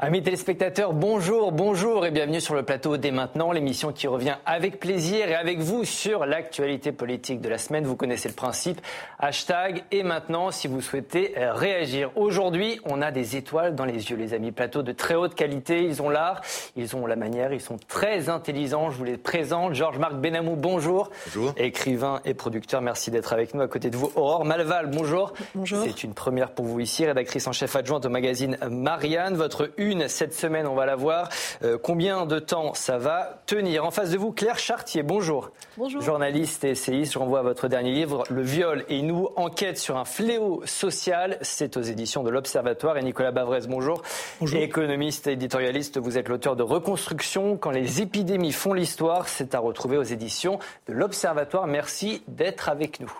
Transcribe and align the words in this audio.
Amis 0.00 0.22
téléspectateurs, 0.22 0.92
bonjour, 0.92 1.50
bonjour 1.50 2.06
et 2.06 2.12
bienvenue 2.12 2.40
sur 2.40 2.54
le 2.54 2.62
plateau 2.62 2.96
dès 2.98 3.10
maintenant, 3.10 3.50
l'émission 3.50 3.92
qui 3.92 4.06
revient 4.06 4.36
avec 4.46 4.78
plaisir 4.78 5.28
et 5.28 5.34
avec 5.34 5.58
vous 5.58 5.84
sur 5.84 6.24
l'actualité 6.24 6.92
politique 6.92 7.40
de 7.40 7.48
la 7.48 7.58
semaine. 7.58 7.84
Vous 7.84 7.96
connaissez 7.96 8.28
le 8.28 8.34
principe, 8.36 8.80
hashtag 9.18 9.82
et 9.90 10.04
maintenant 10.04 10.52
si 10.52 10.68
vous 10.68 10.82
souhaitez 10.82 11.36
euh, 11.36 11.52
réagir. 11.52 12.12
Aujourd'hui, 12.14 12.78
on 12.84 13.02
a 13.02 13.10
des 13.10 13.34
étoiles 13.34 13.74
dans 13.74 13.84
les 13.84 14.08
yeux, 14.12 14.16
les 14.16 14.34
amis. 14.34 14.52
Plateau 14.52 14.84
de 14.84 14.92
très 14.92 15.16
haute 15.16 15.34
qualité, 15.34 15.82
ils 15.82 16.00
ont 16.00 16.10
l'art, 16.10 16.42
ils 16.76 16.94
ont 16.94 17.04
la 17.04 17.16
manière, 17.16 17.52
ils 17.52 17.60
sont 17.60 17.78
très 17.88 18.28
intelligents. 18.28 18.90
Je 18.90 18.98
vous 18.98 19.04
les 19.04 19.16
présente. 19.16 19.74
Georges-Marc 19.74 20.14
Benamou, 20.14 20.54
bonjour. 20.54 21.10
Bonjour. 21.26 21.52
Écrivain 21.56 22.20
et 22.24 22.34
producteur, 22.34 22.82
merci 22.82 23.10
d'être 23.10 23.32
avec 23.32 23.52
nous. 23.52 23.62
À 23.62 23.66
côté 23.66 23.90
de 23.90 23.96
vous, 23.96 24.12
Aurore 24.14 24.44
Malval, 24.44 24.90
bonjour. 24.92 25.32
Bonjour. 25.56 25.82
C'est 25.84 26.04
une 26.04 26.14
première 26.14 26.52
pour 26.52 26.66
vous 26.66 26.78
ici, 26.78 27.04
rédactrice 27.04 27.48
en 27.48 27.52
chef 27.52 27.74
adjointe 27.74 28.06
au 28.06 28.10
magazine 28.10 28.58
Marianne. 28.70 29.34
Votre 29.34 29.72
cette 30.08 30.34
semaine, 30.34 30.66
on 30.66 30.74
va 30.74 30.86
la 30.86 30.96
voir. 30.96 31.28
Euh, 31.62 31.78
combien 31.82 32.26
de 32.26 32.38
temps 32.38 32.74
ça 32.74 32.98
va 32.98 33.40
tenir? 33.46 33.84
En 33.84 33.90
face 33.90 34.10
de 34.10 34.18
vous, 34.18 34.32
Claire 34.32 34.58
Chartier, 34.58 35.02
bonjour. 35.02 35.50
Bonjour. 35.76 36.02
Journaliste 36.02 36.64
et 36.64 36.70
essayiste, 36.70 37.14
je 37.14 37.18
renvoie 37.18 37.38
à 37.38 37.42
votre 37.42 37.68
dernier 37.68 37.92
livre, 37.92 38.24
Le 38.28 38.42
viol 38.42 38.84
et 38.88 39.00
nous, 39.02 39.28
enquête 39.36 39.78
sur 39.78 39.96
un 39.96 40.04
fléau 40.04 40.62
social. 40.66 41.38
C'est 41.40 41.76
aux 41.76 41.82
éditions 41.82 42.22
de 42.22 42.30
l'Observatoire. 42.30 42.98
Et 42.98 43.02
Nicolas 43.02 43.32
Bavrez, 43.32 43.60
bonjour. 43.68 44.02
Bonjour. 44.40 44.60
Économiste 44.60 45.26
et 45.26 45.32
éditorialiste, 45.32 45.98
vous 45.98 46.18
êtes 46.18 46.28
l'auteur 46.28 46.54
de 46.54 46.62
Reconstruction. 46.62 47.56
Quand 47.56 47.70
les 47.70 48.02
épidémies 48.02 48.52
font 48.52 48.74
l'histoire, 48.74 49.28
c'est 49.28 49.54
à 49.54 49.58
retrouver 49.58 49.96
aux 49.96 50.02
éditions 50.02 50.58
de 50.86 50.92
l'Observatoire. 50.92 51.66
Merci 51.66 52.22
d'être 52.28 52.68
avec 52.68 53.00
nous. 53.00 53.12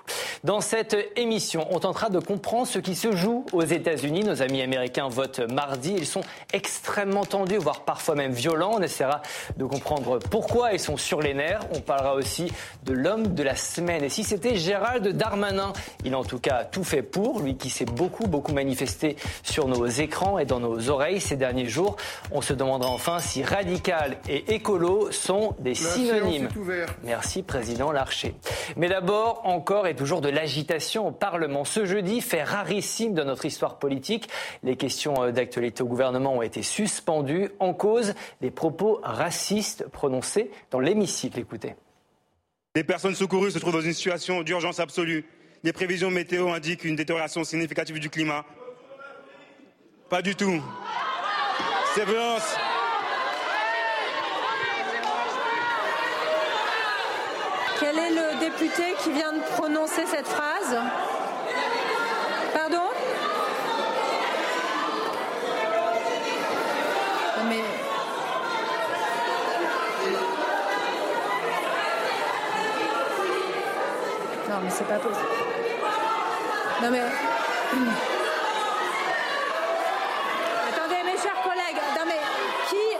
Dans 0.45 0.61
cette 0.61 0.97
émission, 1.17 1.67
on 1.71 1.81
tentera 1.81 2.11
de 2.11 2.19
comprendre 2.19 2.67
ce 2.67 2.79
qui 2.79 2.95
se 2.95 3.13
joue 3.13 3.47
aux 3.53 3.65
États-Unis. 3.65 4.25
Nos 4.25 4.43
amis 4.43 4.63
américains 4.63 5.09
votent 5.09 5.41
mardi. 5.51 5.95
Ils 5.97 6.07
sont 6.07 6.21
extrêmement 6.59 7.25
tendus, 7.25 7.57
voire 7.57 7.83
parfois 7.83 8.17
même 8.17 8.33
violents. 8.33 8.73
On 8.75 8.83
essaiera 8.83 9.23
de 9.57 9.65
comprendre 9.65 10.19
pourquoi 10.19 10.73
ils 10.73 10.81
sont 10.81 10.97
sur 10.97 11.23
les 11.23 11.33
nerfs. 11.33 11.61
On 11.73 11.81
parlera 11.81 12.17
aussi 12.17 12.53
de 12.85 12.93
l'homme 12.93 13.35
de 13.35 13.43
la 13.45 13.55
semaine. 13.55 14.03
Et 14.03 14.09
si 14.09 14.25
c'était 14.25 14.57
Gérald 14.57 15.07
Darmanin, 15.07 15.73
il 16.05 16.15
a 16.15 16.19
en 16.19 16.25
tout 16.25 16.41
cas 16.41 16.65
tout 16.65 16.83
fait 16.83 17.03
pour, 17.03 17.41
lui 17.41 17.57
qui 17.57 17.71
s'est 17.71 17.85
beaucoup, 17.85 18.27
beaucoup 18.27 18.53
manifesté 18.53 19.15
sur 19.45 19.69
nos 19.69 19.87
écrans 19.87 20.41
et 20.41 20.47
dans 20.47 20.59
nos 20.59 20.91
oreilles 20.91 21.21
ces 21.21 21.37
derniers 21.37 21.69
jours. 21.69 21.95
On 22.33 22.41
se 22.41 22.53
demandera 22.55 22.91
enfin 22.91 23.21
si 23.21 23.45
radical 23.45 24.17
et 24.29 24.55
écolo 24.55 25.13
sont 25.13 25.55
des 25.61 25.77
synonymes. 25.77 26.49
Merci, 27.05 27.45
Président 27.45 27.93
Larcher. 27.93 28.35
Mais 28.77 28.89
d'abord, 28.89 29.43
encore 29.45 29.87
et 29.87 29.95
toujours 29.95 30.21
de 30.21 30.29
l'agitation 30.29 31.07
au 31.07 31.13
Parlement. 31.13 31.65
Ce 31.65 31.85
jeudi, 31.85 32.21
fait 32.21 32.43
rarissime 32.43 33.15
de 33.15 33.23
notre 33.23 33.45
histoire 33.45 33.79
politique. 33.79 34.29
Les 34.65 34.77
questions 34.77 35.23
euh, 35.23 35.31
d'actualité 35.31 35.83
au 35.83 35.87
gouvernement 35.87 36.35
ont 36.35 36.43
été 36.49 36.63
suspendues 36.63 37.51
en 37.61 37.73
cause 37.73 38.15
des 38.41 38.51
propos 38.51 39.01
racistes 39.03 39.87
prononcés 39.89 40.51
dans 40.71 40.81
l'hémicycle. 40.81 41.39
Écoutez. 41.39 41.77
Les 42.75 42.85
personnes 42.85 43.15
secourues 43.15 43.51
se 43.51 43.59
trouvent 43.59 43.73
dans 43.73 43.81
une 43.81 43.93
situation 43.93 44.43
d'urgence 44.43 44.81
absolue. 44.81 45.25
Les 45.65 45.73
prévisions 45.73 46.11
météo 46.11 46.49
indiquent 46.51 46.85
une 46.85 46.97
détérioration 46.97 47.45
significative 47.45 47.99
du 47.99 48.11
climat. 48.11 48.45
Pas 50.09 50.23
du 50.23 50.35
tout. 50.37 50.63
Ces 51.95 52.05
violences. 52.05 52.57
Quel 57.81 57.99
est 57.99 58.11
le 58.11 58.41
député 58.41 58.95
qui 59.03 59.13
vient 59.13 59.33
de 59.33 59.43
prononcer 59.57 60.07
cette 60.07 60.27
phrase? 60.27 60.77
Pardon 62.55 62.89
Mais. 67.49 67.63
Non, 74.59 74.65
mais 74.65 74.71
c'est 74.71 74.89
pas 74.89 74.99
possible. 74.99 75.25
Non, 76.83 76.91
mais. 76.91 76.99
Attendez, 80.69 81.03
mes 81.05 81.17
chers 81.17 81.41
collègues. 81.45 81.81
Non, 81.97 82.05
mais 82.05 82.19
qui. 82.69 82.97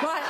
Voilà. 0.00 0.24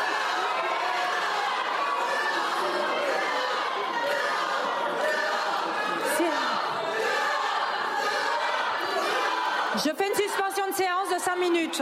Je 9.77 9.91
fais 9.95 10.09
une 10.09 10.15
suspension 10.17 10.67
de 10.69 10.75
séance 10.75 11.11
de 11.15 11.19
5 11.21 11.37
minutes. 11.37 11.81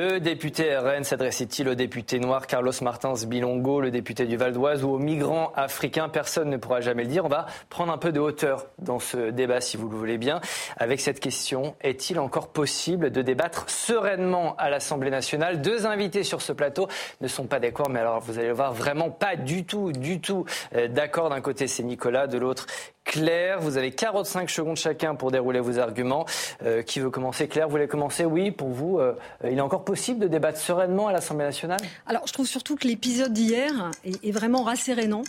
Le 0.00 0.20
député 0.20 0.76
RN 0.76 1.02
s'adressait-il 1.02 1.68
au 1.68 1.74
député 1.74 2.20
noir 2.20 2.46
Carlos 2.46 2.70
Martins 2.82 3.14
Bilongo, 3.26 3.80
le 3.80 3.90
député 3.90 4.26
du 4.26 4.36
Val 4.36 4.52
d'Oise, 4.52 4.84
ou 4.84 4.90
aux 4.90 4.98
migrants 5.00 5.50
africains? 5.56 6.08
Personne 6.08 6.50
ne 6.50 6.56
pourra 6.56 6.80
jamais 6.80 7.02
le 7.02 7.08
dire. 7.08 7.24
On 7.24 7.28
va 7.28 7.46
prendre 7.68 7.92
un 7.92 7.98
peu 7.98 8.12
de 8.12 8.20
hauteur 8.20 8.66
dans 8.78 9.00
ce 9.00 9.30
débat, 9.30 9.60
si 9.60 9.76
vous 9.76 9.88
le 9.88 9.96
voulez 9.96 10.16
bien, 10.16 10.40
avec 10.76 11.00
cette 11.00 11.18
question 11.18 11.74
est-il 11.80 12.20
encore 12.20 12.52
possible 12.52 13.10
de 13.10 13.22
débattre 13.22 13.68
sereinement 13.68 14.54
à 14.58 14.70
l'Assemblée 14.70 15.10
nationale? 15.10 15.62
Deux 15.62 15.84
invités 15.84 16.22
sur 16.22 16.42
ce 16.42 16.52
plateau 16.52 16.86
ne 17.20 17.26
sont 17.26 17.48
pas 17.48 17.58
d'accord, 17.58 17.90
mais 17.90 17.98
alors 17.98 18.20
vous 18.20 18.38
allez 18.38 18.46
le 18.46 18.54
voir, 18.54 18.72
vraiment 18.72 19.10
pas 19.10 19.34
du 19.34 19.64
tout, 19.64 19.90
du 19.90 20.20
tout 20.20 20.44
euh, 20.76 20.86
d'accord. 20.86 21.28
D'un 21.28 21.40
côté, 21.40 21.66
c'est 21.66 21.82
Nicolas, 21.82 22.28
de 22.28 22.38
l'autre, 22.38 22.66
Claire, 23.08 23.58
vous 23.60 23.78
avez 23.78 23.90
45 23.90 24.50
secondes 24.50 24.76
chacun 24.76 25.14
pour 25.14 25.30
dérouler 25.30 25.60
vos 25.60 25.78
arguments. 25.78 26.26
Euh, 26.62 26.82
qui 26.82 27.00
veut 27.00 27.08
commencer? 27.08 27.48
Claire, 27.48 27.66
vous 27.66 27.72
voulez 27.72 27.88
commencer? 27.88 28.26
Oui, 28.26 28.50
pour 28.50 28.68
vous, 28.68 28.98
euh, 28.98 29.14
il 29.42 29.56
est 29.56 29.62
encore 29.62 29.82
possible 29.82 30.20
de 30.20 30.28
débattre 30.28 30.58
sereinement 30.58 31.08
à 31.08 31.12
l'Assemblée 31.12 31.46
nationale? 31.46 31.80
Alors, 32.06 32.26
je 32.26 32.34
trouve 32.34 32.46
surtout 32.46 32.76
que 32.76 32.86
l'épisode 32.86 33.32
d'hier 33.32 33.90
est, 34.04 34.22
est, 34.22 34.30
vraiment 34.30 34.62
rassérénant. 34.62 35.22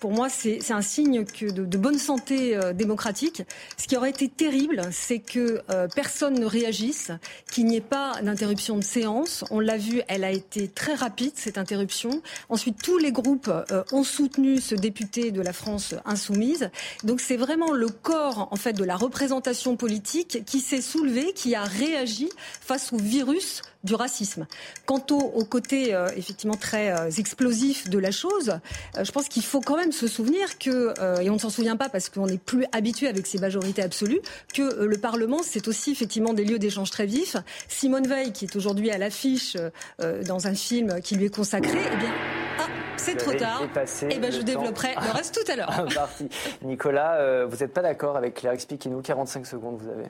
Pour 0.00 0.12
moi, 0.12 0.28
c'est 0.28 0.70
un 0.70 0.82
signe 0.82 1.24
que 1.24 1.46
de, 1.46 1.64
de 1.64 1.78
bonne 1.78 1.98
santé 1.98 2.56
euh, 2.56 2.72
démocratique. 2.72 3.42
Ce 3.78 3.86
qui 3.86 3.96
aurait 3.96 4.10
été 4.10 4.28
terrible, 4.28 4.82
c'est 4.90 5.18
que 5.18 5.62
euh, 5.70 5.88
personne 5.94 6.34
ne 6.34 6.44
réagisse, 6.44 7.10
qu'il 7.50 7.66
n'y 7.66 7.76
ait 7.76 7.80
pas 7.80 8.20
d'interruption 8.20 8.76
de 8.76 8.84
séance. 8.84 9.44
On 9.50 9.60
l'a 9.60 9.78
vu, 9.78 10.02
elle 10.08 10.24
a 10.24 10.30
été 10.30 10.68
très 10.68 10.94
rapide, 10.94 11.32
cette 11.36 11.58
interruption. 11.58 12.22
Ensuite, 12.48 12.82
tous 12.82 12.98
les 12.98 13.12
groupes 13.12 13.48
euh, 13.48 13.82
ont 13.92 14.04
soutenu 14.04 14.60
ce 14.60 14.74
député 14.74 15.30
de 15.30 15.40
la 15.40 15.52
France 15.52 15.94
insoumise. 16.04 16.70
Donc, 17.04 17.20
c'est 17.20 17.36
vraiment 17.36 17.72
le 17.72 17.88
corps, 17.88 18.48
en 18.50 18.56
fait, 18.56 18.74
de 18.74 18.84
la 18.84 18.96
représentation 18.96 19.76
politique 19.76 20.44
qui 20.44 20.60
s'est 20.60 20.82
soulevé, 20.82 21.32
qui 21.34 21.54
a 21.54 21.64
réagi 21.64 22.28
face 22.60 22.92
au 22.92 22.98
virus 22.98 23.62
du 23.84 23.94
racisme. 23.94 24.46
Quant 24.86 25.04
au, 25.10 25.20
au 25.20 25.44
côté 25.44 25.94
euh, 25.94 26.08
effectivement 26.16 26.56
très 26.56 26.90
euh, 26.90 27.10
explosif 27.10 27.88
de 27.88 27.98
la 27.98 28.10
chose, 28.10 28.58
euh, 28.96 29.04
je 29.04 29.12
pense 29.12 29.28
qu'il 29.28 29.44
faut 29.44 29.60
quand 29.60 29.76
même 29.76 29.92
se 29.92 30.08
souvenir 30.08 30.58
que, 30.58 30.94
et 31.20 31.30
on 31.30 31.34
ne 31.34 31.38
s'en 31.38 31.50
souvient 31.50 31.76
pas 31.76 31.88
parce 31.88 32.08
qu'on 32.08 32.26
n'est 32.26 32.38
plus 32.38 32.64
habitué 32.72 33.08
avec 33.08 33.26
ces 33.26 33.38
majorités 33.38 33.82
absolues, 33.82 34.20
que 34.54 34.84
le 34.84 34.96
Parlement, 34.96 35.40
c'est 35.42 35.68
aussi 35.68 35.92
effectivement 35.92 36.32
des 36.32 36.44
lieux 36.44 36.58
d'échange 36.58 36.90
très 36.90 37.06
vifs. 37.06 37.36
Simone 37.68 38.06
Veil, 38.06 38.32
qui 38.32 38.46
est 38.46 38.56
aujourd'hui 38.56 38.90
à 38.90 38.98
l'affiche 38.98 39.56
dans 39.98 40.46
un 40.46 40.54
film 40.54 41.00
qui 41.02 41.16
lui 41.16 41.26
est 41.26 41.34
consacré, 41.34 41.78
eh 41.92 41.96
bien, 41.96 42.12
ah, 42.58 42.66
c'est 42.96 43.16
trop 43.16 43.32
tard. 43.32 43.62
Eh 44.10 44.18
ben, 44.18 44.32
je 44.32 44.40
développerai 44.40 44.94
le 44.94 45.12
reste 45.12 45.34
tout 45.44 45.52
à 45.52 45.56
l'heure. 45.56 45.86
Nicolas, 46.62 47.44
vous 47.46 47.56
n'êtes 47.56 47.72
pas 47.72 47.82
d'accord 47.82 48.16
avec 48.16 48.34
Claire 48.34 48.52
Expliquez-nous, 48.52 49.02
45 49.02 49.46
secondes 49.46 49.78
vous 49.80 49.90
avez. 49.90 50.08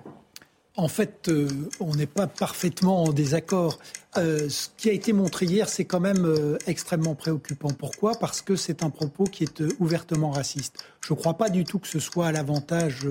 En 0.77 0.89
fait, 0.89 1.29
euh, 1.29 1.49
on 1.79 1.95
n'est 1.95 2.07
pas 2.07 2.27
parfaitement 2.27 3.05
en 3.05 3.13
désaccord. 3.13 3.79
Euh, 4.17 4.49
ce 4.49 4.69
qui 4.77 4.91
a 4.91 4.93
été 4.93 5.13
montré 5.13 5.47
hier, 5.47 5.69
c'est 5.69 5.85
quand 5.85 6.01
même 6.01 6.25
euh, 6.25 6.59
extrêmement 6.67 7.15
préoccupant. 7.15 7.69
Pourquoi? 7.71 8.17
Parce 8.19 8.43
que 8.43 8.57
c'est 8.57 8.83
un 8.83 8.91
propos 8.91 9.23
qui 9.23 9.45
est 9.45 9.63
ouvertement 9.79 10.33
raciste. 10.33 10.85
Je 11.01 11.13
ne 11.13 11.19
crois 11.19 11.35
pas 11.35 11.49
du 11.49 11.63
tout 11.63 11.79
que 11.79 11.87
ce 11.87 12.01
soit 12.01 12.27
à 12.27 12.33
l'avantage 12.33 13.07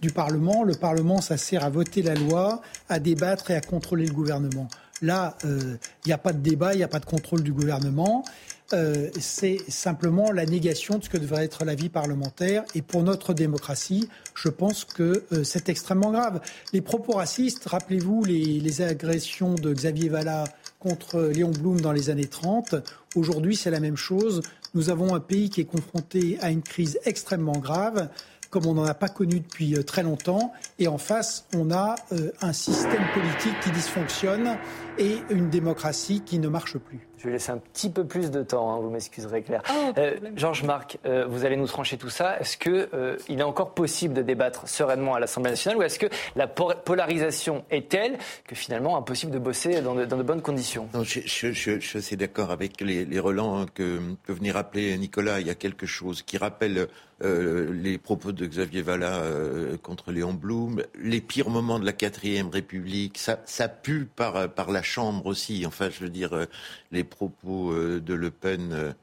du 0.00 0.10
Parlement. 0.10 0.64
Le 0.64 0.74
Parlement, 0.74 1.20
ça 1.20 1.36
sert 1.36 1.64
à 1.64 1.70
voter 1.70 2.02
la 2.02 2.14
loi, 2.14 2.62
à 2.88 2.98
débattre 2.98 3.52
et 3.52 3.54
à 3.54 3.60
contrôler 3.60 4.06
le 4.06 4.12
gouvernement. 4.12 4.66
Là, 5.02 5.36
il 5.44 5.78
n'y 6.06 6.12
a 6.12 6.18
pas 6.18 6.32
de 6.32 6.38
débat, 6.38 6.72
il 6.72 6.78
n'y 6.78 6.82
a 6.82 6.88
pas 6.88 7.00
de 7.00 7.04
contrôle 7.04 7.42
du 7.42 7.52
gouvernement. 7.52 8.24
Euh, 8.74 9.08
c'est 9.20 9.58
simplement 9.68 10.32
la 10.32 10.46
négation 10.46 10.98
de 10.98 11.04
ce 11.04 11.08
que 11.08 11.16
devrait 11.16 11.44
être 11.44 11.64
la 11.64 11.76
vie 11.76 11.88
parlementaire. 11.88 12.64
Et 12.74 12.82
pour 12.82 13.02
notre 13.02 13.32
démocratie, 13.32 14.08
je 14.34 14.48
pense 14.48 14.84
que 14.84 15.24
euh, 15.32 15.44
c'est 15.44 15.68
extrêmement 15.68 16.10
grave. 16.10 16.40
Les 16.72 16.80
propos 16.80 17.12
racistes, 17.12 17.66
rappelez-vous 17.66 18.24
les, 18.24 18.58
les, 18.60 18.82
agressions 18.82 19.54
de 19.54 19.72
Xavier 19.72 20.08
Vallat 20.08 20.44
contre 20.80 21.20
Léon 21.20 21.50
Blum 21.50 21.80
dans 21.80 21.92
les 21.92 22.10
années 22.10 22.26
30. 22.26 22.74
Aujourd'hui, 23.14 23.54
c'est 23.54 23.70
la 23.70 23.80
même 23.80 23.96
chose. 23.96 24.42
Nous 24.74 24.90
avons 24.90 25.14
un 25.14 25.20
pays 25.20 25.50
qui 25.50 25.60
est 25.60 25.66
confronté 25.66 26.36
à 26.40 26.50
une 26.50 26.62
crise 26.62 26.98
extrêmement 27.04 27.58
grave 27.58 28.08
comme 28.50 28.66
on 28.66 28.74
n'en 28.74 28.84
a 28.84 28.94
pas 28.94 29.08
connu 29.08 29.40
depuis 29.40 29.74
euh, 29.74 29.82
très 29.82 30.04
longtemps. 30.04 30.52
Et 30.78 30.86
en 30.86 30.98
face, 30.98 31.44
on 31.56 31.72
a 31.72 31.96
un 32.40 32.52
système 32.52 33.02
politique 33.12 33.58
qui 33.64 33.70
dysfonctionne 33.72 34.56
et 34.98 35.18
une 35.30 35.50
démocratie 35.50 36.22
qui 36.22 36.38
ne 36.38 36.48
marche 36.48 36.78
plus. 36.78 37.08
Je 37.18 37.24
vais 37.30 37.32
laisser 37.32 37.52
un 37.52 37.58
petit 37.58 37.88
peu 37.88 38.04
plus 38.04 38.30
de 38.30 38.42
temps, 38.42 38.70
hein, 38.70 38.80
vous 38.80 38.90
m'excuserez 38.90 39.42
Claire. 39.42 39.62
Oh, 39.70 39.92
euh, 39.96 40.16
Georges 40.36 40.62
Marc, 40.62 40.98
euh, 41.06 41.24
vous 41.26 41.46
allez 41.46 41.56
nous 41.56 41.66
trancher 41.66 41.96
tout 41.96 42.10
ça. 42.10 42.38
Est-ce 42.38 42.58
qu'il 42.58 42.86
euh, 42.92 43.16
est 43.28 43.42
encore 43.42 43.72
possible 43.72 44.12
de 44.12 44.20
débattre 44.20 44.68
sereinement 44.68 45.14
à 45.14 45.20
l'Assemblée 45.20 45.52
nationale 45.52 45.78
ou 45.78 45.82
est-ce 45.82 45.98
que 45.98 46.06
la 46.36 46.46
polarisation 46.46 47.64
est 47.70 47.88
telle 47.88 48.18
que 48.46 48.54
finalement 48.54 48.98
impossible 48.98 49.32
de 49.32 49.38
bosser 49.38 49.80
dans 49.80 49.94
de, 49.94 50.22
bonnes 50.22 50.42
conditions? 50.42 50.86
Non, 50.92 51.02
je, 51.02 51.20
je, 51.24 51.52
je, 51.52 51.80
je, 51.80 51.86
suis 51.86 51.98
assez 51.98 52.16
d'accord 52.16 52.50
avec 52.50 52.82
les, 52.82 53.06
les 53.06 53.20
relents 53.20 53.58
hein, 53.58 53.66
que 53.72 53.98
peut 54.26 54.34
venir 54.34 54.54
rappeler 54.54 54.96
Nicolas. 54.98 55.40
Il 55.40 55.46
y 55.46 55.50
a 55.50 55.54
quelque 55.54 55.86
chose 55.86 56.22
qui 56.22 56.36
rappelle 56.36 56.88
euh, 57.22 57.72
les 57.72 57.96
propos 57.96 58.32
de 58.32 58.44
Xavier 58.44 58.82
Vallat 58.82 59.20
euh, 59.20 59.76
contre 59.78 60.10
Léon 60.10 60.34
Blum, 60.34 60.82
les 61.00 61.20
pires 61.20 61.48
moments 61.48 61.78
de 61.78 61.86
la 61.86 61.92
quatrième 61.92 62.48
République, 62.48 63.18
ça, 63.18 63.40
ça 63.46 63.68
pue 63.68 64.04
par, 64.04 64.52
par 64.52 64.72
la 64.72 64.82
Chambre 64.84 65.26
aussi. 65.26 65.64
Enfin, 65.66 65.90
je 65.90 66.00
veux 66.00 66.10
dire, 66.10 66.32
euh, 66.34 66.46
les 66.92 67.04
propos 67.04 67.74
de 67.74 68.14
Le 68.14 68.30
Pen 68.30 68.94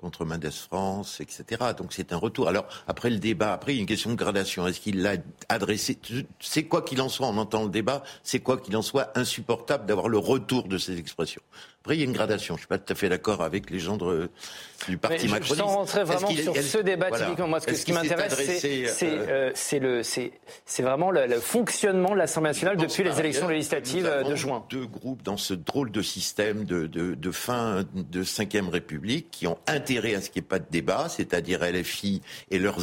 contre 0.00 0.24
Mendes 0.24 0.50
France, 0.50 1.20
etc. 1.20 1.62
Donc 1.76 1.92
c'est 1.92 2.14
un 2.14 2.16
retour. 2.16 2.48
Alors 2.48 2.66
après 2.88 3.10
le 3.10 3.18
débat, 3.18 3.52
après 3.52 3.76
une 3.76 3.84
question 3.84 4.10
de 4.10 4.16
gradation. 4.16 4.66
Est-ce 4.66 4.80
qu'il 4.80 5.02
l'a 5.02 5.16
adressé? 5.50 5.98
C'est 6.40 6.64
quoi 6.64 6.80
qu'il 6.80 7.02
en 7.02 7.10
soit, 7.10 7.26
on 7.26 7.36
entend 7.36 7.64
le 7.64 7.70
débat. 7.70 8.02
C'est 8.22 8.40
quoi 8.40 8.56
qu'il 8.56 8.74
en 8.78 8.82
soit 8.82 9.16
insupportable 9.18 9.84
d'avoir 9.84 10.08
le 10.08 10.16
retour 10.16 10.68
de 10.68 10.78
ces 10.78 10.98
expressions. 10.98 11.42
Après, 11.82 11.96
il 11.96 12.00
y 12.00 12.02
a 12.02 12.04
une 12.04 12.12
gradation. 12.12 12.56
Je 12.56 12.58
ne 12.58 12.60
suis 12.60 12.68
pas 12.68 12.78
tout 12.78 12.92
à 12.92 12.94
fait 12.94 13.08
d'accord 13.08 13.40
avec 13.40 13.70
les 13.70 13.78
gens 13.78 13.96
du 13.96 14.98
parti 14.98 15.24
Mais 15.24 15.32
macroniste. 15.32 15.56
Sans 15.56 15.66
rentrer 15.66 16.04
vraiment 16.04 16.28
sur 16.28 16.54
ce 16.54 16.78
débat 16.78 17.10
typiquement, 17.10 17.48
moi, 17.48 17.60
ce, 17.60 17.84
qui 17.84 17.94
m'intéresse, 17.94 18.64
euh, 19.02 19.92
c'est 20.04 20.82
vraiment 20.82 21.10
le, 21.10 21.26
le, 21.26 21.40
fonctionnement 21.40 22.10
de 22.10 22.16
l'Assemblée 22.16 22.50
nationale 22.50 22.76
depuis 22.76 23.02
les 23.02 23.18
élections 23.18 23.48
législatives 23.48 24.10
de 24.28 24.34
juin. 24.34 24.62
Deux 24.68 24.84
groupes 24.84 25.22
dans 25.22 25.38
ce 25.38 25.54
drôle 25.54 25.90
de 25.90 26.02
système 26.02 26.64
de, 26.64 26.86
de, 26.86 27.14
de 27.14 27.30
fin 27.30 27.84
de 27.94 28.20
Ve 28.20 28.70
République 28.70 29.30
qui 29.30 29.46
ont 29.46 29.58
intérêt 29.66 30.14
à 30.14 30.20
ce 30.20 30.28
qu'il 30.28 30.42
n'y 30.42 30.46
ait 30.46 30.48
pas 30.48 30.58
de 30.58 30.70
débat, 30.70 31.08
c'est-à-dire 31.08 31.60
LFI 31.64 32.20
et 32.50 32.58
leurs, 32.58 32.80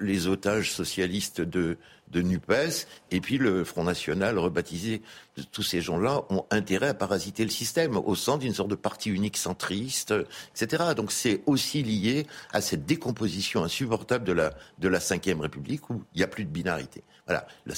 les 0.00 0.26
otages 0.26 0.72
socialistes 0.72 1.42
de 1.42 1.76
de 2.10 2.22
NUPES, 2.22 2.86
et 3.10 3.20
puis 3.20 3.38
le 3.38 3.64
Front 3.64 3.84
National 3.84 4.38
rebaptisé. 4.38 5.02
Tous 5.52 5.62
ces 5.62 5.80
gens-là 5.80 6.22
ont 6.30 6.44
intérêt 6.50 6.88
à 6.88 6.94
parasiter 6.94 7.44
le 7.44 7.50
système 7.50 7.96
au 7.96 8.14
sein 8.16 8.38
d'une 8.38 8.54
sorte 8.54 8.70
de 8.70 8.74
parti 8.74 9.10
unique 9.10 9.36
centriste, 9.36 10.12
etc. 10.54 10.94
Donc 10.96 11.12
c'est 11.12 11.42
aussi 11.46 11.82
lié 11.82 12.26
à 12.52 12.60
cette 12.60 12.86
décomposition 12.86 13.62
insupportable 13.62 14.24
de 14.24 14.32
la, 14.32 14.52
de 14.78 14.88
la 14.88 14.98
Ve 14.98 15.40
République 15.40 15.90
où 15.90 16.02
il 16.14 16.18
n'y 16.18 16.24
a 16.24 16.28
plus 16.28 16.44
de 16.44 16.50
binarité. 16.50 17.04
Voilà, 17.26 17.46
le, 17.66 17.74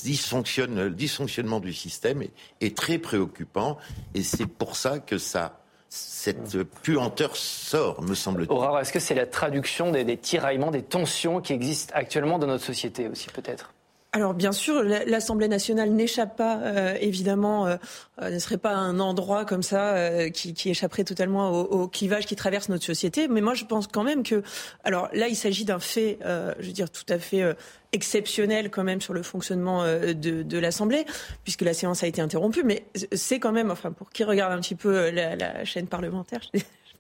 dysfonctionnement 0.92 1.60
du 1.60 1.72
système 1.74 2.22
est, 2.60 2.76
très 2.76 2.98
préoccupant 2.98 3.78
et 4.14 4.22
c'est 4.22 4.46
pour 4.46 4.76
ça 4.76 5.00
que 5.00 5.18
ça 5.18 5.60
cette 5.92 6.62
puanteur 6.62 7.34
sort, 7.34 8.00
me 8.02 8.14
semble-t-il. 8.14 8.52
Aurore, 8.52 8.78
est-ce 8.78 8.92
que 8.92 9.00
c'est 9.00 9.16
la 9.16 9.26
traduction 9.26 9.90
des, 9.90 10.16
tiraillements, 10.16 10.70
des 10.70 10.84
tensions 10.84 11.40
qui 11.40 11.52
existent 11.52 11.92
actuellement 11.96 12.38
dans 12.38 12.46
notre 12.46 12.64
société 12.64 13.08
aussi, 13.08 13.26
peut-être? 13.28 13.74
Alors 14.12 14.34
bien 14.34 14.50
sûr, 14.50 14.82
l'Assemblée 14.82 15.46
nationale 15.46 15.90
n'échappe 15.90 16.36
pas, 16.36 16.58
euh, 16.62 16.96
évidemment, 17.00 17.68
euh, 17.68 17.76
euh, 18.20 18.30
ne 18.30 18.38
serait 18.40 18.58
pas 18.58 18.74
un 18.74 18.98
endroit 18.98 19.44
comme 19.44 19.62
ça 19.62 20.28
qui, 20.30 20.52
qui, 20.52 20.70
échapperait 20.70 21.04
totalement 21.04 21.50
au, 21.50 21.82
au, 21.82 21.88
clivage 21.88 22.26
qui 22.26 22.34
traverse 22.34 22.68
notre 22.68 22.84
société. 22.84 23.28
Mais 23.28 23.40
moi, 23.40 23.54
je 23.54 23.64
pense 23.64 23.86
quand 23.86 24.02
même 24.02 24.24
que, 24.24 24.42
alors 24.82 25.08
là, 25.12 25.28
il 25.28 25.36
s'agit 25.36 25.64
d'un 25.64 25.78
fait, 25.78 26.18
je 26.22 26.66
veux 26.66 26.72
dire, 26.72 26.90
tout 26.90 27.04
à 27.08 27.18
fait 27.18 27.56
exceptionnel 27.92 28.70
quand 28.70 28.84
même 28.84 29.00
sur 29.00 29.14
le 29.14 29.22
fonctionnement 29.22 29.84
de, 29.84 30.12
de 30.12 30.58
l'Assemblée, 30.58 31.04
puisque 31.44 31.62
la 31.62 31.74
séance 31.74 32.02
a 32.02 32.06
été 32.06 32.20
interrompue. 32.20 32.64
Mais 32.64 32.84
c'est 33.12 33.38
quand 33.38 33.52
même, 33.52 33.70
enfin, 33.70 33.92
pour 33.92 34.10
qui 34.10 34.24
regarde 34.24 34.52
un 34.52 34.60
petit 34.60 34.74
peu 34.74 35.10
la, 35.10 35.36
la 35.36 35.64
chaîne 35.64 35.86
parlementaire, 35.86 36.40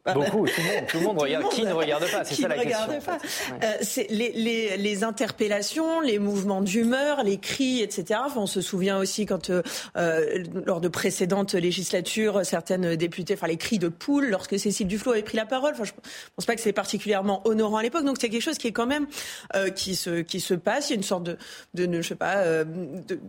Beaucoup, 0.14 0.46
tout 0.46 0.60
le 0.60 0.66
monde, 0.66 0.86
tout 0.88 0.98
le 0.98 1.04
monde 1.04 1.18
regarde. 1.18 1.48
qui 1.50 1.62
ne 1.62 1.72
regarde 1.72 2.10
pas 2.10 2.24
C'est 2.24 2.34
ça 2.40 2.48
la 2.48 2.64
question. 2.64 3.00
Pas. 3.04 3.18
Euh, 3.62 3.74
c'est 3.82 4.06
les, 4.10 4.32
les, 4.32 4.76
les, 4.78 5.04
interpellations, 5.04 6.00
les 6.00 6.18
mouvements 6.18 6.62
d'humeur, 6.62 7.22
les 7.22 7.38
cris, 7.38 7.82
etc. 7.82 8.20
Enfin, 8.24 8.40
on 8.40 8.46
se 8.46 8.62
souvient 8.62 8.98
aussi 8.98 9.26
quand, 9.26 9.50
euh, 9.50 9.62
euh, 9.96 10.44
lors 10.64 10.80
de 10.80 10.88
précédentes 10.88 11.54
législatures, 11.54 12.44
certaines 12.44 12.96
députées, 12.96 13.34
enfin 13.34 13.46
les 13.46 13.58
cris 13.58 13.78
de 13.78 13.88
poule, 13.88 14.28
lorsque 14.30 14.58
Cécile 14.58 14.86
Duflot 14.86 15.12
avait 15.12 15.22
pris 15.22 15.36
la 15.36 15.46
parole. 15.46 15.72
Enfin, 15.74 15.84
je 15.84 15.92
pense 16.34 16.46
pas 16.46 16.54
que 16.54 16.62
c'est 16.62 16.72
particulièrement 16.72 17.46
honorant 17.46 17.76
à 17.76 17.82
l'époque. 17.82 18.04
Donc 18.04 18.16
c'est 18.20 18.30
quelque 18.30 18.42
chose 18.42 18.58
qui 18.58 18.68
est 18.68 18.72
quand 18.72 18.86
même 18.86 19.06
euh, 19.54 19.70
qui 19.70 19.96
se 19.96 20.22
qui 20.22 20.40
se 20.40 20.54
passe. 20.54 20.88
Il 20.88 20.92
y 20.92 20.94
a 20.94 20.96
une 20.96 21.02
sorte 21.02 21.24
de, 21.24 21.36
de 21.74 22.00
je 22.00 22.08
sais 22.08 22.14
pas, 22.14 22.38
euh, 22.38 22.64
de, 22.64 23.20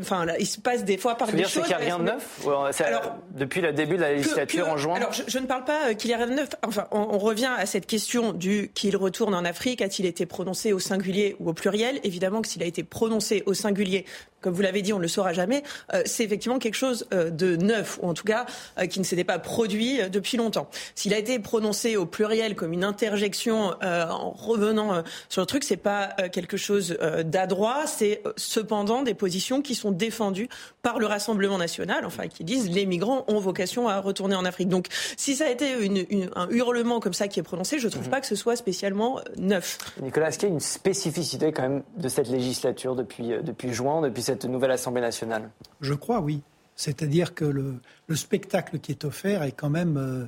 Enfin, 0.00 0.26
il 0.38 0.46
se 0.46 0.60
passe 0.60 0.84
des 0.84 0.98
fois 0.98 1.16
par 1.16 1.28
des 1.28 1.38
dire, 1.38 1.48
choses. 1.48 1.64
qu'il 1.64 1.76
n'y 1.76 1.82
a 1.82 1.84
rien 1.84 1.98
de 1.98 2.04
neuf 2.04 2.46
alors, 2.80 3.18
Depuis 3.32 3.60
le 3.60 3.72
début 3.72 3.96
de 3.96 4.02
la 4.02 4.12
législature 4.12 4.68
en 4.68 4.76
juin 4.76 4.94
Alors, 4.94 5.12
je, 5.12 5.38
ne 5.38 5.46
parle 5.46 5.64
pas 5.64 5.88
euh, 5.88 5.94
qu'il 5.94 6.10
y 6.10 6.14
a 6.14 6.16
rien 6.16 6.26
de 6.26 6.34
neuf. 6.34 6.48
Enfin, 6.66 6.86
on, 6.90 7.18
revient 7.18 7.50
à 7.56 7.66
cette 7.66 7.86
question 7.86 8.32
du 8.32 8.70
qu'il 8.74 8.96
retourne 8.96 9.34
en 9.34 9.44
Afrique. 9.44 9.82
A-t-il 9.82 10.06
été 10.06 10.26
prononcé 10.26 10.72
au 10.72 10.78
singulier 10.78 11.36
ou 11.38 11.50
au 11.50 11.52
pluriel? 11.52 12.00
Évidemment 12.02 12.42
que 12.42 12.48
s'il 12.48 12.62
a 12.62 12.66
été 12.66 12.82
prononcé 12.82 13.42
au 13.46 13.54
singulier, 13.54 14.06
comme 14.40 14.54
vous 14.54 14.62
l'avez 14.62 14.82
dit, 14.82 14.92
on 14.92 14.98
ne 14.98 15.02
le 15.02 15.08
saura 15.08 15.32
jamais, 15.32 15.62
euh, 15.94 16.02
c'est 16.04 16.24
effectivement 16.24 16.58
quelque 16.58 16.74
chose 16.74 17.06
euh, 17.12 17.30
de 17.30 17.56
neuf, 17.56 17.98
ou 18.02 18.08
en 18.08 18.14
tout 18.14 18.24
cas 18.24 18.46
qui 18.90 18.98
ne 18.98 19.04
s'était 19.04 19.24
pas 19.24 19.38
produit 19.38 20.00
depuis 20.10 20.36
longtemps. 20.36 20.68
S'il 20.94 21.14
a 21.14 21.18
été 21.18 21.38
prononcé 21.38 21.96
au 21.96 22.06
pluriel 22.06 22.54
comme 22.54 22.72
une 22.72 22.84
interjection 22.84 23.74
en 23.82 24.30
revenant 24.30 25.02
sur 25.28 25.42
le 25.42 25.46
truc, 25.46 25.64
c'est 25.64 25.76
pas 25.76 26.08
quelque 26.32 26.56
chose 26.56 26.96
d'adroit, 27.24 27.86
c'est 27.86 28.22
cependant 28.36 29.02
des 29.02 29.14
positions 29.14 29.62
qui 29.62 29.74
sont 29.74 29.90
défendus 29.90 30.48
par 30.82 30.98
le 30.98 31.06
Rassemblement 31.06 31.58
national, 31.58 32.04
enfin 32.06 32.28
qui 32.28 32.44
disent 32.44 32.70
les 32.70 32.86
migrants 32.86 33.24
ont 33.28 33.38
vocation 33.38 33.88
à 33.88 34.00
retourner 34.00 34.34
en 34.34 34.44
Afrique. 34.44 34.68
Donc 34.68 34.86
si 35.16 35.36
ça 35.36 35.46
a 35.46 35.50
été 35.50 35.84
une, 35.84 36.30
un 36.34 36.48
hurlement 36.50 37.00
comme 37.00 37.12
ça 37.12 37.28
qui 37.28 37.40
est 37.40 37.42
prononcé, 37.42 37.78
je 37.78 37.86
ne 37.86 37.90
trouve 37.90 38.04
mhm. 38.04 38.10
pas 38.10 38.20
que 38.20 38.26
ce 38.26 38.34
soit 38.34 38.56
spécialement 38.56 39.18
euh, 39.18 39.22
neuf. 39.36 39.78
Nicolas, 40.00 40.28
est-ce 40.28 40.38
qu'il 40.38 40.48
y 40.48 40.52
a 40.52 40.54
une 40.54 40.60
spécificité 40.60 41.52
quand 41.52 41.62
même 41.62 41.82
de 41.96 42.08
cette 42.08 42.28
législature 42.28 42.94
depuis, 42.94 43.32
euh, 43.32 43.42
depuis 43.42 43.72
juin, 43.72 44.00
depuis 44.00 44.22
nouvelle 44.44 44.70
Assemblée 44.70 45.00
nationale 45.00 45.50
Je 45.80 45.94
crois, 45.94 46.20
oui. 46.20 46.42
C'est-à-dire 46.76 47.34
que 47.34 47.44
le, 47.44 47.74
le, 48.06 48.16
spectacle 48.16 48.78
qui 48.78 48.92
est 48.92 49.04
offert 49.04 49.42
est 49.42 49.52
quand 49.52 49.68
même 49.68 49.98
euh, 49.98 50.24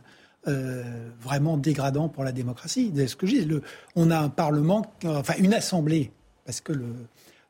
euh, 0.49 0.83
vraiment 1.19 1.57
dégradant 1.57 2.11
pour 2.11 2.25
la 2.25 2.33
démocratie. 2.33 2.93
C'est 2.95 3.07
ce 3.07 3.17
que 3.17 3.27
je 3.27 3.37
dis. 3.37 3.45
Le, 3.47 3.63
on 3.97 4.11
a 4.11 4.19
un 4.19 4.29
Parlement, 4.29 4.85
enfin 5.05 5.35
une 5.39 5.55
Assemblée, 5.55 6.13
parce 6.45 6.61
que 6.61 6.73
le, 6.73 6.95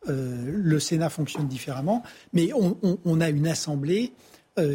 euh, 0.09 0.45
le 0.47 0.79
Sénat 0.79 1.11
fonctionne 1.11 1.49
différemment, 1.49 2.05
mais 2.33 2.51
on, 2.55 3.21
a 3.21 3.29
une 3.29 3.49
assemblée 3.49 4.13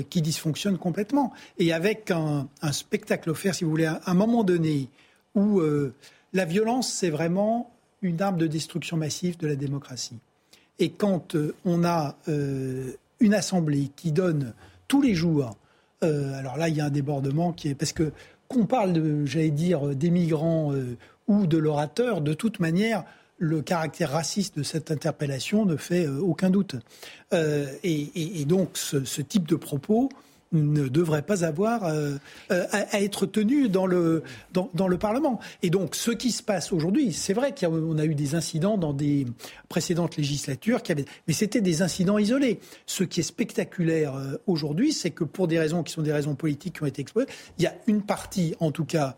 qui 0.09 0.21
dysfonctionne 0.21 0.77
complètement. 0.77 1.31
Et 1.59 1.71
avec 1.71 2.11
un, 2.11 2.47
spectacle 2.71 3.29
offert, 3.29 3.53
si 3.53 3.63
vous 3.63 3.69
voulez, 3.69 3.85
à 3.85 4.01
un 4.07 4.13
moment 4.13 4.43
donné 4.43 4.89
où 5.35 5.61
la 6.33 6.45
violence, 6.45 6.91
c'est 6.91 7.11
vraiment 7.11 7.71
une 8.01 8.21
arme 8.21 8.37
de 8.37 8.47
destruction 8.47 8.97
massive 8.97 9.37
de 9.37 9.47
la 9.47 9.55
démocratie. 9.55 10.19
Et 10.79 10.89
quand 10.89 11.35
on 11.65 11.83
a 11.83 12.15
une 12.27 13.33
assemblée 13.33 13.89
qui 13.95 14.11
donne 14.11 14.53
tous 14.87 15.01
les 15.01 15.15
jours, 15.15 15.57
alors 16.01 16.57
là, 16.57 16.69
il 16.69 16.75
y 16.75 16.81
a 16.81 16.85
un 16.85 16.91
débordement 16.91 17.51
qui 17.51 17.69
est 17.69 17.75
parce 17.75 17.93
que 17.93 18.11
qu'on 18.47 18.65
parle, 18.65 19.25
j'allais 19.25 19.49
dire, 19.49 19.95
des 19.95 20.11
migrants 20.11 20.73
ou 21.27 21.47
de 21.47 21.57
l'orateur, 21.57 22.21
de 22.21 22.33
toute 22.33 22.59
manière, 22.59 23.03
le 23.37 23.61
caractère 23.61 24.11
raciste 24.11 24.57
de 24.57 24.63
cette 24.63 24.91
interpellation 24.91 25.65
ne 25.65 25.75
fait 25.75 26.05
euh, 26.07 26.19
aucun 26.19 26.49
doute. 26.49 26.75
Euh, 27.33 27.67
et, 27.83 28.45
donc 28.45 28.71
ce, 28.73 29.21
type 29.21 29.47
de 29.47 29.55
propos 29.55 30.09
ne 30.51 30.87
devrait 30.87 31.21
pas 31.21 31.43
avoir 31.43 31.85
euh, 31.85 32.17
à, 32.49 33.01
être 33.01 33.25
tenu 33.25 33.69
dans 33.69 33.85
le, 33.85 34.23
dans, 34.53 34.87
le 34.87 34.97
Parlement. 34.97 35.39
Et 35.61 35.69
donc 35.69 35.95
ce 35.95 36.11
qui 36.11 36.31
se 36.31 36.43
passe 36.43 36.71
aujourd'hui, 36.71 37.13
c'est 37.13 37.33
vrai 37.33 37.53
qu'on 37.53 37.97
a, 37.97 38.05
eu 38.05 38.15
des 38.15 38.35
incidents 38.35 38.77
dans 38.77 38.93
des 38.93 39.25
précédentes 39.69 40.17
législatures, 40.17 40.81
qui 40.83 40.93
mais 41.27 41.33
c'était 41.33 41.61
des 41.61 41.81
incidents 41.81 42.17
isolés. 42.17 42.59
Ce 42.85 43.03
qui 43.03 43.19
est 43.19 43.23
spectaculaire 43.23 44.13
aujourd'hui, 44.47 44.93
c'est 44.93 45.11
que 45.11 45.23
pour 45.23 45.47
des 45.47 45.59
raisons 45.59 45.83
qui 45.83 45.91
sont 45.91 46.01
des 46.01 46.13
raisons 46.13 46.35
politiques 46.35 46.75
qui 46.75 46.83
ont 46.83 46.87
été 46.87 47.01
exposées, 47.01 47.27
il 47.57 47.63
y 47.63 47.67
a 47.67 47.75
une 47.87 48.01
partie, 48.01 48.55
en 48.59 48.71
tout 48.71 48.85
cas 48.85 49.17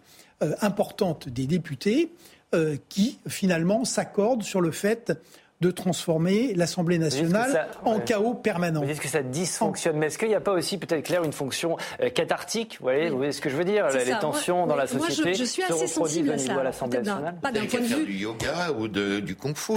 importante 0.61 1.29
des 1.29 1.45
députés, 1.45 2.11
euh, 2.55 2.77
qui 2.89 3.19
finalement 3.27 3.85
s'accordent 3.85 4.41
sur 4.41 4.59
le 4.59 4.71
fait 4.71 5.13
de 5.61 5.71
transformer 5.71 6.53
l'Assemblée 6.53 6.97
nationale 6.97 7.67
en 7.83 7.99
chaos 7.99 8.33
permanent. 8.33 8.79
Vous 8.79 8.87
dites 8.87 9.01
que 9.01 9.09
ça 9.09 9.21
dysfonctionne, 9.21 9.97
mais 9.97 10.07
est-ce 10.07 10.17
qu'il 10.17 10.29
n'y 10.29 10.35
a 10.35 10.39
pas 10.39 10.53
aussi 10.53 10.77
peut-être 10.77 11.03
clair 11.03 11.23
une 11.25 11.33
fonction 11.33 11.75
euh, 12.01 12.09
cathartique? 12.09 12.77
Vous 12.79 12.85
voyez, 12.85 13.09
vous 13.09 13.17
voyez 13.17 13.33
ce 13.33 13.41
que 13.41 13.49
je 13.49 13.57
veux 13.57 13.65
dire? 13.65 13.87
Les 13.89 14.17
tensions 14.19 14.67
dans 14.67 14.77
la 14.77 14.87
société 14.87 15.29
moi, 15.29 15.33
je, 15.33 15.43
suis 15.43 15.63
assez 15.63 15.87
sensible 15.87 16.31
à 16.31 16.37
ça. 16.37 16.55
à 16.55 16.63
l'Assemblée 16.63 16.99
nationale. 16.99 17.35
Pas 17.41 17.51
d'un 17.51 17.65
point 17.65 17.81
de 17.81 17.85
vue 17.85 18.05
du 18.05 18.13
yoga 18.13 18.71
ou 18.77 18.87
de, 18.87 19.19
du 19.19 19.35
kung-fu. 19.35 19.73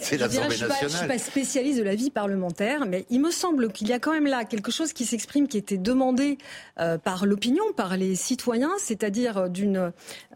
C'est 0.00 0.16
l'Assemblée 0.16 0.56
nationale. 0.56 0.76
Je 0.80 0.84
ne 0.84 0.90
suis 0.90 1.06
pas 1.06 1.18
spécialiste 1.18 1.78
de 1.78 1.84
la 1.84 1.94
vie 1.94 2.10
parlementaire, 2.10 2.86
mais 2.86 3.04
il 3.10 3.20
me 3.20 3.30
semble 3.30 3.70
qu'il 3.70 3.88
y 3.88 3.92
a 3.92 3.98
quand 3.98 4.12
même 4.12 4.26
là 4.26 4.44
quelque 4.44 4.72
chose 4.72 4.94
qui 4.94 5.04
s'exprime, 5.04 5.48
qui 5.48 5.58
était 5.58 5.76
demandé 5.76 6.38
euh, 6.78 6.96
par 6.96 7.26
l'opinion, 7.26 7.64
par 7.76 7.98
les 7.98 8.14
citoyens, 8.14 8.72
c'est-à-dire 8.78 9.50
d'une, 9.50 9.76
euh, 9.76 9.90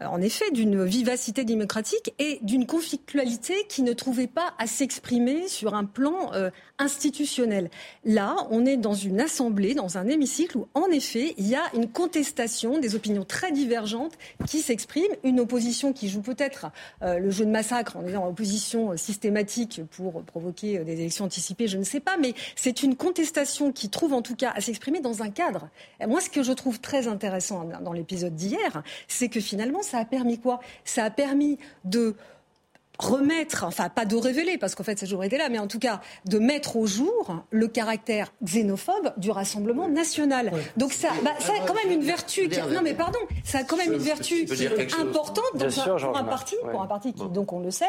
en 0.05 0.21
effet, 0.21 0.51
d'une 0.51 0.85
vivacité 0.85 1.43
démocratique 1.43 2.13
et 2.19 2.37
d'une 2.43 2.67
conflictualité 2.67 3.65
qui 3.67 3.81
ne 3.81 3.94
trouvait 3.95 4.27
pas 4.27 4.53
à 4.57 4.67
s'exprimer 4.67 5.47
sur 5.47 5.73
un 5.73 5.85
plan 5.85 6.33
euh, 6.33 6.49
institutionnel. 6.79 7.69
Là, 8.03 8.35
on 8.51 8.65
est 8.65 8.77
dans 8.77 8.93
une 8.93 9.19
assemblée, 9.21 9.73
dans 9.73 9.97
un 9.97 10.07
hémicycle 10.07 10.57
où, 10.57 10.67
en 10.73 10.87
effet, 10.87 11.33
il 11.37 11.47
y 11.47 11.55
a 11.55 11.63
une 11.73 11.89
contestation, 11.89 12.79
des 12.79 12.95
opinions 12.95 13.25
très 13.25 13.51
divergentes 13.51 14.13
qui 14.47 14.59
s'expriment, 14.59 15.15
une 15.23 15.39
opposition 15.39 15.93
qui 15.93 16.09
joue 16.09 16.21
peut-être 16.21 16.67
euh, 17.01 17.19
le 17.19 17.31
jeu 17.31 17.45
de 17.45 17.51
massacre 17.51 17.97
en 17.97 18.05
en 18.15 18.29
opposition 18.29 18.95
systématique 18.97 19.81
pour 19.91 20.23
provoquer 20.23 20.79
des 20.79 20.93
élections 20.93 21.25
anticipées, 21.25 21.67
je 21.67 21.77
ne 21.77 21.83
sais 21.83 21.99
pas, 21.99 22.17
mais 22.17 22.33
c'est 22.55 22.83
une 22.83 22.95
contestation 22.95 23.71
qui 23.71 23.89
trouve 23.89 24.13
en 24.13 24.21
tout 24.21 24.35
cas 24.35 24.51
à 24.55 24.61
s'exprimer 24.61 24.99
dans 25.01 25.21
un 25.21 25.29
cadre. 25.29 25.69
Moi, 26.07 26.21
ce 26.21 26.29
que 26.29 26.43
je 26.43 26.53
trouve 26.53 26.79
très 26.79 27.07
intéressant 27.07 27.67
dans 27.81 27.93
l'épisode 27.93 28.35
d'hier, 28.35 28.83
c'est 29.07 29.29
que 29.29 29.39
finalement, 29.39 29.81
ça 29.81 29.97
a 29.97 30.05
permis 30.05 30.39
quoi? 30.39 30.59
Ça 30.83 31.03
a 31.03 31.09
permis 31.09 31.57
de 31.83 32.15
remettre, 32.99 33.63
enfin 33.65 33.89
pas 33.89 34.05
de 34.05 34.15
révéler, 34.15 34.57
parce 34.57 34.75
qu'en 34.75 34.83
fait 34.83 34.99
ça 34.99 35.05
toujours 35.05 35.23
été 35.23 35.37
là, 35.37 35.49
mais 35.49 35.59
en 35.59 35.67
tout 35.67 35.79
cas 35.79 36.01
de 36.25 36.39
mettre 36.39 36.75
au 36.77 36.87
jour 36.87 37.43
le 37.51 37.67
caractère 37.67 38.31
xénophobe 38.43 39.13
du 39.17 39.31
Rassemblement 39.31 39.87
national. 39.87 40.51
Donc 40.77 40.93
ça, 40.93 41.09
bah, 41.23 41.31
ça 41.39 41.53
a 41.53 41.65
quand 41.65 41.75
même 41.75 41.91
une 41.91 42.03
vertu. 42.03 42.49
non 42.71 42.81
mais 42.83 42.93
pardon, 42.93 43.19
ça 43.43 43.59
a 43.59 43.63
quand 43.63 43.77
même 43.77 43.93
une 43.93 43.99
vertu 43.99 44.45
importante 44.99 45.45
pour, 45.51 46.17
un 46.17 46.23
parti, 46.23 46.55
pour 46.71 46.81
un 46.81 46.87
parti 46.87 47.13
qui, 47.13 47.27
donc 47.29 47.53
on 47.53 47.59
le 47.59 47.71
sait, 47.71 47.85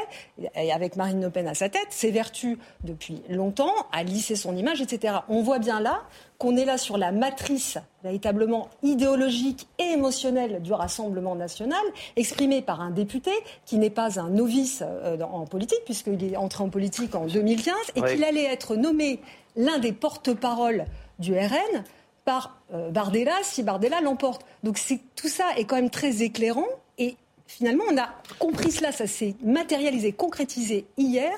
et 0.55 0.73
avec 0.73 0.97
Marine 0.97 1.23
Le 1.23 1.31
Pen 1.31 1.49
à 1.49 1.55
sa 1.55 1.69
tête, 1.69 1.89
ses 1.91 2.11
vertus 2.11 2.59
depuis 2.85 3.23
longtemps, 3.29 3.75
a 3.93 4.03
lissé 4.03 4.37
son 4.37 4.57
image, 4.57 4.81
etc. 4.81 5.19
On 5.29 5.43
voit 5.43 5.59
bien 5.59 5.81
là 5.81 6.03
qu'on 6.39 6.57
est 6.57 6.65
là 6.65 6.79
sur 6.79 6.99
la 6.99 7.13
matrice 7.13 7.79
véritablement 8.03 8.69
idéologique 8.83 9.67
et 9.79 9.93
émotionnelle 9.93 10.63
du 10.63 10.73
Rassemblement 10.73 11.35
national, 11.35 11.83
exprimée 12.17 12.63
par 12.63 12.81
un 12.81 12.91
député 12.91 13.33
qui 13.65 13.79
n'est 13.79 13.91
pas 13.91 14.21
un 14.21 14.31
novice 14.31 14.83
euh, 14.83 15.21
en 15.23 15.47
politique, 15.47 15.81
puisqu'il 15.85 16.23
est 16.33 16.37
entré 16.37 16.63
en 16.63 16.69
politique 16.69 17.15
en 17.15 17.27
2015, 17.27 17.75
et 17.97 18.03
qu'il 18.03 18.25
allait 18.25 18.45
être 18.45 18.77
nommé 18.77 19.21
l'un 19.57 19.79
des 19.79 19.93
porte-paroles 19.93 20.85
du 21.19 21.35
RN 21.35 21.85
par 22.25 22.61
euh, 22.75 22.91
Bardella 22.91 23.33
si 23.43 23.63
Bardella 23.63 24.01
l'emporte. 24.03 24.45
Donc 24.63 24.79
tout 25.15 25.29
ça 25.29 25.45
est 25.57 25.65
quand 25.65 25.77
même 25.77 25.91
très 25.91 26.23
éclairant 26.23 26.67
et 26.99 27.17
finalement 27.47 27.85
on 27.91 27.97
a 27.97 28.09
compris 28.39 28.73
cela, 28.73 28.93
ça 28.93 29.07
s'est 29.07 29.35
matérialisé, 29.43 30.13
concrétisé 30.13 30.87
hier 30.99 31.33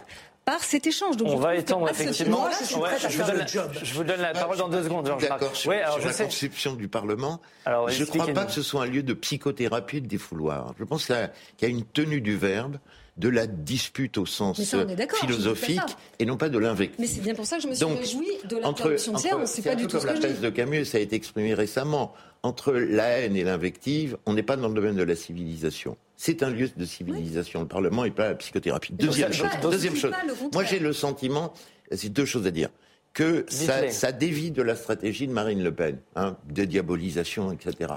par 0.49 0.65
cet 0.65 0.87
échange. 0.87 1.19
Donc, 1.19 1.29
on 1.29 1.37
va 1.37 1.57
étendre 1.57 1.91
effectivement. 1.91 2.49
je, 2.51 3.95
vous 3.95 4.05
donne, 4.05 4.21
la 4.23 4.33
parole 4.33 4.57
dans 4.57 4.71
deux 4.71 4.83
secondes. 4.83 5.05
D'accord. 5.21 5.55
Sur, 5.55 5.73
alors, 5.73 5.99
la 5.99 6.13
conception 6.15 6.75
du 6.75 6.89
Parlement, 6.89 7.43
alors, 7.67 7.91
je 7.91 8.01
ne 8.01 8.09
crois 8.09 8.27
pas 8.29 8.47
que 8.47 8.53
ce 8.53 8.63
soit 8.63 8.85
un 8.85 8.87
lieu 8.87 9.03
de 9.03 9.13
psychothérapie 9.13 10.01
de 10.01 10.07
défouloir. 10.07 10.75
Je 10.79 10.85
pense 10.85 11.05
qu'il 11.05 11.31
y 11.61 11.65
a 11.67 11.69
une 11.69 11.85
tenue 11.85 12.23
du 12.23 12.35
verbe 12.37 12.79
de 13.19 13.29
la 13.29 13.47
dispute 13.47 14.17
au 14.17 14.25
sens 14.25 14.59
philosophique 15.21 15.81
et 16.19 16.25
non 16.25 16.39
pas 16.39 16.49
de 16.49 16.59
l'invective. 16.59 17.01
Mais 17.01 17.09
c'est 17.09 17.21
bien 17.21 17.35
pour 17.35 17.45
ça 17.45 17.57
que 17.57 17.65
je 17.65 17.69
me 17.69 17.75
suis 17.75 17.85
réjouie 17.85 18.39
de 18.49 18.57
l'interruption 18.57 19.13
de 19.13 19.19
séance. 19.19 19.51
C'est 19.51 19.63
pas 19.63 19.75
du 19.75 19.87
tout 19.87 19.99
comme 19.99 20.07
la 20.07 20.15
thèse 20.15 20.41
de 20.41 20.49
Camus, 20.49 20.87
ça 20.87 20.97
a 20.97 21.01
été 21.01 21.17
exprimé 21.17 21.53
récemment. 21.53 22.15
Entre 22.43 22.73
la 22.73 23.05
haine 23.05 23.37
et 23.37 23.45
l'invective, 23.45 24.17
on 24.27 24.33
n'est 24.33 24.43
pas 24.43 24.57
dans 24.57 24.69
le 24.69 24.75
domaine 24.75 24.97
de 24.97 25.03
la 25.03 25.17
civilisation. 25.17 25.97
C'est 26.17 26.43
un 26.43 26.51
lieu 26.51 26.69
de 26.75 26.85
civilisation. 26.85 27.61
Le 27.61 27.69
Parlement 27.69 28.05
n'est 28.05 28.11
pas 28.11 28.29
la 28.29 28.35
psychothérapie. 28.35 28.93
Deuxième 28.93 29.33
chose. 29.33 29.49
Deuxième 29.63 29.97
chose. 29.97 30.13
Moi, 30.53 30.65
j'ai 30.65 30.79
le 30.79 30.93
sentiment, 30.93 31.53
c'est 31.93 32.13
deux 32.13 32.25
choses 32.25 32.47
à 32.47 32.51
dire 32.51 32.71
que 33.19 33.45
ça, 33.49 33.91
ça, 33.91 34.13
dévie 34.13 34.53
de 34.53 34.63
la 34.63 34.77
stratégie 34.77 35.27
de 35.27 35.33
Marine 35.33 35.61
Le 35.61 35.75
Pen, 35.75 35.99
hein, 36.15 36.37
de 36.49 36.65
diabolisation, 36.65 37.51
etc. 37.51 37.95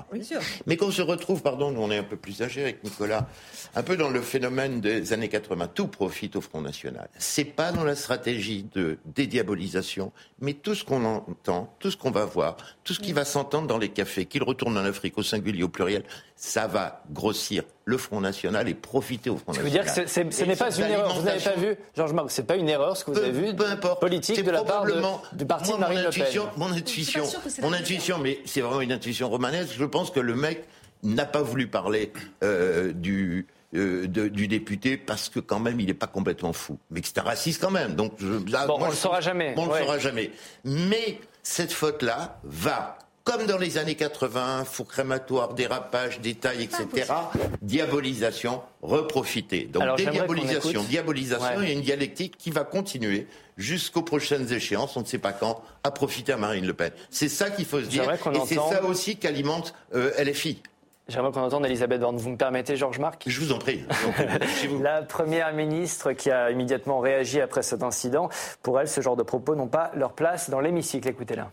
Mais 0.66 0.78
qu'on 0.78 0.90
se 0.90 1.04
retrouve, 1.04 1.44
pardon, 1.44 1.72
on 1.78 1.92
est 1.92 2.00
un 2.00 2.04
peu 2.04 2.16
plus 2.16 2.42
âgés 2.42 2.64
avec 2.64 2.84
Nicolas, 2.84 3.30
un 3.76 3.84
peu 3.84 3.98
dans 3.98 4.10
le 4.10 4.20
phénomène 4.20 4.82
des 4.82 5.14
années 5.14 5.30
80. 5.30 5.68
Tout 5.76 5.90
profite 5.90 6.38
au 6.38 6.42
Front 6.42 6.62
National. 6.62 7.08
C'est 7.20 7.44
pas 7.44 7.72
dans 7.72 7.84
la 7.84 7.96
stratégie 7.96 8.66
de 8.74 8.98
dédiabolisation, 9.06 10.12
mais 10.40 10.54
tout 10.54 10.74
ce 10.74 10.84
qu'on 10.84 11.06
entend, 11.06 11.72
tout 11.78 11.92
ce 11.92 11.98
qu'on 11.98 12.10
va 12.10 12.26
voir, 12.26 12.58
tout 12.84 12.96
ce 12.96 13.00
qui 13.00 13.14
va 13.14 13.24
s'entendre 13.24 13.68
dans 13.68 13.78
les 13.78 13.90
cafés, 13.90 14.26
qu'il 14.26 14.42
retourne 14.42 14.76
en 14.76 14.86
Afrique 14.86 15.20
au 15.20 15.24
singulier, 15.24 15.62
au 15.62 15.70
pluriel, 15.70 16.04
ça 16.44 16.66
va 16.66 17.04
grossir 17.12 17.64
le 17.86 18.00
Front 18.00 18.20
National 18.20 18.68
et 18.68 18.74
profiter 18.74 19.30
au 19.30 19.38
Front 19.38 19.52
National. 19.52 19.72
Je 19.72 19.78
veux 19.78 19.84
dire 19.84 19.94
que 19.94 20.34
ce 20.34 20.44
n'est 20.44 20.56
pas 20.56 20.76
une 20.76 20.86
erreur. 20.86 21.14
Vous 21.14 21.22
n'avez 21.22 21.40
pas 21.40 21.56
vu, 21.56 21.76
Georges 21.96 22.14
Marc, 22.14 22.32
c'est 22.32 22.48
pas 22.48 22.56
une 22.56 22.68
erreur 22.68 22.98
ce 22.98 23.06
que 23.06 23.12
vous 23.12 23.20
avez 23.20 23.32
vu 23.32 23.56
peu 23.56 23.68
importe. 23.68 24.00
politique 24.00 24.44
de 24.44 24.50
la 24.50 24.64
part 24.64 24.86
du 25.34 25.46
parti 25.46 25.72
de 25.72 25.78
Marine 25.78 26.02
Le 26.02 26.10
Pen. 26.10 26.42
Mon 26.58 26.72
intuition, 26.72 27.24
mon 27.62 27.74
intuition, 27.74 28.18
mais 28.18 28.40
c'est 28.46 28.62
vraiment 28.62 28.82
une 28.82 28.92
intuition 28.92 29.30
romanesque. 29.30 29.76
Je 29.78 29.86
pense 29.86 30.10
que 30.10 30.20
le 30.20 30.36
mec 30.36 30.66
n'a 31.04 31.26
pas 31.26 31.44
voulu 31.44 31.68
parler 31.68 32.12
euh, 32.44 32.92
du. 32.92 33.48
Euh, 33.74 34.06
du 34.06 34.50
député 34.50 34.98
parce 34.98 35.30
que 35.30 35.40
quand 35.40 35.62
même 35.62 35.80
il 35.80 35.86
n'est 35.86 35.94
pas 35.94 36.06
complètement 36.06 36.52
fou, 36.52 36.78
mais 36.90 37.00
que 37.00 37.08
c'est 37.08 37.20
un 37.20 37.24
raciste 37.24 37.62
quand 37.62 37.72
même. 37.72 37.96
Donc 37.96 38.12
je, 38.20 38.28
bon, 38.28 38.76
on 38.80 38.86
ne 38.88 38.90
le 38.90 38.96
saura 38.96 39.22
jamais. 39.22 39.54
On 39.56 39.68
ne 39.68 39.72
le 39.72 39.80
saura 39.80 39.98
jamais. 39.98 40.32
Mais 40.66 41.22
cette 41.42 41.72
faute-là 41.72 42.38
va 42.44 42.98
comme 43.32 43.46
dans 43.46 43.58
les 43.58 43.78
années 43.78 43.96
80, 43.96 44.66
four 44.66 44.88
crématoire, 44.88 45.54
dérapage, 45.54 46.20
détail, 46.20 46.64
etc. 46.64 47.14
Diabolisation, 47.62 48.62
reprofiter. 48.82 49.64
Donc 49.64 49.98
dédiabolisation, 49.98 50.84
diabolisation, 50.84 51.62
il 51.62 51.68
y 51.68 51.72
a 51.72 51.74
une 51.74 51.82
dialectique 51.82 52.36
qui 52.38 52.52
va 52.52 52.64
continuer 52.64 53.28
jusqu'aux 53.58 54.02
prochaines 54.02 54.52
échéances, 54.52 54.98
on 54.98 55.02
ne 55.02 55.06
sait 55.06 55.18
pas 55.18 55.34
quand, 55.34 55.62
à 55.84 55.92
profiter 55.92 56.34
à 56.34 56.38
Marine 56.38 56.66
Le 56.66 56.74
Pen. 56.74 56.92
C'est 57.10 57.30
ça 57.30 57.50
qu'il 57.50 57.66
faut 57.66 57.80
se 57.80 57.86
dire. 57.86 58.04
Et 58.12 58.40
c'est 58.46 58.56
ça 58.56 58.84
aussi 58.84 59.18
qu'alimente 59.18 59.74
euh, 59.94 60.12
LFI. 60.22 60.62
J'aimerais 61.08 61.32
qu'on 61.32 61.42
entende 61.42 61.66
Elisabeth 61.66 62.00
Borne. 62.00 62.18
Vous 62.18 62.30
me 62.30 62.38
permettez, 62.38 62.78
Georges 62.78 63.00
Marc? 63.00 63.24
Je 63.28 63.40
vous 63.40 63.52
en 63.52 63.60
prie. 63.60 63.84
La 64.82 65.02
première 65.02 65.54
ministre 65.54 66.14
qui 66.14 66.32
a 66.32 66.52
immédiatement 66.52 67.00
réagi 67.00 67.42
après 67.42 67.64
cet 67.64 67.84
incident, 67.84 68.30
pour 68.62 68.80
elle, 68.80 68.88
ce 68.88 69.02
genre 69.02 69.18
de 69.18 69.24
propos 69.24 69.56
n'ont 69.56 69.68
pas 69.68 69.92
leur 69.96 70.14
place 70.14 70.50
dans 70.50 70.60
l'hémicycle. 70.60 71.08
Écoutez-la. 71.08 71.52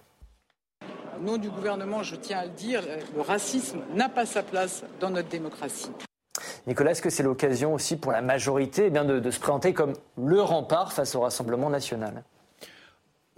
Au 1.19 1.25
nom 1.25 1.37
du 1.37 1.51
gouvernement, 1.51 2.03
je 2.03 2.15
tiens 2.15 2.39
à 2.39 2.45
le 2.45 2.53
dire, 2.53 2.83
le 3.15 3.21
racisme 3.23 3.81
n'a 3.95 4.09
pas 4.09 4.25
sa 4.25 4.43
place 4.43 4.85
dans 5.01 5.11
notre 5.11 5.29
démocratie. 5.29 5.91
Nicolas, 6.67 6.93
est-ce 6.93 7.03
que 7.03 7.11
c'est 7.11 7.25
l'occasion 7.25 7.75
aussi 7.75 7.97
pour 7.97 8.13
la 8.13 8.23
majorité 8.23 8.85
eh 8.87 8.91
bien, 8.91 9.05
de, 9.05 9.31
se 9.31 9.41
présenter 9.41 9.73
comme 9.73 9.95
le 10.17 10.41
rempart 10.41 10.93
face 10.93 11.15
au 11.17 11.21
Rassemblement 11.21 11.71
national? 11.71 12.23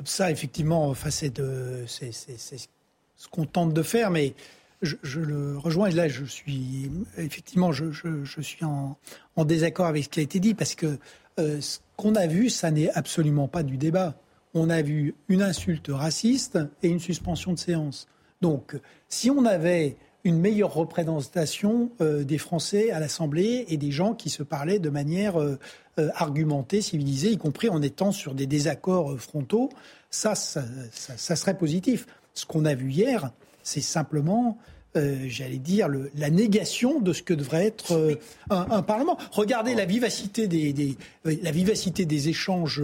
Ça, 0.04 0.30
effectivement, 0.30 0.94
c'est 0.94 1.32
ce 1.38 3.28
qu'on 3.30 3.46
tente 3.46 3.72
de 3.72 3.82
faire, 3.82 4.10
mais 4.10 4.34
je, 4.82 5.20
le 5.20 5.56
rejoins. 5.56 5.88
Et 5.88 5.92
là, 5.92 6.08
je 6.08 6.24
suis 6.24 6.90
effectivement, 7.16 7.72
je, 7.72 8.42
suis 8.42 8.64
en, 8.64 8.96
désaccord 9.44 9.86
avec 9.86 10.04
ce 10.04 10.08
qui 10.10 10.20
a 10.20 10.22
été 10.22 10.38
dit, 10.38 10.54
parce 10.54 10.74
que 10.74 10.98
euh, 11.38 11.60
ce 11.62 11.78
qu'on 11.96 12.14
a 12.14 12.26
vu, 12.26 12.50
ça 12.50 12.70
n'est 12.70 12.90
absolument 12.90 13.48
pas 13.48 13.62
du 13.62 13.78
débat 13.78 14.14
on 14.54 14.70
a 14.70 14.82
vu 14.82 15.14
une 15.28 15.42
insulte 15.42 15.88
raciste 15.90 16.58
et 16.82 16.88
une 16.88 17.00
suspension 17.00 17.52
de 17.52 17.58
séance. 17.58 18.08
Donc, 18.40 18.76
si 19.08 19.30
on 19.30 19.44
avait 19.44 19.96
une 20.24 20.38
meilleure 20.38 20.74
représentation 20.74 21.90
euh, 22.00 22.24
des 22.24 22.38
Français 22.38 22.90
à 22.90 23.00
l'Assemblée 23.00 23.64
et 23.68 23.76
des 23.76 23.90
gens 23.90 24.14
qui 24.14 24.28
se 24.28 24.42
parlaient 24.42 24.78
de 24.78 24.90
manière 24.90 25.40
euh, 25.40 25.58
euh, 25.98 26.10
argumentée, 26.14 26.82
civilisée, 26.82 27.30
y 27.30 27.38
compris 27.38 27.68
en 27.68 27.80
étant 27.80 28.12
sur 28.12 28.34
des 28.34 28.46
désaccords 28.46 29.18
frontaux, 29.18 29.70
ça, 30.10 30.34
ça, 30.34 31.36
serait 31.36 31.56
positif. 31.56 32.06
Ce 32.34 32.44
qu'on 32.44 32.64
a 32.64 32.74
vu 32.74 32.90
hier, 32.90 33.30
c'est 33.62 33.80
simplement 33.80 34.58
euh, 34.96 35.26
j'allais 35.28 35.58
dire, 35.58 35.88
la 36.16 36.30
négation 36.30 36.98
de 36.98 37.12
ce 37.12 37.22
que 37.22 37.32
devrait 37.32 37.64
être 37.64 37.92
euh, 37.92 38.16
un, 38.50 38.82
Parlement. 38.82 39.16
Regardez 39.30 39.76
la 39.76 39.84
vivacité 39.84 40.48
des, 40.48 40.96
euh, 41.26 41.36
la 41.44 41.52
vivacité 41.52 42.06
des 42.06 42.28
échanges 42.28 42.82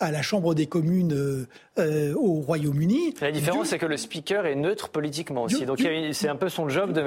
à 0.00 0.10
la 0.10 0.20
Chambre 0.20 0.54
des 0.54 0.66
communes 0.66 1.46
au 1.78 2.40
Royaume-Uni. 2.40 3.14
La 3.20 3.30
différence, 3.30 3.68
c'est 3.68 3.78
que 3.78 3.86
le 3.86 3.96
speaker 3.96 4.46
est 4.46 4.56
neutre 4.56 4.88
politiquement 4.88 5.44
aussi. 5.44 5.64
Donc 5.64 5.80
c'est 6.12 6.28
un 6.28 6.34
peu 6.34 6.48
son 6.48 6.68
job 6.68 6.92
de, 6.92 7.02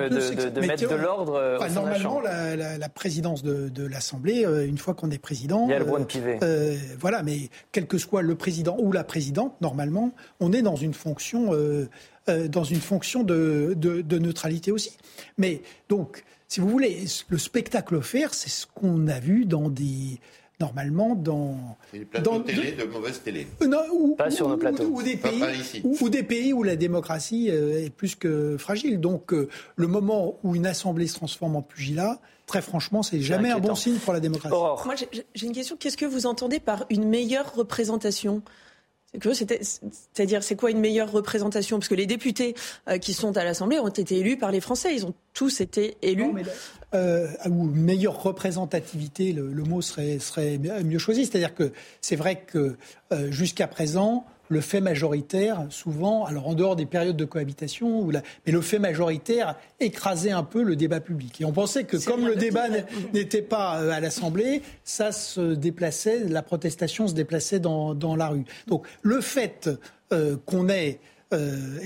mettre 0.65 0.87
de 0.87 0.95
l'ordre. 0.95 1.59
normalement, 1.73 2.21
la, 2.21 2.77
la, 2.77 2.89
présidence 2.89 3.43
de, 3.43 3.85
l'Assemblée, 3.85 4.45
une 4.65 4.77
fois 4.77 4.93
qu'on 4.93 5.11
est 5.11 5.17
président. 5.17 5.65
Il 5.67 5.71
y 5.71 5.73
a 5.73 5.79
le 5.79 5.85
de 5.85 6.03
pivet. 6.05 6.39
voilà, 6.97 7.21
mais 7.21 7.49
quel 7.73 7.85
que 7.85 7.97
soit 7.97 8.21
le 8.21 8.35
président 8.35 8.77
ou 8.79 8.93
la 8.93 9.03
présidente, 9.03 9.59
normalement, 9.59 10.13
on 10.39 10.53
est 10.53 10.61
dans 10.61 10.77
une 10.77 10.93
fonction 10.93 11.51
euh, 12.29 12.47
dans 12.47 12.63
une 12.63 12.81
fonction 12.81 13.23
de, 13.23 13.73
de, 13.75 14.19
neutralité 14.19 14.71
aussi. 14.71 14.97
Mais 15.37 15.61
donc, 15.89 16.23
si 16.47 16.59
vous 16.59 16.69
voulez, 16.69 17.05
le 17.29 17.37
spectacle 17.37 17.95
offert, 17.95 18.33
c'est 18.33 18.49
ce 18.49 18.65
qu'on 18.65 19.07
a 19.07 19.19
vu 19.19 19.45
dans 19.45 19.69
des 19.69 20.19
normalement 20.59 21.13
dans 21.13 21.77
des 21.93 21.99
plateaux 21.99 22.31
dans, 22.31 22.39
de 22.39 22.45
télé 22.45 22.71
de, 22.71 22.83
mauvaise 22.85 23.21
télé. 23.21 23.45
Euh, 23.61 23.67
non, 23.67 23.77
ou, 23.91 24.15
pas 24.15 24.31
sur 24.31 24.49
nos 24.49 24.57
plateaux. 24.57 24.85
Ou, 24.85 25.03
des 25.03 25.15
pays, 25.15 25.43
ou, 25.83 26.09
des 26.09 26.23
pays 26.23 26.51
où 26.51 26.63
la 26.63 26.75
démocratie 26.75 27.51
euh, 27.51 27.85
est 27.85 27.91
plus 27.91 28.15
que 28.15 28.57
fragile. 28.57 28.99
Donc 28.99 29.31
le 29.31 29.87
moment 29.87 30.39
où 30.43 30.55
une 30.55 30.65
assemblée 30.65 31.07
se 31.07 31.15
transforme 31.15 31.55
en 31.55 31.61
pugilat, 31.61 32.19
très 32.47 32.61
franchement, 32.61 33.03
c'est 33.03 33.21
jamais 33.21 33.51
un 33.51 33.59
bon 33.59 33.75
signe 33.75 33.97
pour 33.97 34.13
la 34.13 34.19
démocratie. 34.19 34.55
Moi, 34.85 34.95
j'ai 35.35 35.45
une 35.45 35.53
question. 35.53 35.75
Qu'est-ce 35.77 35.97
que 35.97 36.05
vous 36.05 36.25
entendez 36.25 36.59
par 36.59 36.85
une 36.89 37.07
meilleure 37.07 37.53
représentation? 37.53 38.41
C'est-à-dire, 39.21 40.43
c'est 40.43 40.55
quoi 40.55 40.71
une 40.71 40.79
meilleure 40.79 41.11
représentation? 41.11 41.77
Parce 41.77 41.87
que 41.87 41.95
les 41.95 42.05
députés 42.05 42.55
euh, 42.87 42.97
qui 42.97 43.13
sont 43.13 43.35
à 43.37 43.43
l'Assemblée 43.43 43.79
ont 43.79 43.87
été 43.87 44.17
élus 44.17 44.37
par 44.37 44.51
les 44.51 44.61
Français. 44.61 44.93
Ils 44.93 45.05
ont 45.05 45.13
tous 45.33 45.61
été 45.61 45.97
élus. 46.01 46.31
Euh, 46.93 47.27
ou 47.49 47.65
meilleure 47.65 48.23
représentativité, 48.23 49.33
le, 49.33 49.63
mot 49.63 49.81
serait, 49.81 50.19
mieux 50.57 50.99
choisi. 50.99 51.25
C'est-à-dire 51.25 51.53
que 51.53 51.71
c'est 52.01 52.15
vrai 52.15 52.41
que 52.41 52.77
euh, 53.11 53.31
jusqu'à 53.31 53.67
présent, 53.67 54.25
le 54.49 54.61
fait 54.61 54.81
majoritaire, 54.81 55.65
souvent, 55.69 56.25
alors 56.25 56.47
en 56.47 56.53
dehors 56.53 56.75
des 56.75 56.85
périodes 56.85 57.17
de 57.17 57.25
cohabitation, 57.25 58.07
mais 58.45 58.51
le 58.51 58.61
fait 58.61 58.79
majoritaire 58.79 59.55
écrasait 59.79 60.31
un 60.31 60.43
peu 60.43 60.63
le 60.63 60.75
débat 60.75 60.99
public. 60.99 61.41
Et 61.41 61.45
on 61.45 61.51
pensait 61.51 61.83
que 61.83 61.97
comme 61.97 62.27
le 62.27 62.35
débat 62.35 62.67
n'était 63.13 63.41
pas 63.41 63.81
euh, 63.81 63.91
à 63.91 63.99
l'Assemblée, 63.99 64.61
ça 64.83 65.11
se 65.11 65.53
déplaçait, 65.53 66.23
la 66.25 66.41
protestation 66.41 67.07
se 67.07 67.13
déplaçait 67.13 67.59
dans, 67.59 68.15
la 68.15 68.27
rue. 68.29 68.45
Donc 68.67 68.87
le 69.01 69.21
fait 69.21 69.69
euh, 70.11 70.37
qu'on 70.45 70.69
ait 70.69 70.99
euh, 71.33 71.79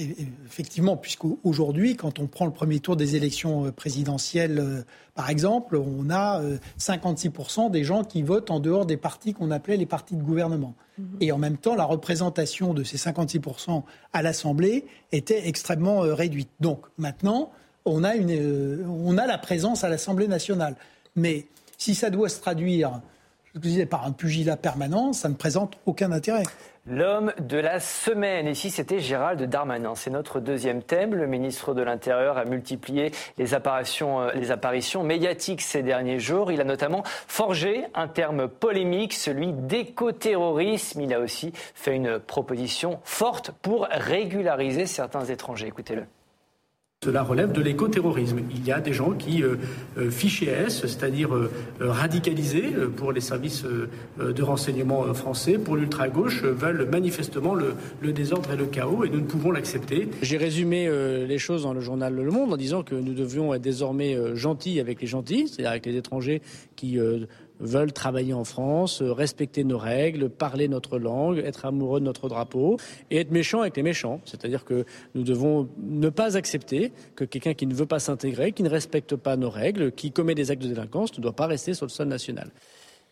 effectivement, 0.46 0.96
puisqu'aujourd'hui, 0.98 1.96
quand 1.96 2.20
on 2.20 2.28
prend 2.28 2.46
le 2.46 2.52
premier 2.52 2.80
tour 2.80 2.96
des 2.96 3.16
élections 3.16 3.66
euh, 3.66 3.72
présidentielles, 3.72 4.60
euh, 4.60 4.84
par 5.16 5.32
exemple, 5.32 5.78
on 5.78 6.12
a 6.12 6.42
56% 6.80 7.72
des 7.72 7.84
gens 7.84 8.04
qui 8.04 8.22
votent 8.22 8.52
en 8.52 8.60
dehors 8.60 8.86
des 8.86 8.98
partis 8.98 9.34
qu'on 9.34 9.50
appelait 9.50 9.78
les 9.78 9.88
partis 9.88 10.16
de 10.16 10.22
gouvernement. 10.22 10.76
Mhm. 10.98 11.06
Et 11.22 11.32
en 11.32 11.40
même 11.40 11.58
temps, 11.58 11.76
la 11.76 11.86
représentation 11.86 12.76
de 12.76 12.84
ces 12.84 12.98
56% 12.98 13.84
à 14.14 14.22
l'Assemblée 14.22 14.86
était 15.12 15.48
extrêmement 15.48 16.02
réduite. 16.02 16.50
Donc 16.60 16.86
maintenant, 16.98 17.52
on 17.86 18.04
a, 18.04 18.16
une, 18.16 18.86
on 18.88 19.18
a 19.18 19.26
la 19.26 19.38
présence 19.40 19.84
à 19.84 19.90
l'Assemblée 19.90 20.28
nationale. 20.28 20.76
Mais 21.16 21.48
si 21.78 21.96
ça 21.96 22.10
doit 22.10 22.30
se 22.30 22.40
traduire 22.40 23.02
je 23.54 23.60
disais, 23.60 23.86
par 23.86 24.06
un 24.06 24.12
pugilat 24.12 24.58
permanent, 24.58 25.14
ça 25.14 25.30
ne 25.30 25.34
présente 25.34 25.78
aucun 25.86 26.12
intérêt. 26.12 26.44
L'homme 26.88 27.32
de 27.40 27.58
la 27.58 27.80
semaine. 27.80 28.48
Ici, 28.48 28.72
c'était 28.72 29.00
Gérald 29.00 29.40
Darmanin. 29.44 29.94
C'est 29.94 30.10
notre 30.10 30.40
deuxième 30.40 30.82
thème. 30.82 31.14
Le 31.14 31.28
ministre 31.28 31.76
de 31.76 31.84
l'Intérieur 31.84 32.40
a 32.40 32.46
multiplié 32.46 33.12
les 33.38 33.54
apparitions, 33.54 34.22
euh, 34.22 34.32
les 34.34 34.50
apparitions 34.50 35.04
médiatiques 35.04 35.62
ces 35.62 35.84
derniers 35.84 36.18
jours. 36.18 36.52
Il 36.52 36.60
a 36.60 36.64
notamment 36.64 37.04
forgé 37.06 37.86
un 37.94 38.08
terme 38.08 38.48
polémique, 38.48 39.14
celui 39.14 39.54
d'écoterrorisme. 39.54 41.02
Il 41.02 41.14
a 41.14 41.20
aussi 41.20 41.52
fait 41.54 41.96
une 41.96 42.18
proposition 42.18 43.00
forte 43.04 43.52
pour 43.62 43.88
régulariser 43.92 44.88
certains 44.88 45.26
étrangers. 45.26 45.68
Écoutez-le. 45.68 46.08
Cela 47.04 47.24
relève 47.24 47.52
de 47.52 47.64
l'écoterrorisme. 47.64 48.42
Il 48.52 48.64
y 48.64 48.72
a 48.72 48.80
des 48.80 48.94
gens 48.94 49.14
qui, 49.14 49.42
euh, 49.42 49.56
euh 49.98 50.12
fichés 50.12 50.46
S, 50.46 50.82
c'est-à-dire 50.82 51.34
euh, 51.34 51.50
euh, 51.82 51.90
radicalisés 51.92 52.76
pour 52.96 53.12
les 53.12 53.22
services 53.22 53.66
de 54.20 54.44
renseignement 54.44 55.12
français, 55.16 55.54
pour 55.58 55.78
l'ultra-gauche, 55.78 56.44
veulent 56.44 56.88
manifestement 56.92 57.56
le, 57.56 57.74
le, 58.04 58.14
désordre 58.14 58.52
et 58.52 58.56
le 58.56 58.68
chaos 58.68 59.04
et 59.04 59.10
nous 59.10 59.18
ne 59.18 59.26
pouvons 59.26 59.50
l'accepter. 59.50 60.10
J'ai 60.22 60.38
résumé 60.38 60.92
les 61.28 61.40
choses 61.40 61.64
dans 61.64 61.74
le 61.74 61.82
journal 61.82 62.14
Le 62.14 62.30
Monde 62.30 62.54
en 62.54 62.58
disant 62.58 62.84
que 62.84 62.94
nous 62.94 63.16
devions 63.16 63.52
être 63.56 63.64
désormais 63.64 64.16
gentils 64.36 64.80
avec 64.80 65.02
les 65.02 65.08
gentils, 65.08 65.48
c'est-à-dire 65.48 65.72
avec 65.72 65.88
les 65.88 65.96
étrangers 65.96 66.44
qui 66.76 67.00
veulent 67.62 67.94
travailler 67.94 68.34
en 68.34 68.44
France, 68.44 69.02
euh, 69.02 69.14
respecter 69.14 69.64
nos 69.64 69.78
règles, 69.78 70.30
parler 70.30 70.68
notre 70.68 71.00
langue, 71.00 71.38
être 71.40 71.66
amoureux 71.66 72.00
de 72.00 72.06
notre 72.06 72.28
drapeau 72.28 72.78
et 73.10 73.18
être 73.18 73.32
méchants 73.32 73.62
avec 73.62 73.78
les 73.78 73.84
méchants. 73.84 74.20
C'est-à-dire 74.26 74.66
que 74.66 74.86
nous 75.16 75.24
devons 75.24 75.70
ne 75.78 76.10
pas 76.10 76.36
accepter 76.36 76.92
que 77.16 77.24
quelqu'un 77.24 77.54
qui 77.54 77.68
ne 77.68 77.74
veut 77.74 77.86
pas 77.86 78.00
s'intégrer, 78.00 78.52
qui 78.52 78.64
ne 78.64 78.70
respecte 78.70 79.16
pas 79.16 79.38
nos 79.38 79.50
règles, 79.50 79.92
qui 79.92 80.12
commet 80.12 80.36
des 80.36 80.52
actes 80.52 80.64
de 80.64 80.68
délinquance 80.68 81.18
ne 81.18 81.22
doit 81.22 81.36
pas 81.36 81.48
rester 81.48 81.74
sur 81.74 81.86
le 81.86 81.92
sol 81.92 82.08
national. 82.08 82.52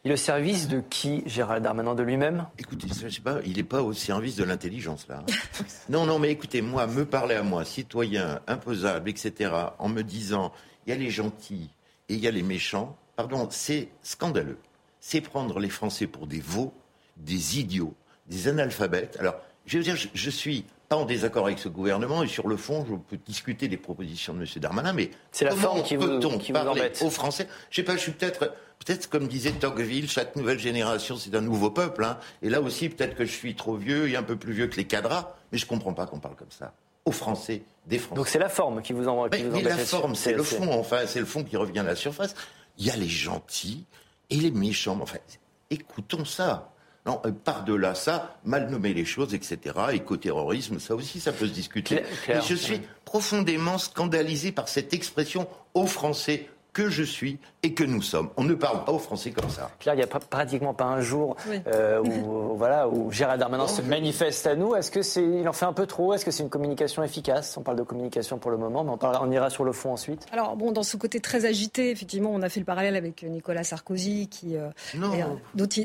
Et 0.06 0.10
le 0.10 0.16
service 0.16 0.70
de 0.70 0.80
qui, 0.80 1.24
Gérald 1.26 1.62
Darmanin, 1.62 1.94
de 1.94 2.04
lui-même? 2.04 2.46
Écoutez, 2.58 2.88
je 2.88 3.10
sais 3.10 3.22
pas, 3.22 3.40
il 3.46 3.58
n'est 3.58 3.64
pas 3.64 3.82
au 3.82 3.92
service 3.92 4.38
de 4.38 4.46
l'intelligence, 4.46 5.06
là. 5.10 5.26
Hein. 5.28 5.64
non, 5.90 6.06
non, 6.06 6.20
mais 6.20 6.32
écoutez, 6.32 6.62
moi, 6.62 6.88
me 6.88 7.04
parler 7.04 7.36
à 7.36 7.44
moi, 7.44 7.66
citoyen, 7.66 8.40
imposable, 8.48 9.10
etc., 9.10 9.52
en 9.78 9.90
me 9.90 10.02
disant, 10.02 10.54
il 10.86 10.92
y 10.92 10.94
a 10.94 10.96
les 10.96 11.10
gentils 11.10 11.70
et 12.08 12.14
il 12.14 12.20
y 12.20 12.28
a 12.30 12.32
les 12.32 12.44
méchants, 12.44 12.98
pardon, 13.20 13.50
c'est 13.52 13.90
scandaleux. 14.02 14.60
C'est 15.02 15.20
prendre 15.20 15.60
les 15.60 15.68
Français 15.68 16.08
pour 16.08 16.26
des 16.26 16.40
veaux, 16.40 16.72
des 17.18 17.60
idiots, 17.60 17.94
des 18.28 18.48
analphabètes. 18.48 19.18
Alors, 19.20 19.36
je 19.66 19.78
veux 19.78 19.84
dire, 19.84 19.98
je, 19.98 20.30
suis 20.30 20.64
pas 20.88 20.96
en 20.96 21.04
désaccord 21.04 21.46
avec 21.48 21.60
ce 21.60 21.68
gouvernement 21.68 22.24
et 22.24 22.30
sur 22.30 22.48
le 22.48 22.56
fond, 22.56 22.86
je 22.90 22.96
peux 22.96 23.22
discuter 23.26 23.68
des 23.68 23.76
propositions 23.76 24.34
de 24.34 24.40
M. 24.40 24.48
Darmanin, 24.56 24.94
mais 24.94 25.12
c'est 25.34 25.44
la 25.44 25.52
forme 25.52 25.84
qui 25.84 25.98
vous, 25.98 26.20
qui 26.38 26.54
parler 26.54 26.94
aux 27.02 27.10
Français? 27.10 27.50
Je 27.70 27.76
sais 27.76 27.84
pas, 27.84 27.98
je 27.98 28.00
suis 28.00 28.14
peut-être 28.14 28.54
peut-être 28.86 29.10
comme 29.10 29.28
disait 29.28 29.52
Tocqueville, 29.52 30.10
chaque 30.10 30.38
nouvelle 30.38 30.60
génération 30.60 31.18
c'est 31.18 31.36
un 31.36 31.42
nouveau 31.42 31.72
peuple. 31.72 32.06
Hein. 32.06 32.20
Et 32.42 32.50
là 32.50 32.62
aussi, 32.62 32.88
peut-être 32.88 33.16
que 33.16 33.26
je 33.26 33.34
suis 33.34 33.54
trop 33.54 33.76
vieux 33.76 34.08
et 34.08 34.16
un 34.16 34.24
peu 34.24 34.38
plus 34.38 34.54
vieux 34.54 34.68
que 34.68 34.78
les 34.78 34.88
cadras, 34.88 35.36
mais 35.52 35.58
je 35.58 35.66
comprends 35.66 35.94
pas 35.94 36.06
qu'on 36.06 36.20
parle 36.22 36.38
comme 36.38 36.52
ça 36.52 36.72
aux 37.06 37.12
Français, 37.12 37.64
des 37.88 37.98
Français. 37.98 38.16
Donc 38.16 38.28
c'est 38.28 38.40
la 38.40 38.50
forme 38.50 38.82
qui 38.82 38.94
vous 38.94 39.08
en 39.08 39.28
mais, 39.30 39.44
mais 39.44 39.62
la 39.64 39.78
forme, 39.78 40.16
c'est 40.16 40.34
le 40.34 40.44
fond. 40.44 40.72
Enfin, 40.72 41.00
c'est 41.06 41.20
le 41.20 41.26
fond 41.26 41.44
qui 41.44 41.58
revient 41.58 41.80
à 41.80 41.84
la 41.84 41.96
surface 41.96 42.36
il 42.80 42.88
y 42.88 42.92
a 42.92 42.96
les 42.96 43.10
gentils 43.10 43.86
et 44.30 44.38
les 44.38 44.52
méchants. 44.52 44.98
Enfin, 45.02 45.20
écoutons 45.70 46.26
ça. 46.26 46.74
Non, 47.06 47.22
euh, 47.26 47.32
par-delà 47.32 47.96
ça, 47.96 48.40
mal 48.44 48.70
nommer 48.70 48.94
les 48.94 49.06
choses, 49.06 49.34
etc. 49.34 49.76
Écoterrorisme, 49.94 50.80
ça 50.80 50.96
aussi, 50.96 51.20
ça 51.20 51.32
peut 51.32 51.48
se 51.48 51.54
discuter. 51.54 52.04
Mais 52.28 52.42
je 52.42 52.56
suis 52.56 52.82
profondément 53.06 53.78
scandalisé 53.78 54.52
par 54.52 54.68
cette 54.68 54.94
expression 54.94 55.48
aux 55.74 55.88
Français 55.88 56.50
que 56.74 56.90
je 56.90 57.04
suis 57.04 57.40
et 57.64 57.74
que 57.74 57.84
nous 57.84 58.02
sommes. 58.02 58.30
On 58.38 58.44
ne 58.44 58.54
parle 58.54 58.86
pas 58.86 58.92
aux 58.92 59.00
Français 59.00 59.32
comme 59.32 59.50
ça. 59.50 59.70
Claire, 59.80 59.96
il 59.96 59.98
n'y 59.98 60.04
a 60.04 60.08
pratiquement 60.08 60.74
pas 60.74 60.86
un 60.86 61.02
jour 61.02 61.36
euh, 61.68 62.00
où, 62.04 62.56
voilà, 62.56 62.88
où 62.88 63.12
Gérald 63.12 63.40
Darmanin 63.40 63.68
se 63.68 63.82
manifeste 63.82 64.48
à 64.48 64.56
nous. 64.56 64.76
Est-ce 64.76 64.92
que 64.92 65.02
c'est, 65.02 65.24
il 65.24 65.48
en 65.48 65.54
fait 65.54 65.66
un 65.66 65.74
peu 65.74 65.86
trop? 65.86 66.14
Est-ce 66.14 66.24
que 66.24 66.32
c'est 66.32 66.44
une 66.44 66.50
communication 66.50 67.04
efficace? 67.04 67.58
On 67.58 67.62
parle 67.62 67.78
de 67.78 67.84
communication 67.84 68.38
pour 68.38 68.52
le 68.52 68.58
moment, 68.58 68.84
mais 68.84 68.92
on, 68.92 68.98
parle, 68.98 69.18
on 69.22 69.32
ira 69.32 69.50
sur 69.50 69.64
le 69.64 69.74
fond 69.74 69.92
ensuite. 69.92 70.26
Alors, 70.32 70.56
bon, 70.56 70.72
dans 70.72 70.84
ce 70.84 70.96
côté 70.96 71.20
très 71.20 71.46
agité, 71.46 71.92
effectivement, 71.92 72.32
on 72.34 72.42
a 72.42 72.50
fait 72.50 72.60
le 72.60 72.66
parallèle 72.66 72.96
avec 72.96 73.24
Nicolas 73.24 73.64
Sarkozy, 73.64 74.28
qui. 74.28 74.56
Euh, 74.56 74.70
non. 74.96 75.12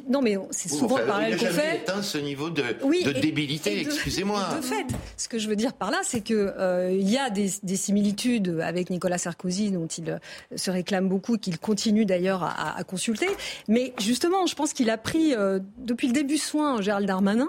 non, 0.09 0.23
mais 0.23 0.37
c'est 0.51 0.69
souvent 0.69 0.99
le 0.99 1.07
parallèle 1.07 1.37
qu'on 1.37 1.47
fait. 1.47 1.83
atteint 1.89 2.03
ce 2.03 2.19
niveau 2.19 2.51
de, 2.51 2.63
de 2.63 3.13
débilité, 3.13 3.81
excusez-moi. 3.81 4.41
De 4.57 4.63
fait, 4.63 4.87
ce 5.17 5.29
que 5.29 5.39
je 5.39 5.49
veux 5.49 5.57
dire 5.57 5.73
par 5.73 5.91
là, 5.91 5.99
c'est 6.03 6.21
qu'il 6.21 6.37
euh, 6.37 6.91
il 6.93 7.09
y 7.09 7.19
a 7.19 7.31
des, 7.31 7.51
des, 7.63 7.77
similitudes 7.77 8.61
avec 8.63 8.91
Nicolas 8.91 9.19
Sarkozy, 9.19 9.71
dont 9.71 9.87
il 9.87 10.21
se 10.57 10.71
réclame 10.75 11.09
beaucoup, 11.09 11.39
qu'il 11.39 11.59
continue 11.59 12.05
d'ailleurs 12.05 12.45
à, 12.45 12.83
consulter. 12.85 13.29
Mais 13.69 13.95
justement, 13.99 14.47
je 14.47 14.55
pense 14.55 14.73
qu'il 14.73 14.91
a 14.91 14.99
pris 14.99 15.35
euh, 15.35 15.59
depuis 15.79 16.09
le 16.09 16.13
début 16.13 16.39
soin, 16.39 16.83
Gérald 16.83 17.07
Darmanin, 17.07 17.49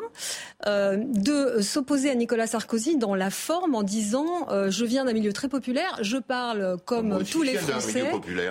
euh, 0.67 0.97
de 0.97 1.61
s'opposer 1.61 2.09
à 2.09 2.15
Nicolas 2.15 2.47
Sarkozy 2.47 2.97
dans 2.97 3.15
la 3.15 3.29
forme 3.29 3.75
en 3.75 3.83
disant 3.83 4.47
euh, 4.49 4.71
je 4.71 4.85
viens 4.85 5.05
d'un 5.05 5.13
milieu 5.13 5.33
très 5.33 5.49
populaire, 5.49 5.97
je 6.01 6.17
parle 6.17 6.77
comme 6.85 7.23
tous 7.23 7.41
les 7.41 7.55
Français. 7.55 8.03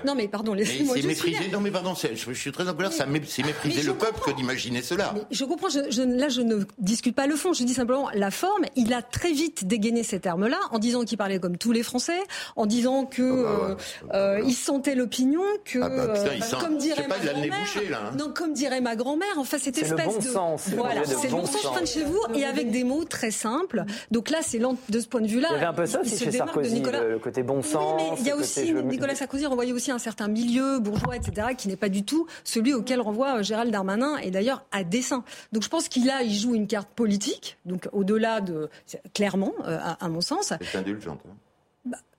Non 0.05 0.15
mais 0.15 0.29
pardon, 0.29 0.55
laissez-moi 0.55 0.97
juste 0.97 1.09
mépriser, 1.09 1.51
Non 1.51 1.61
mais 1.61 1.71
pardon, 1.71 1.95
je, 1.95 2.33
suis 2.33 2.53
très 2.53 2.69
en 2.69 2.75
colère. 2.75 2.93
c'est 2.93 3.07
mépriser 3.07 3.83
le 3.83 3.95
peuple 3.95 4.21
que 4.25 4.31
d'imaginer 4.33 4.83
cela. 4.83 5.15
je 5.31 5.45
comprends. 5.45 5.69
Je, 5.69 6.03
là, 6.03 6.29
je 6.29 6.43
ne 6.43 6.65
discute 6.79 7.15
pas 7.15 7.27
le 7.27 7.37
fond. 7.37 7.53
Je 7.53 7.65
dis 7.65 7.75
simplement 7.75 8.09
la 8.15 8.31
forme. 8.31 8.65
Il 8.77 8.93
a 8.93 9.03
très 9.03 9.33
vite 9.33 9.67
dégainé 9.67 10.03
ces 10.03 10.21
termes-là 10.21 10.59
en 10.71 10.79
disant 10.79 11.05
qu'il 11.05 11.19
parlait 11.19 11.39
comme 11.39 11.57
tous 11.57 11.73
les 11.73 11.83
Français, 11.83 12.21
en 12.57 12.67
disant 12.67 13.07
que 13.07 13.77
bah 14.09 14.41
il 14.41 14.55
sentait 14.65 14.95
l'opinion, 14.95 15.43
que 15.65 15.79
ah 15.81 15.89
bah, 15.89 16.15
euh, 16.17 16.39
comme 16.61 16.79
dirait 16.79 17.07
ma 17.07 17.19
grand-mère, 17.19 17.53
hein. 17.93 18.17
non, 18.19 18.33
comme 18.33 18.53
dirait 18.53 18.81
ma 18.81 18.97
grand-mère, 18.97 19.35
enfin 19.37 19.59
cette 19.59 19.79
espèce 19.79 20.07
bon 20.07 20.19
de 20.19 20.23
sens, 20.23 20.69
voilà, 20.75 21.05
c'est 21.05 21.29
le 21.29 21.33
bon 21.33 21.47
sens 21.47 21.63
près 21.63 21.83
de 21.83 21.87
chez 21.87 22.05
vous 22.05 22.21
et 22.35 22.45
avec 22.45 22.71
des 22.71 22.85
mots 22.85 23.05
très 23.05 23.31
simples. 23.31 23.85
Donc 24.11 24.31
là, 24.31 24.39
c'est 24.43 24.59
de 24.89 25.01
ce 25.01 25.07
point 25.07 25.21
de 25.21 25.27
vue-là. 25.27 25.49
Il 25.51 25.55
y 25.55 25.57
avait 25.57 25.67
un 25.67 25.73
peu 25.75 25.87
ça 25.87 26.01
aussi 26.01 26.19
chez 26.19 26.33
Sarkozy, 26.33 26.83
le 26.83 27.19
côté 27.19 27.43
bon 27.43 27.63
sens. 27.63 28.01
Oui, 28.03 28.09
mais 28.13 28.21
il 28.21 28.27
y 28.27 28.31
a 28.31 28.37
aussi 28.37 28.73
Nicolas 28.73 29.15
Sarkozy 29.15 29.47
renvoyait 29.47 29.73
aussi 29.73 29.91
un 29.91 29.99
certain 29.99 30.29
milieu 30.29 30.79
bourgeois, 30.79 31.17
etc., 31.17 31.49
qui 31.57 31.69
n'est 31.69 31.77
pas 31.77 31.89
du 31.89 32.05
tout 32.05 32.27
celui 32.45 32.73
auquel 32.73 33.01
renvoie 33.01 33.39
euh, 33.39 33.43
Gérald 33.43 33.71
Darmanin 33.71 34.17
et 34.19 34.31
d'ailleurs 34.31 34.65
à 34.73 34.85
dessein. 34.85 35.25
Donc 35.53 35.63
je 35.63 35.69
pense 35.69 35.89
qu'il 35.89 36.11
a, 36.11 36.23
il 36.23 36.35
joue 36.35 36.55
une 36.55 36.67
carte 36.67 36.89
politique, 36.89 37.59
donc 37.65 37.89
au-delà 37.93 38.41
de 38.41 38.69
clairement, 39.13 39.53
euh, 39.67 39.79
à, 40.01 40.09
mon 40.09 40.21
sens. 40.21 40.53
C'est 40.61 40.79
indulgent. 40.79 41.19
Hein. 41.27 41.37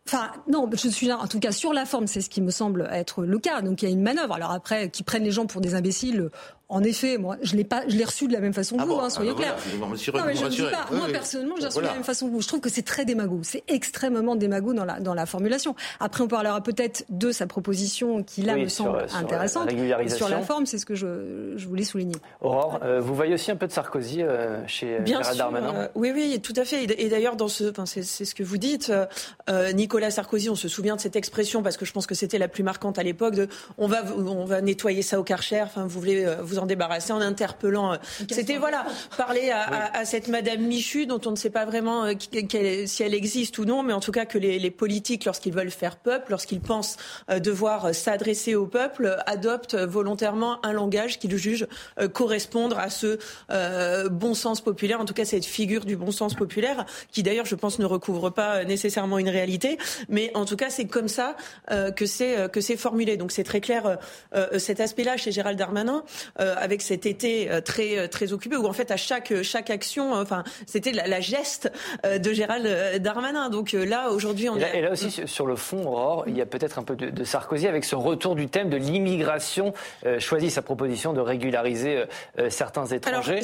Enfin, 0.07 0.31
non, 0.47 0.69
je 0.71 0.87
suis 0.87 1.07
là, 1.07 1.17
en 1.17 1.27
tout 1.27 1.39
cas, 1.39 1.51
sur 1.51 1.73
la 1.73 1.85
forme, 1.85 2.05
c'est 2.05 2.21
ce 2.21 2.29
qui 2.29 2.39
me 2.39 2.51
semble 2.51 2.87
être 2.91 3.23
le 3.23 3.39
cas. 3.39 3.61
Donc, 3.61 3.81
il 3.81 3.85
y 3.85 3.87
a 3.87 3.91
une 3.91 4.03
manœuvre. 4.03 4.35
Alors 4.35 4.51
après, 4.51 4.89
qui 4.91 5.01
prennent 5.01 5.23
les 5.23 5.31
gens 5.31 5.47
pour 5.47 5.61
des 5.61 5.73
imbéciles, 5.73 6.29
en 6.67 6.83
effet, 6.83 7.17
moi, 7.19 7.37
je 7.43 7.55
l'ai 7.55 7.63
pas, 7.63 7.83
je 7.87 7.95
l'ai 7.95 8.03
reçu 8.03 8.27
de 8.27 8.33
la 8.33 8.39
même 8.39 8.53
façon 8.53 8.77
que 8.77 8.81
ah 8.81 8.85
vous, 8.85 8.95
hein, 8.95 9.09
soyez 9.11 9.31
ah 9.33 9.37
clairs. 9.37 9.55
non, 9.79 9.87
mais 10.25 10.35
je 10.35 10.45
ne 10.45 10.49
dis 10.49 10.63
pas. 10.63 10.87
moi, 10.91 11.07
personnellement, 11.11 11.55
j'ai 11.59 11.67
reçu 11.67 11.77
de 11.77 11.83
la 11.83 11.93
même 11.93 12.03
façon 12.03 12.27
que 12.27 12.31
vous. 12.31 12.41
Je 12.41 12.47
trouve 12.47 12.59
que 12.59 12.69
c'est 12.69 12.81
très 12.81 13.05
démago. 13.05 13.41
C'est 13.43 13.63
extrêmement 13.67 14.35
démago 14.35 14.73
dans 14.73 14.85
la, 14.85 14.99
dans 14.99 15.13
la 15.13 15.27
formulation. 15.27 15.75
Après, 15.99 16.23
on 16.23 16.27
parlera 16.27 16.61
peut-être 16.61 17.05
de 17.09 17.31
sa 17.31 17.45
proposition 17.45 18.23
qui, 18.23 18.41
là, 18.41 18.55
me 18.55 18.67
semble 18.67 19.05
intéressante. 19.15 19.69
Sur 20.07 20.29
la 20.29 20.41
forme, 20.41 20.65
c'est 20.65 20.79
ce 20.79 20.87
que 20.87 20.95
je, 20.95 21.53
je, 21.55 21.67
voulais 21.67 21.83
souligner. 21.83 22.15
Aurore, 22.41 22.79
euh, 22.83 22.99
vous 22.99 23.13
voyez 23.13 23.35
aussi 23.35 23.51
un 23.51 23.55
peu 23.55 23.67
de 23.67 23.71
Sarkozy 23.71 24.23
euh, 24.23 24.65
chez 24.65 24.99
Bien 24.99 25.19
Gérald 25.19 25.37
Darmanin? 25.37 25.75
euh, 25.75 25.87
Oui, 25.93 26.11
oui, 26.15 26.39
tout 26.41 26.53
à 26.55 26.65
fait. 26.65 26.83
Et 26.83 27.09
d'ailleurs, 27.09 27.35
dans 27.35 27.47
ce, 27.47 27.71
c'est 27.85 28.03
ce 28.03 28.33
que 28.33 28.43
vous 28.43 28.57
dites, 28.57 28.91
Nicolas 29.73 30.09
Sarkozy, 30.09 30.49
on 30.49 30.55
se 30.55 30.67
souvient 30.67 30.95
de 30.95 31.01
cette 31.01 31.15
expression 31.15 31.61
parce 31.61 31.77
que 31.77 31.85
je 31.85 31.91
pense 31.91 32.07
que 32.07 32.15
c'était 32.15 32.39
la 32.39 32.47
plus 32.47 32.63
marquante 32.63 32.97
à 32.97 33.03
l'époque 33.03 33.35
de 33.35 33.47
on 33.77 33.87
va, 33.87 34.01
on 34.17 34.45
va 34.45 34.61
nettoyer 34.61 35.03
ça 35.03 35.19
au 35.19 35.23
Karcher. 35.23 35.61
Enfin, 35.61 35.83
vous 35.85 35.99
voulez, 35.99 36.25
vous 36.41 36.54
vous 36.55 36.61
en 36.61 36.65
débarrasser 36.65 37.13
en 37.13 37.21
interpellant. 37.21 37.97
C'était 38.29 38.57
voilà, 38.57 38.85
parler 39.17 39.51
à, 39.51 40.05
cette 40.05 40.27
Madame 40.27 40.61
Michu 40.61 41.05
dont 41.05 41.21
on 41.25 41.31
ne 41.31 41.35
sait 41.35 41.49
pas 41.49 41.65
vraiment 41.65 42.05
si 42.85 43.03
elle 43.03 43.13
existe 43.13 43.57
ou 43.57 43.65
non, 43.65 43.83
mais 43.83 43.93
en 43.93 43.99
tout 43.99 44.11
cas 44.11 44.25
que 44.25 44.37
les, 44.37 44.59
les 44.59 44.71
politiques, 44.71 45.25
lorsqu'ils 45.25 45.53
veulent 45.53 45.71
faire 45.71 45.97
peuple, 45.97 46.31
lorsqu'ils 46.31 46.61
pensent 46.61 46.97
devoir 47.29 47.93
s'adresser 47.93 48.55
au 48.55 48.67
peuple, 48.67 49.17
adoptent 49.25 49.75
volontairement 49.75 50.65
un 50.65 50.73
langage 50.73 51.19
qu'ils 51.19 51.35
jugent 51.37 51.67
correspondre 52.13 52.79
à 52.79 52.89
ce 52.89 53.19
bon 54.09 54.33
sens 54.33 54.61
populaire, 54.61 54.99
en 54.99 55.05
tout 55.05 55.13
cas 55.13 55.25
cette 55.25 55.45
figure 55.45 55.85
du 55.85 55.95
bon 55.95 56.11
sens 56.11 56.33
populaire, 56.33 56.85
qui 57.11 57.23
d'ailleurs, 57.23 57.45
je 57.45 57.55
pense, 57.55 57.79
ne 57.79 57.85
recouvre 57.85 58.29
pas 58.29 58.63
nécessairement 58.63 59.17
une 59.17 59.29
réalité, 59.29 59.77
mais 60.09 60.31
en 60.35 60.45
tout 60.45 60.55
cas, 60.55 60.69
c'est 60.69 60.85
comme 60.85 61.07
ça 61.07 61.35
que 61.95 62.05
c'est 62.05 62.51
que 62.51 62.61
c'est 62.61 62.77
formulé. 62.77 63.17
Donc 63.17 63.31
c'est 63.31 63.43
très 63.43 63.61
clair 63.61 63.97
cet 64.57 64.79
aspect-là 64.79 65.17
chez 65.17 65.31
Gérald 65.31 65.57
Darmanin, 65.57 66.03
avec 66.57 66.81
cet 66.81 67.05
été 67.05 67.49
très 67.63 68.07
très 68.07 68.33
occupé, 68.33 68.55
où 68.55 68.65
en 68.65 68.73
fait 68.73 68.91
à 68.91 68.97
chaque 68.97 69.33
chaque 69.43 69.69
action, 69.69 70.13
enfin 70.13 70.43
c'était 70.65 70.91
la, 70.91 71.19
geste 71.19 71.71
de 72.03 72.33
Gérald 72.33 73.01
Darmanin. 73.01 73.49
Donc 73.49 73.73
là, 73.73 74.09
aujourd'hui, 74.09 74.49
on 74.49 74.57
et 74.57 74.59
là, 74.59 74.75
et 74.75 74.81
là 74.81 74.91
aussi 74.91 75.11
sur 75.25 75.45
le 75.45 75.55
fond, 75.55 75.85
Aurore, 75.87 76.25
il 76.27 76.37
y 76.37 76.41
a 76.41 76.45
peut-être 76.45 76.79
un 76.79 76.83
peu 76.83 76.95
de, 76.95 77.23
Sarkozy 77.23 77.67
avec 77.67 77.85
ce 77.85 77.95
retour 77.95 78.35
du 78.35 78.47
thème 78.47 78.69
de 78.69 78.77
l'immigration, 78.77 79.73
choisit 80.19 80.51
sa 80.51 80.61
proposition 80.61 81.13
de 81.13 81.21
régulariser 81.21 82.03
certains 82.49 82.85
étrangers. 82.85 83.41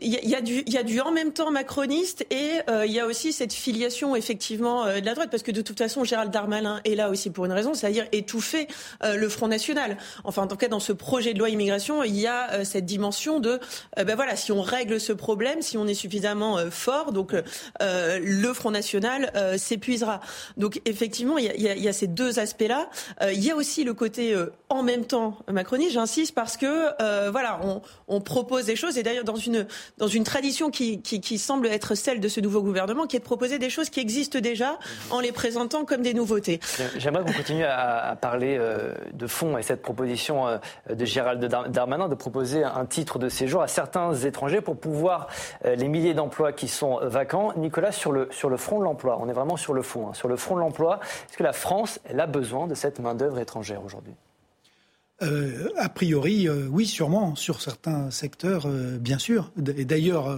Il 0.00 0.08
y, 0.08 0.28
y, 0.28 0.34
a 0.34 0.40
du 0.40 0.62
il 0.66 0.72
y 0.72 0.78
a 0.78 0.82
du 0.82 1.00
en 1.00 1.12
même 1.12 1.32
temps 1.32 1.50
macroniste 1.50 2.26
et 2.30 2.60
il 2.84 2.92
y 2.92 3.00
a 3.00 3.06
aussi 3.06 3.32
cette 3.32 3.52
filiation 3.52 4.16
effectivement 4.16 4.86
de 4.86 5.04
la 5.04 5.14
droite, 5.14 5.30
parce 5.30 5.42
que 5.42 5.52
de 5.52 5.62
toute 5.62 5.78
façon, 5.78 6.04
Gérald 6.04 6.30
Darmanin 6.30 6.80
est 6.84 6.94
là 6.94 7.10
aussi 7.10 7.30
pour 7.30 7.44
une 7.44 7.52
raison, 7.52 7.74
c'est-à-dire 7.74 8.06
étouffer 8.12 8.66
le 9.02 9.28
Front 9.28 9.48
National. 9.48 9.96
Enfin, 10.24 10.42
en 10.42 10.46
tout 10.46 10.56
cas, 10.56 10.68
dans 10.68 10.80
ce 10.80 10.92
projet 10.92 11.34
de 11.34 11.38
loi 11.38 11.48
immigration, 11.48 12.02
il 12.02 12.18
y 12.18 12.26
a 12.26 12.41
cette 12.64 12.84
dimension 12.84 13.40
de, 13.40 13.60
ben 13.96 14.14
voilà, 14.14 14.36
si 14.36 14.52
on 14.52 14.62
règle 14.62 15.00
ce 15.00 15.12
problème, 15.12 15.62
si 15.62 15.76
on 15.76 15.86
est 15.86 15.94
suffisamment 15.94 16.58
fort, 16.70 17.12
donc 17.12 17.34
le 17.80 18.52
Front 18.52 18.70
National 18.70 19.32
s'épuisera. 19.58 20.20
Donc 20.56 20.80
effectivement, 20.84 21.38
il 21.38 21.60
y, 21.60 21.88
a, 21.88 21.92
ces 21.92 22.06
deux 22.06 22.38
aspects-là. 22.38 22.88
il 23.32 23.42
y 23.42 23.50
a 23.50 23.56
aussi 23.56 23.84
le 23.84 23.94
côté 23.94 24.36
en 24.68 24.82
même 24.82 25.04
temps 25.04 25.38
macroniste, 25.50 25.92
j'insiste, 25.92 26.34
parce 26.34 26.56
que 26.56 27.30
voilà, 27.30 27.60
on, 28.08 28.20
propose 28.20 28.66
des 28.66 28.76
choses, 28.76 28.98
et 28.98 29.02
d'ailleurs 29.02 29.24
dans 29.24 29.36
une 29.36 29.66
dans 29.98 30.08
une 30.08 30.24
tradition 30.24 30.70
qui, 30.70 31.02
qui, 31.02 31.38
semble 31.38 31.66
être 31.66 31.94
celle 31.94 32.20
de 32.20 32.28
ce 32.28 32.40
nouveau 32.40 32.62
gouvernement, 32.62 33.06
qui 33.06 33.16
est 33.16 33.20
de 33.20 33.24
proposer 33.24 33.58
des 33.58 33.70
choses 33.70 33.90
qui 33.90 34.00
existent 34.00 34.38
déjà 34.38 34.78
en 35.10 35.20
les 35.20 35.32
présentant 35.32 35.84
comme 35.84 36.02
des 36.02 36.14
nouveautés. 36.14 36.60
J'aimerais 36.96 37.24
qu'on 37.24 37.32
continue 37.32 37.64
à, 37.64 38.16
parler 38.20 38.56
euh, 38.58 38.94
de 39.12 39.26
fond 39.26 39.58
et 39.58 39.62
cette 39.62 39.82
proposition 39.82 40.46
euh, 40.46 40.58
de 40.92 41.04
Gérald 41.04 41.44
Darmanin 41.44 42.08
de 42.08 42.14
proposer 42.14 42.31
un 42.64 42.86
titre 42.86 43.18
de 43.18 43.28
séjour 43.28 43.62
à 43.62 43.68
certains 43.68 44.14
étrangers 44.14 44.60
pour 44.60 44.76
pouvoir 44.76 45.28
euh, 45.64 45.74
les 45.74 45.88
milliers 45.88 46.14
d'emplois 46.14 46.52
qui 46.52 46.68
sont 46.68 46.98
vacants. 47.02 47.52
Nicolas, 47.56 47.92
sur 47.92 48.12
le, 48.12 48.28
sur 48.30 48.48
le 48.48 48.56
front 48.56 48.78
de 48.78 48.84
l'emploi, 48.84 49.18
on 49.20 49.28
est 49.28 49.32
vraiment 49.32 49.56
sur 49.56 49.74
le 49.74 49.82
fond. 49.82 50.08
Hein. 50.08 50.14
Sur 50.14 50.28
le 50.28 50.36
front 50.36 50.54
de 50.54 50.60
l'emploi, 50.60 51.00
est-ce 51.28 51.36
que 51.36 51.42
la 51.42 51.52
France, 51.52 52.00
elle 52.04 52.20
a 52.20 52.26
besoin 52.26 52.66
de 52.66 52.74
cette 52.74 53.00
main-d'œuvre 53.00 53.38
étrangère 53.38 53.84
aujourd'hui? 53.84 54.14
A 55.76 55.88
priori, 55.88 56.48
oui, 56.48 56.84
sûrement. 56.84 57.36
Sur 57.36 57.62
certains 57.62 58.10
secteurs, 58.10 58.66
bien 58.66 59.20
sûr. 59.20 59.52
Et 59.76 59.84
d'ailleurs, 59.84 60.36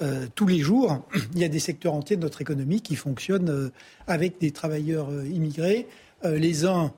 euh, 0.00 0.26
tous 0.34 0.46
les 0.46 0.58
jours, 0.58 1.04
il 1.34 1.40
y 1.40 1.44
a 1.44 1.48
des 1.48 1.58
secteurs 1.58 1.94
entiers 1.94 2.16
de 2.16 2.22
notre 2.22 2.40
économie 2.40 2.80
qui 2.80 2.96
fonctionnent 2.96 3.50
euh, 3.50 3.72
avec 4.06 4.38
des 4.38 4.52
travailleurs 4.52 5.10
euh, 5.10 5.26
immigrés, 5.26 5.86
les 6.24 6.66
uns 6.66 6.92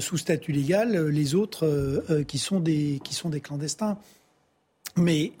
sous 0.00 0.16
statut 0.16 0.52
légal, 0.52 1.08
les 1.08 1.34
autres 1.34 2.24
qui, 2.26 2.38
sont 2.38 2.60
des, 2.60 3.00
qui 3.04 3.14
sont 3.14 3.28
des 3.28 3.40
clandestins. 3.40 3.98
Mais 4.96 5.32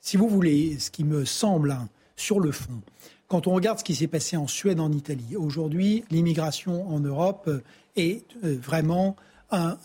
si 0.00 0.16
vous 0.16 0.28
voulez, 0.28 0.78
ce 0.78 0.90
qui 0.90 1.04
me 1.04 1.24
semble 1.24 1.72
hein, 1.72 1.88
sur 2.16 2.40
le 2.40 2.52
fond, 2.52 2.80
quand 3.26 3.46
on 3.46 3.54
regarde 3.54 3.78
ce 3.78 3.84
qui 3.84 3.94
s'est 3.94 4.06
passé 4.06 4.36
en 4.36 4.46
Suède, 4.46 4.80
en 4.80 4.92
Italie, 4.92 5.36
aujourd'hui, 5.36 6.04
l'immigration 6.10 6.88
en 6.88 7.00
Europe 7.00 7.50
est 7.96 8.24
vraiment 8.42 9.16
un, 9.50 9.76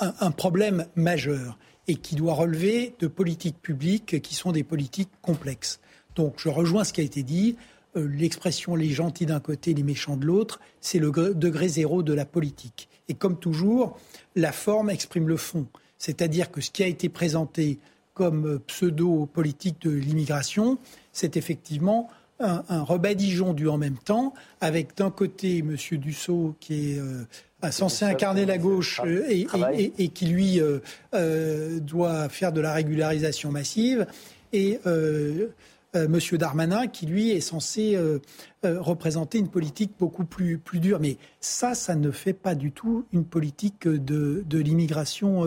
un 0.00 0.30
problème 0.30 0.86
majeur 0.94 1.58
et 1.86 1.96
qui 1.96 2.14
doit 2.14 2.34
relever 2.34 2.94
de 3.00 3.06
politiques 3.06 3.60
publiques 3.60 4.20
qui 4.20 4.34
sont 4.34 4.52
des 4.52 4.62
politiques 4.62 5.10
complexes. 5.22 5.80
Donc 6.14 6.34
je 6.36 6.48
rejoins 6.48 6.84
ce 6.84 6.92
qui 6.92 7.00
a 7.00 7.04
été 7.04 7.22
dit. 7.22 7.56
Euh, 7.98 8.08
l'expression 8.08 8.76
les 8.76 8.90
gentils 8.90 9.26
d'un 9.26 9.40
côté, 9.40 9.74
les 9.74 9.82
méchants 9.82 10.16
de 10.16 10.24
l'autre, 10.24 10.60
c'est 10.80 10.98
le 10.98 11.10
degré 11.34 11.68
zéro 11.68 12.02
de 12.02 12.12
la 12.12 12.24
politique. 12.24 12.88
Et 13.08 13.14
comme 13.14 13.38
toujours, 13.38 13.98
la 14.36 14.52
forme 14.52 14.90
exprime 14.90 15.28
le 15.28 15.36
fond. 15.36 15.66
C'est-à-dire 15.98 16.50
que 16.50 16.60
ce 16.60 16.70
qui 16.70 16.82
a 16.82 16.86
été 16.86 17.08
présenté 17.08 17.78
comme 18.14 18.60
pseudo-politique 18.66 19.82
de 19.82 19.90
l'immigration, 19.90 20.78
c'est 21.12 21.36
effectivement 21.36 22.08
un, 22.40 22.62
un, 22.68 22.82
rebadigeon 22.82 23.52
du 23.52 23.68
en 23.68 23.78
même 23.78 23.98
temps, 23.98 24.34
avec 24.60 24.96
d'un 24.96 25.10
côté 25.10 25.58
M. 25.58 25.76
Dussault 25.98 26.54
qui 26.60 26.92
est 26.92 26.98
euh, 26.98 27.24
censé 27.70 28.04
incarner 28.04 28.46
la 28.46 28.58
gauche 28.58 29.00
euh, 29.04 29.24
et, 29.28 30.08
qui 30.08 30.26
lui 30.26 30.60
euh, 30.60 30.78
euh, 31.14 31.80
doit 31.80 32.28
faire 32.28 32.52
de 32.52 32.60
la 32.60 32.72
régularisation 32.72 33.50
massive, 33.50 34.06
et 34.52 34.78
Monsieur 35.94 36.36
Darmanin 36.36 36.86
qui 36.86 37.06
lui 37.06 37.30
est 37.30 37.40
censé 37.40 37.98
représenter 38.62 39.38
une 39.38 39.48
politique 39.48 39.92
beaucoup 39.98 40.24
plus, 40.24 40.58
plus 40.58 40.80
dure. 40.80 41.00
Mais 41.00 41.16
ça, 41.40 41.74
ça 41.74 41.94
ne 41.94 42.10
fait 42.10 42.34
pas 42.34 42.54
du 42.54 42.72
tout 42.72 43.06
une 43.12 43.24
politique 43.24 43.88
de, 43.88 44.44
de 44.46 44.58
l'immigration 44.58 45.44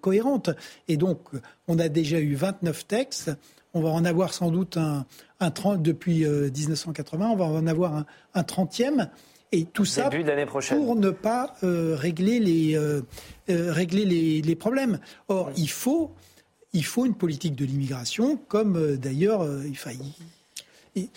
cohérente. 0.00 0.50
Et 0.88 0.96
donc, 0.96 1.20
on 1.68 1.78
a 1.78 1.88
déjà 1.88 2.18
eu 2.18 2.34
29 2.34 2.86
textes. 2.86 3.30
On 3.74 3.80
va 3.80 3.90
en 3.90 4.04
avoir 4.04 4.34
sans 4.34 4.50
doute 4.50 4.76
un, 4.76 5.06
un 5.40 5.50
30 5.50 5.82
depuis 5.82 6.24
1980. 6.26 7.28
On 7.30 7.36
va 7.36 7.44
en 7.44 7.66
avoir 7.66 7.94
un, 7.94 8.06
un 8.34 8.42
30e. 8.42 9.08
Et 9.52 9.64
tout 9.64 9.84
ça 9.84 10.10
pour 10.68 10.96
ne 10.96 11.10
pas 11.10 11.54
euh, 11.62 11.94
régler, 11.96 12.40
les, 12.40 12.76
euh, 12.76 13.02
euh, 13.48 13.72
régler 13.72 14.04
les, 14.04 14.56
problèmes. 14.56 14.98
Or, 15.28 15.50
il, 15.56 15.70
faut, 15.70 16.10
il 16.72 16.84
faut 16.84 17.06
une 17.06 17.14
politique 17.14 17.54
de 17.54 17.64
l'immigration, 17.64 18.36
comme 18.48 18.96
d'ailleurs 18.96 19.46
il, 19.64 21.08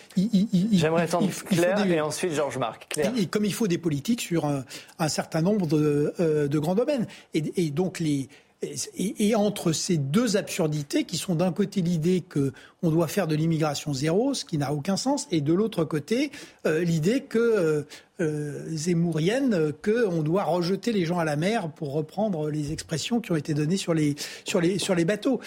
J'aimerais 0.73 1.03
entendre 1.03 1.29
Claire 1.45 1.85
et 1.85 2.01
ensuite 2.01 2.33
Georges 2.33 2.57
Marc. 2.57 2.97
Et, 3.17 3.27
comme 3.27 3.45
il 3.45 3.53
faut 3.53 3.67
des 3.67 3.77
politiques 3.77 4.21
sur 4.21 4.45
un, 4.45 5.07
certain 5.07 5.41
nombre 5.41 5.67
de, 5.67 6.13
de 6.19 6.59
grands 6.59 6.75
domaines. 6.75 7.07
Et, 7.33 7.65
et 7.65 7.69
donc 7.71 7.99
les, 7.99 8.27
et, 8.61 9.35
entre 9.35 9.71
ces 9.71 9.97
deux 9.97 10.35
absurdités, 10.35 11.05
qui 11.05 11.17
sont 11.17 11.35
d'un 11.35 11.51
côté 11.51 11.81
l'idée 11.81 12.21
qu'on 12.21 12.89
doit 12.89 13.07
faire 13.07 13.27
de 13.27 13.35
l'immigration 13.35 13.93
zéro, 13.93 14.33
ce 14.33 14.43
qui 14.43 14.57
n'a 14.57 14.73
aucun 14.73 14.97
sens, 14.97 15.27
et 15.31 15.39
de 15.39 15.53
l'autre 15.53 15.85
côté 15.85 16.31
euh, 16.65 16.83
l'idée 16.83 17.21
que 17.21 17.39
euh, 17.39 17.83
euh, 18.19 18.65
zémourienne 18.67 19.71
qu'on 19.81 20.23
doit 20.23 20.43
rejeter 20.43 20.91
les 20.91 21.05
gens 21.05 21.19
à 21.19 21.23
la 21.23 21.37
mer, 21.37 21.69
pour 21.69 21.93
reprendre 21.93 22.49
les 22.49 22.73
expressions 22.73 23.21
qui 23.21 23.31
ont 23.31 23.37
été 23.37 23.53
données 23.53 23.77
sur 23.77 23.93
les, 23.93 24.15
sur 24.43 24.59
les, 24.59 24.77
sur 24.77 24.93
les 24.93 25.05
bateaux. 25.05 25.39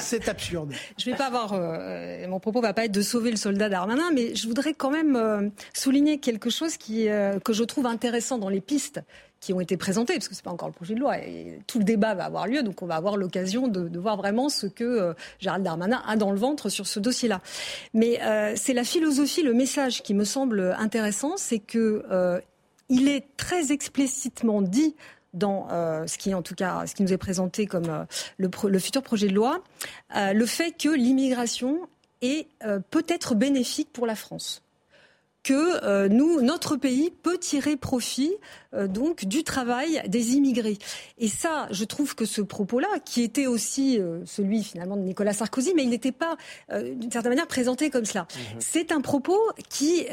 c'est 0.00 0.28
absurde. 0.28 0.74
Je 0.98 1.10
vais 1.10 1.16
pas 1.16 1.28
avoir, 1.28 1.54
mon 2.28 2.40
propos 2.40 2.60
va 2.60 2.74
pas 2.74 2.84
être 2.84 2.92
de 2.92 3.00
sauver 3.00 3.30
le 3.30 3.38
soldat 3.38 3.70
d'Armanin, 3.70 4.10
mais 4.14 4.34
je 4.34 4.46
voudrais 4.48 4.74
quand 4.74 4.90
même 4.90 5.50
souligner 5.72 6.18
quelque 6.18 6.50
chose 6.50 6.76
qui, 6.76 7.06
que 7.42 7.52
je 7.54 7.64
trouve 7.64 7.86
intéressant 7.86 8.36
dans 8.36 8.50
les 8.50 8.60
pistes 8.60 9.00
qui 9.40 9.52
ont 9.52 9.60
été 9.60 9.76
présentés, 9.76 10.14
parce 10.14 10.28
que 10.28 10.34
ce 10.34 10.40
n'est 10.40 10.44
pas 10.44 10.50
encore 10.50 10.68
le 10.68 10.74
projet 10.74 10.94
de 10.94 11.00
loi. 11.00 11.18
Et 11.18 11.60
tout 11.66 11.78
le 11.78 11.84
débat 11.84 12.14
va 12.14 12.24
avoir 12.24 12.46
lieu, 12.46 12.62
donc 12.62 12.82
on 12.82 12.86
va 12.86 12.96
avoir 12.96 13.16
l'occasion 13.16 13.68
de, 13.68 13.98
voir 13.98 14.16
vraiment 14.16 14.48
ce 14.48 14.66
que 14.66 14.84
euh, 14.84 15.14
Gérald 15.38 15.64
Darmanin 15.64 16.02
a 16.06 16.16
dans 16.16 16.32
le 16.32 16.38
ventre 16.38 16.68
sur 16.68 16.86
ce 16.86 17.00
dossier-là. 17.00 17.40
Mais 17.94 18.20
euh, 18.22 18.54
c'est 18.56 18.72
la 18.72 18.84
philosophie, 18.84 19.42
le 19.42 19.54
message 19.54 20.02
qui 20.02 20.14
me 20.14 20.24
semble 20.24 20.74
intéressant, 20.78 21.36
c'est 21.36 21.58
que 21.58 22.04
euh, 22.10 22.40
il 22.88 23.08
est 23.08 23.36
très 23.36 23.72
explicitement 23.72 24.62
dit 24.62 24.96
dans 25.34 25.68
ce 26.06 26.16
qui 26.16 26.32
en 26.32 26.40
tout 26.40 26.54
cas 26.54 26.86
ce 26.86 26.94
qui 26.94 27.02
nous 27.02 27.12
est 27.12 27.18
présenté 27.18 27.66
comme 27.66 28.06
le, 28.38 28.48
le, 28.66 28.78
futur 28.78 29.02
projet 29.02 29.28
de 29.28 29.34
loi, 29.34 29.62
le 30.16 30.46
fait 30.46 30.72
que 30.72 30.88
l'immigration 30.88 31.86
est 32.22 32.48
peut-être 32.90 33.34
bénéfique 33.34 33.92
pour 33.92 34.06
la 34.06 34.14
France 34.14 34.62
que 35.48 35.82
euh, 35.82 36.08
nous, 36.10 36.42
notre 36.42 36.76
pays 36.76 37.10
peut 37.10 37.38
tirer 37.38 37.78
profit 37.78 38.34
euh, 38.74 38.86
donc 38.86 39.24
du 39.24 39.44
travail 39.44 40.02
des 40.06 40.34
immigrés. 40.34 40.76
Et 41.16 41.28
ça, 41.28 41.68
je 41.70 41.84
trouve 41.84 42.14
que 42.14 42.26
ce 42.26 42.42
propos-là, 42.42 42.88
qui 43.02 43.22
était 43.22 43.46
aussi 43.46 43.98
euh, 43.98 44.20
celui 44.26 44.62
finalement 44.62 44.98
de 44.98 45.00
Nicolas 45.00 45.32
Sarkozy, 45.32 45.72
mais 45.74 45.84
il 45.84 45.88
n'était 45.88 46.12
pas 46.12 46.36
d'une 46.70 47.10
certaine 47.10 47.30
manière 47.30 47.46
présenté 47.46 47.88
comme 47.88 48.04
cela. 48.04 48.26
Mhm. 48.34 48.56
C'est 48.58 48.92
un 48.92 49.00
propos 49.00 49.40
qui 49.70 50.06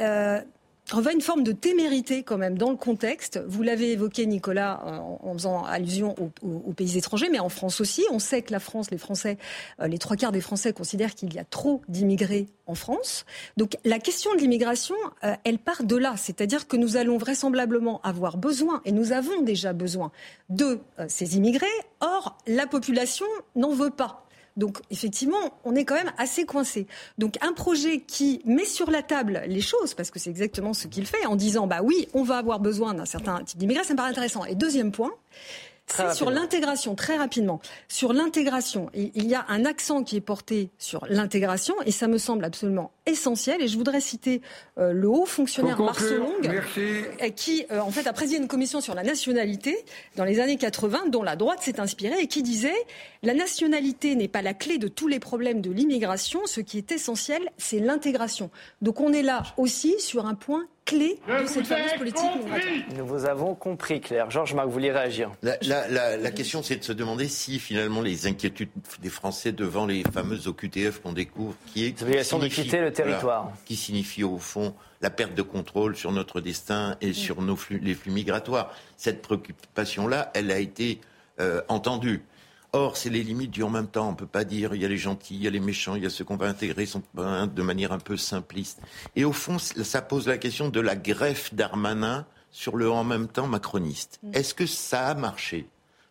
on 0.93 1.01
voit 1.01 1.13
une 1.13 1.21
forme 1.21 1.43
de 1.43 1.51
témérité 1.51 2.23
quand 2.23 2.37
même 2.37 2.57
dans 2.57 2.69
le 2.69 2.77
contexte. 2.77 3.39
Vous 3.47 3.63
l'avez 3.63 3.91
évoqué, 3.91 4.25
Nicolas, 4.25 4.81
en, 4.85 5.33
faisant 5.33 5.63
allusion 5.63 6.15
aux, 6.43 6.73
pays 6.73 6.97
étrangers, 6.97 7.29
mais 7.29 7.39
en 7.39 7.49
France 7.49 7.81
aussi. 7.81 8.05
On 8.11 8.19
sait 8.19 8.43
que 8.43 8.51
la 8.51 8.59
France, 8.59 8.91
les 8.91 8.97
Français, 8.97 9.37
euh, 9.81 9.87
les 9.87 9.97
trois 9.97 10.15
quarts 10.15 10.31
des 10.31 10.41
Français 10.41 10.73
considèrent 10.73 11.15
qu'il 11.15 11.33
y 11.33 11.39
a 11.39 11.43
trop 11.43 11.81
d'immigrés 11.87 12.47
en 12.67 12.75
France. 12.75 13.25
Donc 13.57 13.77
la 13.83 13.99
question 13.99 14.33
de 14.35 14.39
l'immigration, 14.39 14.95
euh, 15.23 15.35
elle 15.43 15.57
part 15.57 15.83
de 15.83 15.95
là. 15.95 16.15
C'est-à-dire 16.17 16.67
que 16.67 16.77
nous 16.77 16.97
allons 16.97 17.17
vraisemblablement 17.17 17.99
avoir 18.01 18.37
besoin, 18.37 18.81
et 18.85 18.91
nous 18.91 19.11
avons 19.11 19.41
déjà 19.41 19.73
besoin, 19.73 20.11
de 20.49 20.79
euh, 20.99 21.05
ces 21.07 21.35
immigrés. 21.35 21.65
Or, 21.99 22.37
la 22.45 22.67
population 22.67 23.25
n'en 23.55 23.71
veut 23.71 23.89
pas. 23.89 24.24
Donc 24.57 24.79
effectivement, 24.89 25.59
on 25.63 25.75
est 25.75 25.85
quand 25.85 25.95
même 25.95 26.11
assez 26.17 26.45
coincé. 26.45 26.87
Donc 27.17 27.35
un 27.41 27.53
projet 27.53 27.99
qui 27.99 28.41
met 28.45 28.65
sur 28.65 28.89
la 28.89 29.01
table 29.01 29.43
les 29.47 29.61
choses, 29.61 29.93
parce 29.93 30.11
que 30.11 30.19
c'est 30.19 30.29
exactement 30.29 30.73
ce 30.73 30.87
qu'il 30.87 31.05
fait, 31.05 31.25
en 31.25 31.35
disant 31.35 31.67
bah 31.67 31.81
oui, 31.83 32.07
on 32.13 32.23
va 32.23 32.37
avoir 32.37 32.59
besoin 32.59 32.93
d'un 32.93 33.05
certain 33.05 33.43
type 33.43 33.57
d'immigrés, 33.57 33.83
ça 33.83 33.93
me 33.93 33.97
paraît 33.97 34.09
intéressant. 34.09 34.45
Et 34.45 34.55
deuxième 34.55 34.91
point, 34.91 35.11
c'est 35.87 36.13
sur 36.13 36.31
l'intégration, 36.31 36.95
très 36.95 37.17
rapidement. 37.17 37.59
Sur 37.87 38.13
l'intégration, 38.13 38.89
il 38.93 39.27
y 39.27 39.35
a 39.35 39.45
un 39.49 39.65
accent 39.65 40.03
qui 40.03 40.17
est 40.17 40.21
porté 40.21 40.69
sur 40.77 41.05
l'intégration 41.09 41.75
et 41.85 41.91
ça 41.91 42.07
me 42.07 42.17
semble 42.17 42.43
absolument 42.43 42.91
essentiel. 43.05 43.61
Et 43.61 43.67
je 43.67 43.77
voudrais 43.77 44.01
citer 44.01 44.41
euh, 44.77 44.91
le 44.91 45.07
haut 45.07 45.25
fonctionnaire 45.25 45.79
Marcelong, 45.79 46.33
euh, 46.43 47.29
qui 47.29 47.65
euh, 47.71 47.79
en 47.79 47.91
fait 47.91 48.07
a 48.07 48.13
présidé 48.13 48.41
une 48.41 48.47
commission 48.47 48.81
sur 48.81 48.95
la 48.95 49.03
nationalité 49.03 49.77
dans 50.15 50.25
les 50.25 50.39
années 50.39 50.57
80, 50.57 51.09
dont 51.09 51.23
la 51.23 51.35
droite 51.35 51.61
s'est 51.61 51.79
inspirée 51.79 52.19
et 52.19 52.27
qui 52.27 52.41
disait 52.41 52.75
la 53.21 53.33
nationalité 53.33 54.15
n'est 54.15 54.27
pas 54.27 54.41
la 54.41 54.53
clé 54.53 54.77
de 54.77 54.87
tous 54.87 55.07
les 55.07 55.19
problèmes 55.19 55.61
de 55.61 55.71
l'immigration. 55.71 56.41
Ce 56.45 56.61
qui 56.61 56.77
est 56.77 56.91
essentiel, 56.91 57.41
c'est 57.57 57.79
l'intégration. 57.79 58.49
Donc 58.81 58.99
on 59.01 59.13
est 59.13 59.23
là 59.23 59.43
aussi 59.57 59.95
sur 59.99 60.25
un 60.25 60.35
point 60.35 60.67
clé 60.85 61.19
de 61.27 61.47
cette 61.47 61.65
fameuse 61.65 61.93
politique 61.97 62.23
Nous 62.95 63.05
vous 63.05 63.25
avons 63.25 63.55
compris, 63.55 63.99
Claire. 63.99 64.29
Georges 64.29 64.53
Marc, 64.53 64.67
vous 64.67 64.73
vouliez 64.73 64.91
réagir 64.91 65.31
La, 65.41 66.31
question, 66.31 66.63
c'est 66.63 66.77
de 66.77 66.83
se 66.83 66.93
demander 66.93 67.27
si 67.27 67.59
finalement 67.59 68.01
les 68.01 68.27
inquiétudes 68.27 68.69
des 69.01 69.09
Français 69.09 69.51
devant 69.51 69.85
les 69.85 70.03
fameuses 70.03 70.47
OQTF 70.47 71.01
qu'on 71.01 71.13
découvre, 71.13 71.55
qui 71.67 71.85
est 71.85 71.99
l'obligation 71.99 72.39
de 72.39 72.47
quitter 72.47 72.79
le 72.79 72.93
territoire, 72.93 73.51
qui 73.65 73.75
signifie 73.75 74.23
au 74.23 74.37
fond 74.37 74.73
la 75.01 75.09
perte 75.09 75.35
de 75.35 75.41
contrôle 75.41 75.95
sur 75.95 76.11
notre 76.11 76.39
destin 76.39 76.95
et 77.01 77.13
sur 77.13 77.41
nos 77.41 77.55
flux, 77.55 77.79
les 77.79 77.95
flux 77.95 78.11
migratoires. 78.11 78.73
Cette 78.97 79.21
préoccupation-là, 79.21 80.31
elle 80.33 80.51
a 80.51 80.59
été 80.59 80.99
euh, 81.39 81.61
entendue. 81.67 82.23
Or, 82.75 82.97
c'est 82.97 83.09
les 83.09 83.23
limites 83.23 83.51
du 83.51 83.63
en 83.63 83.69
même 83.69 83.87
temps. 83.87 84.09
On 84.09 84.11
ne 84.11 84.17
peut 84.17 84.25
pas 84.25 84.43
dire 84.43 84.75
il 84.75 84.81
y 84.81 84.85
a 84.85 84.89
les 84.89 84.97
gentils, 84.97 85.35
il 85.35 85.43
y 85.43 85.47
a 85.47 85.49
les 85.49 85.61
méchants, 85.61 85.95
il 85.95 86.03
y 86.03 86.05
a 86.05 86.09
ceux 86.09 86.25
qu'on 86.25 86.35
va 86.35 86.47
intégrer 86.47 86.85
sont, 86.85 87.01
de 87.15 87.61
manière 87.61 87.93
un 87.93 87.99
peu 87.99 88.17
simpliste. 88.17 88.81
Et 89.15 89.23
au 89.23 89.31
fond, 89.31 89.57
ça 89.59 90.01
pose 90.01 90.27
la 90.27 90.37
question 90.37 90.67
de 90.67 90.81
la 90.81 90.97
greffe 90.97 91.53
d'Armanin 91.53 92.25
sur 92.51 92.75
le 92.75 92.91
en 92.91 93.05
même 93.05 93.29
temps 93.29 93.47
macroniste. 93.47 94.19
Mm. 94.23 94.31
Est-ce 94.33 94.53
que 94.53 94.65
ça 94.65 95.07
a 95.07 95.13
marché? 95.13 95.69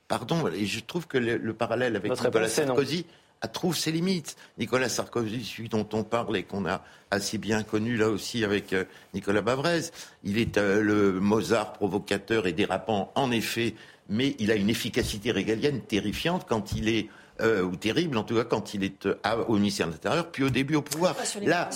Pardon, 0.08 0.48
et 0.48 0.64
je 0.64 0.80
trouve 0.80 1.06
que 1.06 1.18
le, 1.18 1.52
parallèle 1.52 1.96
avec 1.96 2.12
Nicolas 2.18 2.48
Sarkozy 2.48 3.04
trouve 3.48 3.76
ses 3.76 3.92
limites. 3.92 4.36
Nicolas 4.58 4.88
Sarkozy, 4.88 5.44
celui 5.44 5.68
dont 5.68 5.86
on 5.92 6.04
parle 6.04 6.36
et 6.36 6.42
qu'on 6.44 6.66
a 6.66 6.82
assez 7.10 7.38
bien 7.38 7.62
connu 7.62 7.96
là 7.96 8.08
aussi 8.08 8.44
avec 8.44 8.72
euh, 8.72 8.84
Nicolas 9.12 9.42
Bavrez, 9.42 9.82
il 10.22 10.38
est 10.38 10.58
euh, 10.58 10.80
le 10.80 11.20
Mozart 11.20 11.72
provocateur 11.72 12.46
et 12.46 12.52
dérapant, 12.52 13.12
en 13.14 13.30
effet, 13.30 13.74
mais 14.08 14.36
il 14.38 14.50
a 14.50 14.54
une 14.54 14.70
efficacité 14.70 15.30
régalienne 15.30 15.80
terrifiante 15.80 16.46
quand 16.48 16.72
il 16.72 16.88
est 16.88 17.08
euh, 17.40 17.62
ou 17.62 17.74
terrible 17.74 18.16
en 18.16 18.22
tout 18.22 18.36
cas 18.36 18.44
quand 18.44 18.74
il 18.74 18.84
est 18.84 19.06
euh, 19.06 19.16
au 19.48 19.54
ministère 19.54 19.88
de 19.88 19.92
l'Intérieur, 19.92 20.30
puis 20.30 20.44
au 20.44 20.50
début 20.50 20.76
au 20.76 20.82
pouvoir. 20.82 21.16
Là, 21.42 21.68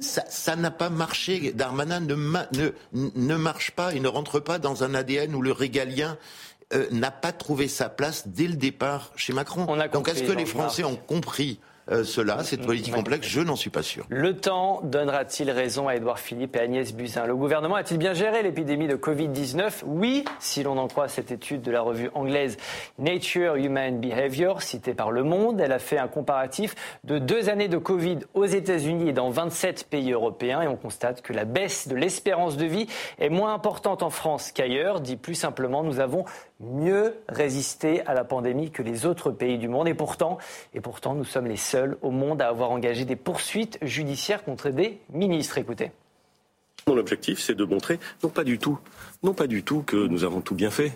ça 0.00 0.56
n'a 0.56 0.70
pas 0.72 0.90
marché. 0.90 1.52
Darmanin 1.52 2.00
ne, 2.00 2.14
ne, 2.14 2.70
ne, 2.92 3.36
marche 3.36 3.70
pas, 3.70 3.92
il 3.94 4.02
ne 4.02 4.08
rentre 4.08 4.40
pas 4.40 4.58
dans 4.58 4.82
un 4.82 4.92
ADN 4.92 5.34
où 5.36 5.40
le 5.40 5.52
régalien 5.52 6.18
euh, 6.72 6.88
n'a 6.90 7.12
pas 7.12 7.30
trouvé 7.30 7.68
sa 7.68 7.88
place 7.88 8.26
dès 8.26 8.48
le 8.48 8.56
départ 8.56 9.12
chez 9.14 9.32
Macron. 9.32 9.66
Donc 9.92 10.08
est-ce 10.08 10.24
que 10.24 10.32
les 10.32 10.46
Français 10.46 10.82
ont 10.82 10.96
compris 10.96 11.60
euh, 11.90 12.02
cela, 12.02 12.42
cette 12.44 12.64
politique 12.64 12.94
complexe 12.94 13.26
Je 13.28 13.40
n'en 13.40 13.56
suis 13.56 13.70
pas 13.70 13.82
sûr. 13.82 14.06
Le 14.08 14.36
temps 14.36 14.80
donnera-t-il 14.84 15.50
raison 15.50 15.88
à 15.88 15.96
Édouard 15.96 16.18
Philippe 16.18 16.56
et 16.56 16.60
Agnès 16.60 16.94
Buzyn 16.94 17.26
Le 17.26 17.36
gouvernement 17.36 17.74
a-t-il 17.74 17.98
bien 17.98 18.14
géré 18.14 18.42
l'épidémie 18.42 18.88
de 18.88 18.96
Covid-19 18.96 19.82
Oui, 19.84 20.24
si 20.38 20.62
l'on 20.62 20.78
en 20.78 20.88
croit 20.88 21.08
cette 21.08 21.30
étude 21.30 21.62
de 21.62 21.70
la 21.70 21.82
revue 21.82 22.10
anglaise 22.14 22.56
Nature 22.98 23.56
Human 23.56 24.00
Behavior, 24.00 24.62
citée 24.62 24.94
par 24.94 25.10
Le 25.10 25.24
Monde. 25.24 25.60
Elle 25.60 25.72
a 25.72 25.78
fait 25.78 25.98
un 25.98 26.08
comparatif 26.08 26.74
de 27.04 27.18
deux 27.18 27.50
années 27.50 27.68
de 27.68 27.78
Covid 27.78 28.20
aux 28.32 28.46
États-Unis 28.46 29.10
et 29.10 29.12
dans 29.12 29.30
27 29.30 29.88
pays 29.90 30.12
européens 30.12 30.62
et 30.62 30.68
on 30.68 30.76
constate 30.76 31.20
que 31.20 31.32
la 31.32 31.44
baisse 31.44 31.88
de 31.88 31.94
l'espérance 31.94 32.56
de 32.56 32.64
vie 32.64 32.86
est 33.18 33.28
moins 33.28 33.52
importante 33.52 34.02
en 34.02 34.10
France 34.10 34.52
qu'ailleurs. 34.52 35.00
Dit 35.00 35.16
plus 35.16 35.34
simplement, 35.34 35.82
nous 35.82 36.00
avons 36.00 36.24
mieux 36.64 37.14
résisté 37.28 38.04
à 38.06 38.14
la 38.14 38.24
pandémie 38.24 38.70
que 38.70 38.82
les 38.82 39.06
autres 39.06 39.30
pays 39.30 39.58
du 39.58 39.68
monde 39.68 39.88
et 39.88 39.94
pourtant, 39.94 40.38
et 40.72 40.80
pourtant 40.80 41.14
nous 41.14 41.24
sommes 41.24 41.46
les 41.46 41.56
seuls 41.56 41.96
au 42.02 42.10
monde 42.10 42.42
à 42.42 42.48
avoir 42.48 42.70
engagé 42.70 43.04
des 43.04 43.16
poursuites 43.16 43.78
judiciaires 43.82 44.44
contre 44.44 44.70
des 44.70 45.00
ministres. 45.12 45.58
Écoutez. 45.58 45.90
Mon 46.86 46.98
objectif, 46.98 47.38
c'est 47.38 47.54
de 47.54 47.64
montrer, 47.64 47.98
non 48.22 48.28
pas 48.28 48.44
du 48.44 48.58
tout, 48.58 48.78
non 49.22 49.32
pas 49.32 49.46
du 49.46 49.62
tout 49.62 49.82
que 49.82 49.96
nous 49.96 50.24
avons 50.24 50.40
tout 50.40 50.54
bien 50.54 50.70
fait. 50.70 50.92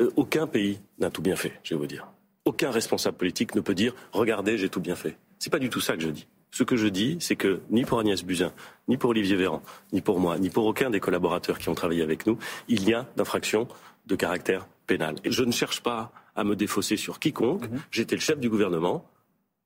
Euh, 0.00 0.10
aucun 0.16 0.46
pays 0.46 0.80
n'a 0.98 1.10
tout 1.10 1.22
bien 1.22 1.36
fait, 1.36 1.52
je 1.62 1.74
vais 1.74 1.80
vous 1.80 1.86
dire. 1.86 2.08
Aucun 2.44 2.70
responsable 2.70 3.16
politique 3.16 3.54
ne 3.54 3.60
peut 3.60 3.74
dire 3.74 3.94
regardez, 4.12 4.56
j'ai 4.58 4.68
tout 4.68 4.80
bien 4.80 4.96
fait. 4.96 5.16
C'est 5.38 5.50
pas 5.50 5.58
du 5.58 5.68
tout 5.68 5.80
ça 5.80 5.94
que 5.94 6.02
je 6.02 6.08
dis. 6.08 6.26
Ce 6.50 6.62
que 6.62 6.76
je 6.76 6.86
dis, 6.86 7.16
c'est 7.20 7.36
que 7.36 7.60
ni 7.70 7.84
pour 7.84 7.98
Agnès 7.98 8.24
Buzyn, 8.24 8.52
ni 8.86 8.96
pour 8.96 9.10
Olivier 9.10 9.36
Véran, 9.36 9.60
ni 9.92 10.00
pour 10.00 10.20
moi, 10.20 10.38
ni 10.38 10.50
pour 10.50 10.64
aucun 10.66 10.88
des 10.88 11.00
collaborateurs 11.00 11.58
qui 11.58 11.68
ont 11.68 11.74
travaillé 11.74 12.02
avec 12.02 12.26
nous, 12.26 12.38
il 12.68 12.88
y 12.88 12.94
a 12.94 13.06
d'infraction 13.16 13.66
de 14.06 14.14
caractère 14.14 14.66
Et 14.88 15.30
je 15.30 15.44
ne 15.44 15.52
cherche 15.52 15.82
pas 15.82 16.12
à 16.36 16.44
me 16.44 16.56
défausser 16.56 16.96
sur 16.96 17.18
quiconque. 17.18 17.68
Mhm. 17.68 17.80
J'étais 17.90 18.16
le 18.16 18.20
chef 18.20 18.38
du 18.38 18.48
gouvernement. 18.48 19.04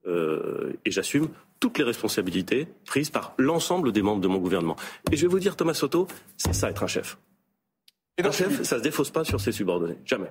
Euh, 0.06 0.72
et 0.84 0.90
j'assume 0.90 1.28
toutes 1.60 1.78
les 1.78 1.84
responsabilités 1.84 2.68
prises 2.86 3.10
par 3.10 3.34
l'ensemble 3.36 3.92
des 3.92 4.02
membres 4.02 4.20
de 4.20 4.28
mon 4.28 4.38
gouvernement. 4.38 4.76
Et 5.10 5.16
je 5.16 5.22
vais 5.22 5.28
vous 5.28 5.40
dire, 5.40 5.56
Thomas 5.56 5.74
Soto, 5.74 6.06
c'est 6.36 6.54
ça 6.54 6.70
être 6.70 6.82
un 6.82 6.86
chef. 6.86 7.18
un 8.22 8.30
chef, 8.30 8.62
ça 8.62 8.76
ne 8.76 8.80
se 8.80 8.84
défausse 8.84 9.10
pas 9.10 9.24
sur 9.24 9.40
ses 9.40 9.52
subordonnés. 9.52 9.98
Jamais. 10.04 10.30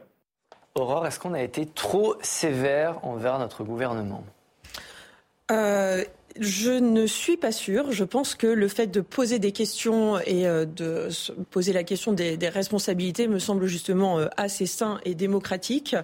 Aurore, 0.76 1.06
est-ce 1.06 1.20
qu'on 1.20 1.34
a 1.34 1.42
été 1.42 1.66
trop 1.66 2.16
sévère 2.22 3.04
envers 3.04 3.40
notre 3.40 3.64
gouvernement? 3.64 4.24
Euh, 5.52 6.04
je 6.40 6.72
ne 6.72 7.08
suis 7.08 7.38
pas 7.38 7.52
sûre. 7.52 7.92
Je 7.92 8.04
pense 8.04 8.36
que 8.36 8.48
le 8.48 8.68
fait 8.68 8.88
de 8.88 9.02
poser 9.02 9.40
des 9.40 9.52
questions 9.52 10.20
et 10.20 10.48
euh, 10.48 10.66
de 10.66 11.10
poser 11.52 11.74
la 11.74 11.84
question 11.84 12.14
des, 12.14 12.38
responsabilités 12.48 13.28
me 13.28 13.40
semble 13.40 13.68
justement 13.68 14.20
euh, 14.20 14.28
assez 14.38 14.66
sain 14.66 15.00
et 15.06 15.16
démocratique. 15.16 15.96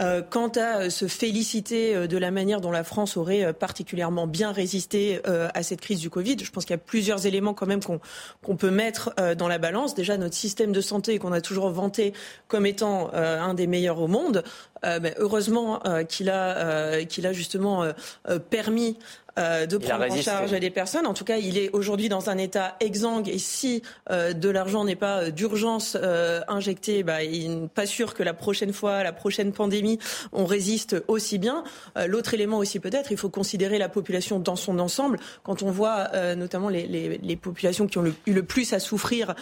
Euh, 0.00 0.22
quant 0.22 0.48
à 0.48 0.90
se 0.90 1.08
féliciter 1.08 2.06
de 2.06 2.18
la 2.18 2.30
manière 2.30 2.60
dont 2.60 2.70
la 2.70 2.84
France 2.84 3.16
aurait 3.16 3.52
particulièrement 3.52 4.28
bien 4.28 4.52
résisté 4.52 5.20
à 5.24 5.62
cette 5.64 5.80
crise 5.80 5.98
du 5.98 6.08
Covid, 6.08 6.36
je 6.40 6.50
pense 6.52 6.64
qu'il 6.64 6.74
y 6.74 6.78
a 6.78 6.78
plusieurs 6.78 7.26
éléments 7.26 7.52
quand 7.52 7.66
même 7.66 7.80
qu'on 7.82 8.56
peut 8.56 8.70
mettre 8.70 9.12
dans 9.36 9.48
la 9.48 9.58
balance. 9.58 9.96
Déjà, 9.96 10.16
notre 10.16 10.36
système 10.36 10.70
de 10.70 10.80
santé 10.80 11.18
qu'on 11.18 11.32
a 11.32 11.40
toujours 11.40 11.68
vanté 11.70 12.12
comme 12.46 12.64
étant 12.64 13.12
un 13.12 13.54
des 13.54 13.66
meilleurs 13.66 14.00
au 14.00 14.06
monde, 14.06 14.44
ben, 14.82 15.12
heureusement 15.18 15.82
qu'il 16.08 16.30
a, 16.30 17.04
qu'il 17.04 17.26
a 17.26 17.32
justement 17.32 17.84
permis 18.50 18.96
euh, 19.38 19.66
de 19.66 19.76
prendre 19.76 20.04
en 20.04 20.16
charge 20.16 20.50
des 20.50 20.70
personnes. 20.70 21.06
En 21.06 21.14
tout 21.14 21.24
cas, 21.24 21.36
il 21.36 21.58
est 21.58 21.70
aujourd'hui 21.72 22.08
dans 22.08 22.28
un 22.28 22.38
état 22.38 22.76
exsangue 22.80 23.28
et 23.28 23.38
si 23.38 23.82
euh, 24.10 24.32
de 24.32 24.48
l'argent 24.48 24.84
n'est 24.84 24.96
pas 24.96 25.22
euh, 25.22 25.30
d'urgence 25.30 25.96
injecté, 26.48 27.02
bah, 27.02 27.22
il 27.22 27.60
n'est 27.60 27.68
pas 27.68 27.86
sûr 27.86 28.14
que 28.14 28.22
la 28.22 28.34
prochaine 28.34 28.72
fois, 28.72 29.04
la 29.04 29.12
prochaine 29.12 29.52
pandémie, 29.52 29.98
on 30.32 30.44
résiste 30.44 30.96
aussi 31.08 31.38
bien. 31.38 31.62
L'autre 32.06 32.34
élément 32.34 32.58
aussi 32.58 32.80
peut-être, 32.80 33.12
il 33.12 33.16
faut 33.16 33.28
considérer 33.28 33.78
la 33.78 33.88
population 33.88 34.38
dans 34.38 34.56
son 34.56 34.78
ensemble. 34.78 35.18
Quand 35.42 35.62
on 35.62 35.70
voit 35.70 36.08
notamment 36.34 36.68
les, 36.68 36.86
les, 36.86 37.18
les, 37.18 37.36
populations 37.36 37.86
qui 37.86 37.98
ont 37.98 38.06
eu 38.26 38.32
le 38.32 38.42
plus 38.42 38.72
à 38.72 38.80
souffrir 38.80 39.34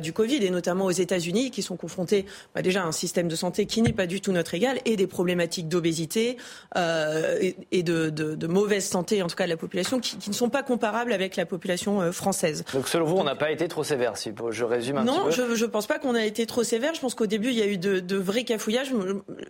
du 0.00 0.12
Covid 0.12 0.44
et 0.44 0.50
notamment 0.50 0.86
aux 0.86 0.90
États-Unis, 0.90 1.50
qui 1.50 1.62
sont 1.62 1.76
confrontées 1.76 2.26
bah, 2.54 2.62
déjà 2.62 2.82
à 2.82 2.86
un 2.86 2.92
système 2.92 3.28
de 3.28 3.36
santé 3.36 3.66
qui 3.66 3.82
n'est 3.82 3.92
pas 3.92 4.06
du 4.06 4.20
tout 4.20 4.32
notre 4.32 4.54
égal 4.54 4.78
et 4.84 4.96
des 4.96 5.06
problématiques 5.06 5.68
d'obésité 5.68 6.36
et, 6.76 7.56
et 7.72 7.82
de, 7.82 8.10
de, 8.10 8.34
de 8.34 8.46
mauvaise 8.46 8.84
santé, 8.84 9.22
en 9.22 9.26
tout 9.26 9.36
cas 9.36 9.43
de 9.44 9.50
la 9.50 9.56
population 9.56 10.00
qui, 10.00 10.16
ne 10.28 10.34
sont 10.34 10.48
pas 10.48 10.62
comparables 10.62 11.12
avec 11.12 11.36
la 11.36 11.46
population 11.46 12.00
euh, 12.00 12.12
française. 12.12 12.64
Donc 12.72 12.88
selon 12.88 13.06
vous, 13.06 13.16
on 13.16 13.24
n'a 13.24 13.34
pas 13.34 13.50
été 13.50 13.68
trop 13.68 13.84
sévère, 13.84 14.16
si 14.16 14.32
je 14.50 14.64
résume 14.64 14.98
un 14.98 15.04
non, 15.04 15.12
petit 15.26 15.36
peu. 15.36 15.48
Non, 15.48 15.54
je 15.54 15.64
ne 15.64 15.70
pense 15.70 15.86
pas 15.86 15.98
qu'on 15.98 16.14
a 16.14 16.24
été 16.24 16.46
trop 16.46 16.62
sévère. 16.62 16.94
Je 16.94 17.00
pense 17.00 17.14
qu'au 17.14 17.26
début, 17.26 17.48
il 17.48 17.58
y 17.58 17.62
a 17.62 17.66
eu 17.66 17.78
de, 17.78 18.16
vrais 18.16 18.44
cafouillages. 18.44 18.92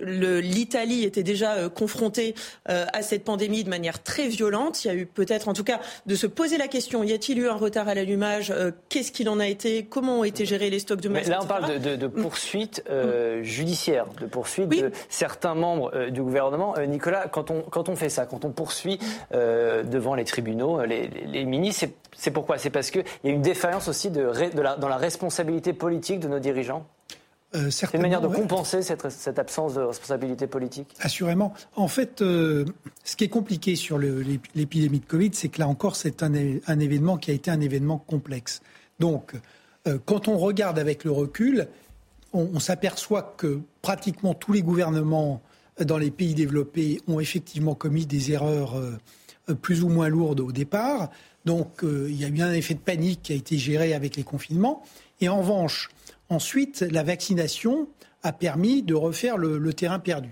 L'Italie 0.00 1.04
était 1.04 1.22
déjà 1.22 1.54
euh, 1.54 1.68
confrontée 1.68 2.34
euh, 2.68 2.86
à 2.92 3.02
cette 3.02 3.24
pandémie 3.24 3.64
de 3.64 3.70
manière 3.70 4.02
très 4.02 4.28
violente. 4.28 4.84
Il 4.84 4.88
y 4.88 4.90
a 4.90 4.94
eu 4.94 5.06
peut-être, 5.06 5.48
en 5.48 5.52
tout 5.52 5.64
cas, 5.64 5.80
de 6.06 6.14
se 6.14 6.26
poser 6.26 6.58
la 6.58 6.68
question, 6.68 7.02
y 7.04 7.12
a-t-il 7.12 7.38
eu 7.38 7.48
un 7.48 7.56
retard 7.56 7.88
à 7.88 7.94
l'allumage 7.94 8.52
Qu'est-ce 8.88 9.12
qu'il 9.12 9.28
en 9.28 9.40
a 9.40 9.46
été 9.46 9.84
Comment 9.84 10.20
ont 10.20 10.24
été 10.24 10.44
gérés 10.44 10.70
les 10.70 10.78
stocks 10.78 11.00
de 11.00 11.08
masques 11.08 11.28
Là, 11.28 11.40
on 11.42 11.46
parle 11.46 11.78
de, 11.78 12.06
poursuites 12.06 12.82
mm. 12.88 13.42
judiciaires, 13.42 14.06
de 14.20 14.26
poursuites 14.26 14.68
de 14.68 14.90
certains 15.08 15.54
membres 15.54 16.10
du 16.10 16.22
gouvernement. 16.22 16.74
Nicolas, 16.86 17.28
quand 17.28 17.50
on, 17.50 17.62
quand 17.62 17.88
on 17.88 17.96
fait 17.96 18.08
ça, 18.08 18.26
quand 18.26 18.44
on 18.44 18.50
poursuit 18.50 18.98
devant 19.84 20.14
les 20.14 20.24
tribunaux, 20.24 20.84
les, 20.84 21.08
les 21.08 21.44
ministres. 21.44 21.86
C'est 22.16 22.30
pourquoi? 22.30 22.58
C'est 22.58 22.70
parce 22.70 22.90
qu'il 22.90 23.04
y 23.24 23.28
a 23.28 23.32
une 23.32 23.42
défaillance 23.42 23.88
aussi 23.88 24.10
de, 24.10 24.30
dans 24.78 24.88
la 24.88 24.96
responsabilité 24.96 25.72
politique 25.72 26.20
de 26.20 26.28
nos 26.28 26.38
dirigeants? 26.38 26.86
Euh, 27.54 27.70
C'est 27.70 27.92
une 27.94 28.02
manière 28.02 28.20
de 28.20 28.28
compenser 28.28 28.82
cette, 28.82 29.08
cette, 29.10 29.38
absence 29.38 29.74
de 29.74 29.80
responsabilité 29.80 30.46
politique? 30.46 30.94
Assurément. 31.00 31.54
En 31.76 31.88
fait, 31.88 32.20
euh, 32.20 32.64
ce 33.04 33.14
qui 33.16 33.24
est 33.24 33.28
compliqué 33.28 33.76
sur 33.76 33.98
l'épidémie 33.98 35.00
de 35.00 35.06
Covid, 35.06 35.30
c'est 35.34 35.48
que 35.48 35.60
là 35.60 35.68
encore, 35.68 35.94
c'est 35.94 36.22
un, 36.22 36.32
un, 36.66 36.78
événement 36.80 37.16
qui 37.16 37.30
a 37.30 37.34
été 37.34 37.50
un 37.50 37.60
événement 37.60 37.98
complexe. 37.98 38.60
Donc, 38.98 39.34
euh, 39.86 39.98
quand 40.04 40.26
on 40.26 40.36
regarde 40.36 40.78
avec 40.78 41.04
le 41.04 41.12
recul, 41.12 41.68
on, 42.32 42.48
on 42.54 42.58
s'aperçoit 42.58 43.34
que 43.36 43.60
pratiquement 43.82 44.34
tous 44.34 44.52
les 44.52 44.62
gouvernements 44.62 45.40
dans 45.80 45.98
les 45.98 46.10
pays 46.10 46.34
développés 46.34 47.00
ont 47.06 47.20
effectivement 47.20 47.74
commis 47.74 48.06
des 48.06 48.32
erreurs 48.32 48.76
plus 49.60 49.82
ou 49.82 49.88
moins 49.88 50.08
lourdes 50.08 50.40
au 50.40 50.52
départ. 50.52 51.10
Donc, 51.44 51.80
il 51.82 52.18
y 52.18 52.24
a 52.24 52.28
eu 52.28 52.40
un 52.40 52.52
effet 52.52 52.74
de 52.74 52.78
panique 52.78 53.22
qui 53.22 53.32
a 53.32 53.36
été 53.36 53.58
géré 53.58 53.92
avec 53.92 54.16
les 54.16 54.22
confinements. 54.22 54.82
Et 55.20 55.28
en 55.28 55.38
revanche, 55.38 55.90
Ensuite, 56.30 56.84
la 56.90 57.02
vaccination 57.02 57.88
a 58.22 58.32
permis 58.32 58.82
de 58.82 58.94
refaire 58.94 59.36
le, 59.36 59.72
terrain 59.72 59.98
perdu. 59.98 60.30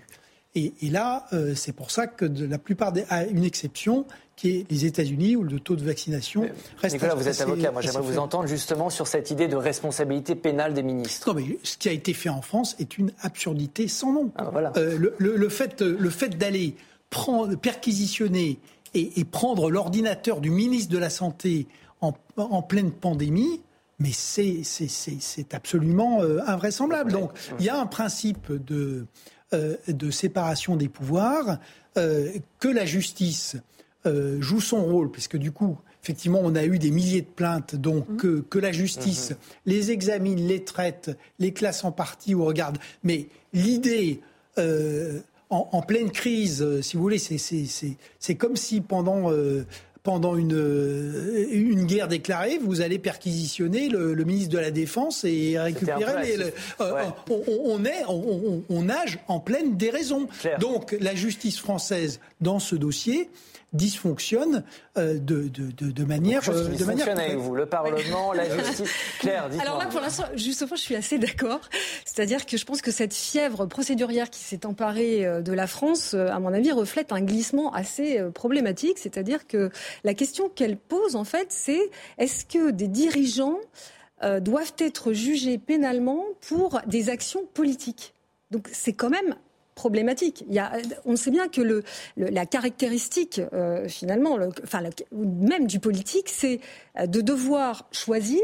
Et, 0.54 0.72
là, 0.82 1.26
euh, 1.32 1.54
c'est 1.54 1.72
pour 1.72 1.90
ça 1.90 2.06
que 2.06 2.26
de 2.26 2.44
la 2.44 2.58
plupart, 2.58 2.92
des, 2.92 3.04
à 3.08 3.24
une 3.24 3.44
exception, 3.44 4.04
qui 4.36 4.50
est 4.50 4.70
les 4.70 4.84
États-Unis, 4.84 5.36
où 5.36 5.44
le 5.44 5.60
taux 5.60 5.76
de 5.76 5.84
vaccination 5.84 6.46
reste. 6.78 6.94
Nicolas, 6.94 7.14
vous 7.14 7.28
êtes 7.28 7.40
avocat. 7.40 7.70
Moi, 7.70 7.80
j'aimerais 7.80 8.02
vous 8.02 8.18
entendre 8.18 8.46
justement 8.46 8.90
sur 8.90 9.06
cette 9.06 9.30
idée 9.30 9.48
de 9.48 9.56
responsabilité 9.56 10.34
pénale 10.34 10.74
des 10.74 10.82
ministres. 10.82 11.32
Non, 11.32 11.40
mais 11.40 11.58
ce 11.62 11.76
qui 11.78 11.88
a 11.88 11.92
été 11.92 12.12
fait 12.12 12.28
en 12.28 12.42
France 12.42 12.76
est 12.78 12.98
une 12.98 13.12
absurdité 13.20 13.88
sans 13.88 14.12
nom. 14.12 14.30
Ah, 14.36 14.50
voilà. 14.52 14.72
Euh, 14.76 14.98
le, 15.16 15.48
fait, 15.48 15.80
le 15.80 16.10
fait 16.10 16.36
d'aller 16.36 16.74
prendre, 17.08 17.56
perquisitionner 17.56 18.58
et, 18.94 19.24
prendre 19.24 19.70
l'ordinateur 19.70 20.40
du 20.40 20.50
ministre 20.50 20.92
de 20.92 20.98
la 20.98 21.10
Santé 21.10 21.66
en 22.00 22.62
pleine 22.62 22.90
pandémie, 22.90 23.60
mais 24.02 24.12
c'est 24.12 25.54
absolument 25.54 26.22
euh, 26.22 26.40
invraisemblable. 26.46 27.12
Donc 27.12 27.30
il 27.58 27.64
y 27.64 27.68
a 27.68 27.80
un 27.80 27.86
principe 27.86 28.52
de, 28.52 29.06
euh, 29.54 29.76
de 29.88 30.10
séparation 30.10 30.76
des 30.76 30.88
pouvoirs, 30.88 31.58
euh, 31.96 32.32
que 32.58 32.68
la 32.68 32.84
justice 32.84 33.56
joue 34.40 34.60
son 34.60 34.84
rôle, 34.84 35.12
puisque 35.12 35.36
du 35.36 35.52
coup, 35.52 35.78
effectivement, 36.02 36.40
on 36.42 36.56
a 36.56 36.64
eu 36.64 36.80
des 36.80 36.90
milliers 36.90 37.20
de 37.20 37.26
plaintes, 37.26 37.76
donc 37.76 38.08
mmh. 38.08 38.42
que, 38.42 38.58
la 38.58 38.72
justice 38.72 39.30
mmh. 39.30 39.34
les 39.66 39.90
examine, 39.92 40.48
les 40.48 40.64
traite, 40.64 41.16
les 41.38 41.52
classe 41.52 41.84
en 41.84 41.92
partie 41.92 42.34
ou 42.34 42.44
regarde. 42.44 42.78
Mais 43.04 43.28
l'idée... 43.52 44.20
En, 45.54 45.82
pleine 45.82 46.10
crise, 46.10 46.80
si 46.80 46.96
vous 46.96 47.02
voulez, 47.02 47.18
c'est 47.18 48.34
comme 48.36 48.56
si 48.56 48.80
pendant 48.80 49.30
pendant 50.02 50.36
une, 50.36 50.54
euh, 50.54 51.46
une 51.50 51.84
guerre 51.86 52.08
déclarée, 52.08 52.58
vous 52.58 52.80
allez 52.80 52.98
perquisitionner 52.98 53.88
le, 53.88 54.14
ministre 54.24 54.52
de 54.52 54.58
la 54.58 54.70
Défense 54.70 55.24
et 55.24 55.58
récupérer 55.58 56.36
les. 56.36 56.44
Euh, 56.80 57.04
on, 57.64 57.84
est, 57.84 58.02
on, 58.08 58.82
nage 58.82 59.20
en 59.28 59.40
pleine 59.40 59.76
déraison. 59.76 60.26
Donc 60.58 60.96
la 61.00 61.14
justice 61.14 61.58
française 61.58 62.20
dans 62.40 62.58
ce 62.58 62.74
dossier 62.74 63.30
dysfonctionne 63.72 64.64
euh, 64.98 65.18
de, 65.18 65.48
de, 65.48 65.90
de, 65.90 66.04
manière. 66.04 66.42
Euh, 66.48 66.68
de 66.68 66.84
manière 66.84 67.08
avec 67.08 67.36
vous, 67.36 67.54
le 67.54 67.66
Parlement, 67.66 68.32
la 68.32 68.48
justice. 68.48 68.90
Claire, 69.18 69.48
Alors 69.60 69.78
là, 69.78 69.86
pour 69.86 70.00
l'instant, 70.00 70.24
justement, 70.34 70.76
je 70.76 70.80
suis 70.80 70.96
assez 70.96 71.18
d'accord. 71.18 71.60
C'est-à-dire 72.04 72.44
que 72.46 72.56
je 72.56 72.64
pense 72.64 72.82
que 72.82 72.90
cette 72.90 73.14
fièvre 73.14 73.66
procédurière 73.66 74.30
qui 74.30 74.40
s'est 74.40 74.66
emparée 74.66 75.24
euh, 75.24 75.40
de 75.40 75.52
la 75.52 75.66
France, 75.66 76.14
à 76.14 76.38
mon 76.38 76.52
avis, 76.52 76.72
reflète 76.72 77.12
un 77.12 77.20
glissement 77.20 77.72
assez 77.72 78.22
problématique. 78.34 78.98
C'est-à-dire 78.98 79.46
que 79.46 79.70
la 80.04 80.14
question 80.14 80.48
qu'elle 80.48 80.76
pose, 80.76 81.16
en 81.16 81.24
fait, 81.24 81.46
c'est 81.50 81.90
est-ce 82.18 82.44
que 82.44 82.70
des 82.70 82.88
dirigeants 82.88 83.58
doivent 84.40 84.74
être 84.78 85.12
jugés 85.12 85.58
pénalement 85.58 86.24
pour 86.40 86.80
des 86.86 87.10
actions 87.10 87.44
politiques? 87.54 88.14
Donc 88.52 88.68
c'est 88.70 88.92
quand 88.92 89.10
même 89.10 89.34
on 91.04 91.16
sait 91.16 91.30
bien 91.30 91.48
que 91.48 91.82
la 92.16 92.46
caractéristique, 92.46 93.40
euh, 93.52 93.88
finalement, 93.88 94.38
même 95.12 95.66
du 95.66 95.80
politique, 95.80 96.28
c'est 96.28 96.60
euh, 96.98 97.06
de 97.06 97.20
devoir 97.20 97.88
choisir 97.92 98.40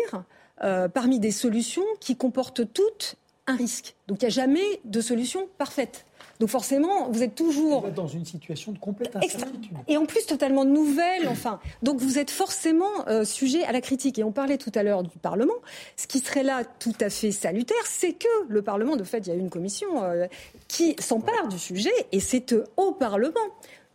euh, 0.65 0.89
parmi 0.89 1.21
des 1.21 1.31
solutions 1.31 1.85
qui 2.01 2.17
comportent 2.17 2.73
toutes 2.73 3.17
un 3.49 3.57
risque. 3.57 3.95
Donc 4.07 4.23
il 4.23 4.27
n'y 4.27 4.29
a 4.29 4.35
jamais 4.35 4.81
de 4.85 5.01
solution 5.01 5.49
parfaite. 5.59 6.05
Donc 6.39 6.51
forcément, 6.51 7.11
vous 7.11 7.23
êtes 7.23 7.35
toujours... 7.35 7.81
Vous 7.81 7.89
êtes 7.89 7.95
dans 7.95 8.07
une 8.07 8.25
situation 8.25 8.71
de 8.71 8.79
complète 8.79 9.17
incertitude. 9.17 9.77
Et 9.89 9.97
en 9.97 10.07
plus 10.07 10.25
totalement 10.25 10.65
nouvelle, 10.65 11.27
enfin. 11.29 11.59
Donc 11.83 11.99
vous 11.99 12.19
êtes 12.19 12.31
forcément 12.31 13.09
euh, 13.09 13.25
sujet 13.25 13.65
à 13.65 13.73
la 13.73 13.81
critique. 13.81 14.21
Et 14.21 14.25
on 14.25 14.31
parlait 14.31 14.59
tout 14.59 14.71
à 14.77 14.85
l'heure 14.85 15.03
du 15.03 15.19
Parlement. 15.19 15.55
Ce 15.97 16.07
qui 16.07 16.21
serait 16.21 16.45
là 16.45 16.63
tout 16.65 16.95
à 17.01 17.11
fait 17.11 17.33
salutaire, 17.33 17.85
c'est 17.87 18.13
que 18.13 18.29
le 18.49 18.63
Parlement, 18.63 18.95
de 18.95 19.03
fait, 19.03 19.19
il 19.27 19.31
y 19.31 19.33
a 19.33 19.35
une 19.35 19.51
commission 19.51 20.05
euh, 20.05 20.27
qui 20.69 20.95
s'empare 21.01 21.49
du 21.49 21.59
sujet, 21.59 21.91
et 22.13 22.21
c'est 22.21 22.55
au 22.77 22.93
Parlement 22.93 23.41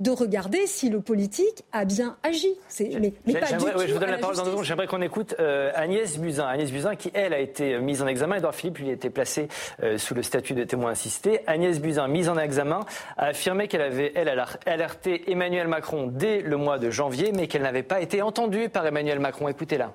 de 0.04 0.12
regarder 0.12 0.68
si 0.68 0.90
le 0.90 1.00
politique 1.00 1.64
a 1.72 1.86
bien 1.86 2.18
agi. 2.24 2.50
Mais, 2.80 3.14
mais 3.26 3.34
pas 3.40 3.48
du 3.48 3.58
tout 3.58 3.68
je 3.88 3.94
vous 3.94 4.00
donne 4.00 4.12
la, 4.12 4.18
parole 4.18 4.36
dans 4.36 4.44
deux 4.44 4.52
secondes. 4.52 4.66
J'aimerais 4.66 4.88
qu'on 4.88 5.02
écoute 5.02 5.36
euh, 5.40 5.72
Agnès 5.74 6.20
Buzyn. 6.20 6.46
Agnès 6.46 6.72
Buzyn, 6.72 6.96
qui, 6.96 7.10
elle, 7.14 7.34
a 7.34 7.40
été 7.40 7.80
mise 7.80 8.02
en 8.02 8.08
examen. 8.08 8.36
Edouard 8.36 8.54
Philippe, 8.54 8.80
lui, 8.80 8.90
a 8.90 8.94
été 8.94 9.10
placé 9.10 9.48
euh, 9.82 9.98
sous 9.98 10.14
le 10.14 10.22
statut 10.22 10.54
de 10.54 10.64
témoin 10.66 10.92
assisté. 10.92 11.40
Agnès 11.48 11.80
Buzyn, 11.80 12.08
mise 12.08 12.30
en 12.30 12.38
examen, 12.38 12.82
a 13.18 13.28
affirmé 13.28 13.68
qu'elle 13.68 13.82
avait, 13.82 14.12
elle, 14.16 14.30
alerté 14.66 15.32
Emmanuel 15.32 15.68
Macron 15.68 16.08
dès 16.08 16.42
le 16.42 16.58
mois 16.58 16.78
de 16.78 16.90
janvier, 16.90 17.32
mais 17.34 17.48
qu'elle 17.48 17.64
n'avait 17.64 17.82
pas 17.82 18.02
été 18.02 18.22
entendue 18.22 18.70
par 18.70 18.86
Emmanuel 18.86 19.20
Macron. 19.20 19.48
Écoutez-la 19.48 19.94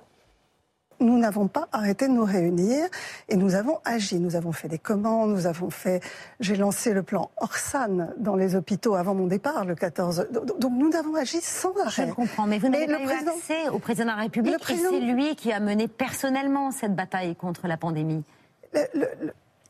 nous 1.00 1.18
n'avons 1.18 1.48
pas 1.48 1.68
arrêté 1.72 2.08
de 2.08 2.12
nous 2.12 2.24
réunir 2.24 2.86
et 3.28 3.36
nous 3.36 3.54
avons 3.54 3.78
agi. 3.84 4.18
Nous 4.18 4.36
avons 4.36 4.52
fait 4.52 4.68
des 4.68 4.78
commandes, 4.78 5.30
nous 5.30 5.46
avons 5.46 5.70
fait. 5.70 6.00
J'ai 6.40 6.56
lancé 6.56 6.92
le 6.92 7.02
plan 7.02 7.30
Orsan 7.38 8.08
dans 8.18 8.36
les 8.36 8.54
hôpitaux 8.54 8.94
avant 8.94 9.14
mon 9.14 9.26
départ, 9.26 9.64
le 9.64 9.74
14. 9.74 10.28
Donc 10.30 10.72
nous 10.72 10.94
avons 10.96 11.14
agi 11.14 11.40
sans 11.40 11.74
arrêt. 11.84 12.08
Je 12.08 12.12
comprends, 12.12 12.46
mais 12.46 12.58
vous 12.58 12.68
n'avez 12.68 12.86
pas 12.86 13.00
eu 13.00 13.10
accès 13.10 13.68
au 13.70 13.78
président 13.78 14.06
de 14.06 14.16
la 14.16 14.22
République 14.22 14.54
et 14.70 14.76
c'est 14.76 15.00
lui 15.00 15.36
qui 15.36 15.52
a 15.52 15.60
mené 15.60 15.88
personnellement 15.88 16.70
cette 16.70 16.94
bataille 16.94 17.36
contre 17.36 17.66
la 17.68 17.76
pandémie. 17.76 18.24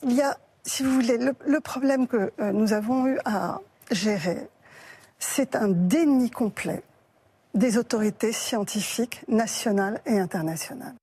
il 0.02 0.12
y 0.12 0.22
a, 0.22 0.36
si 0.64 0.82
vous 0.82 0.92
voulez, 0.92 1.18
le 1.18 1.60
problème 1.60 2.06
que 2.06 2.32
euh, 2.40 2.52
nous 2.52 2.72
avons 2.72 3.06
eu 3.06 3.18
à 3.24 3.60
gérer, 3.90 4.48
c'est 5.18 5.56
un 5.56 5.68
déni 5.68 6.30
complet 6.30 6.82
des 7.54 7.76
autorités 7.76 8.32
scientifiques 8.32 9.24
nationales 9.28 10.00
et 10.06 10.18
internationales. 10.18 10.94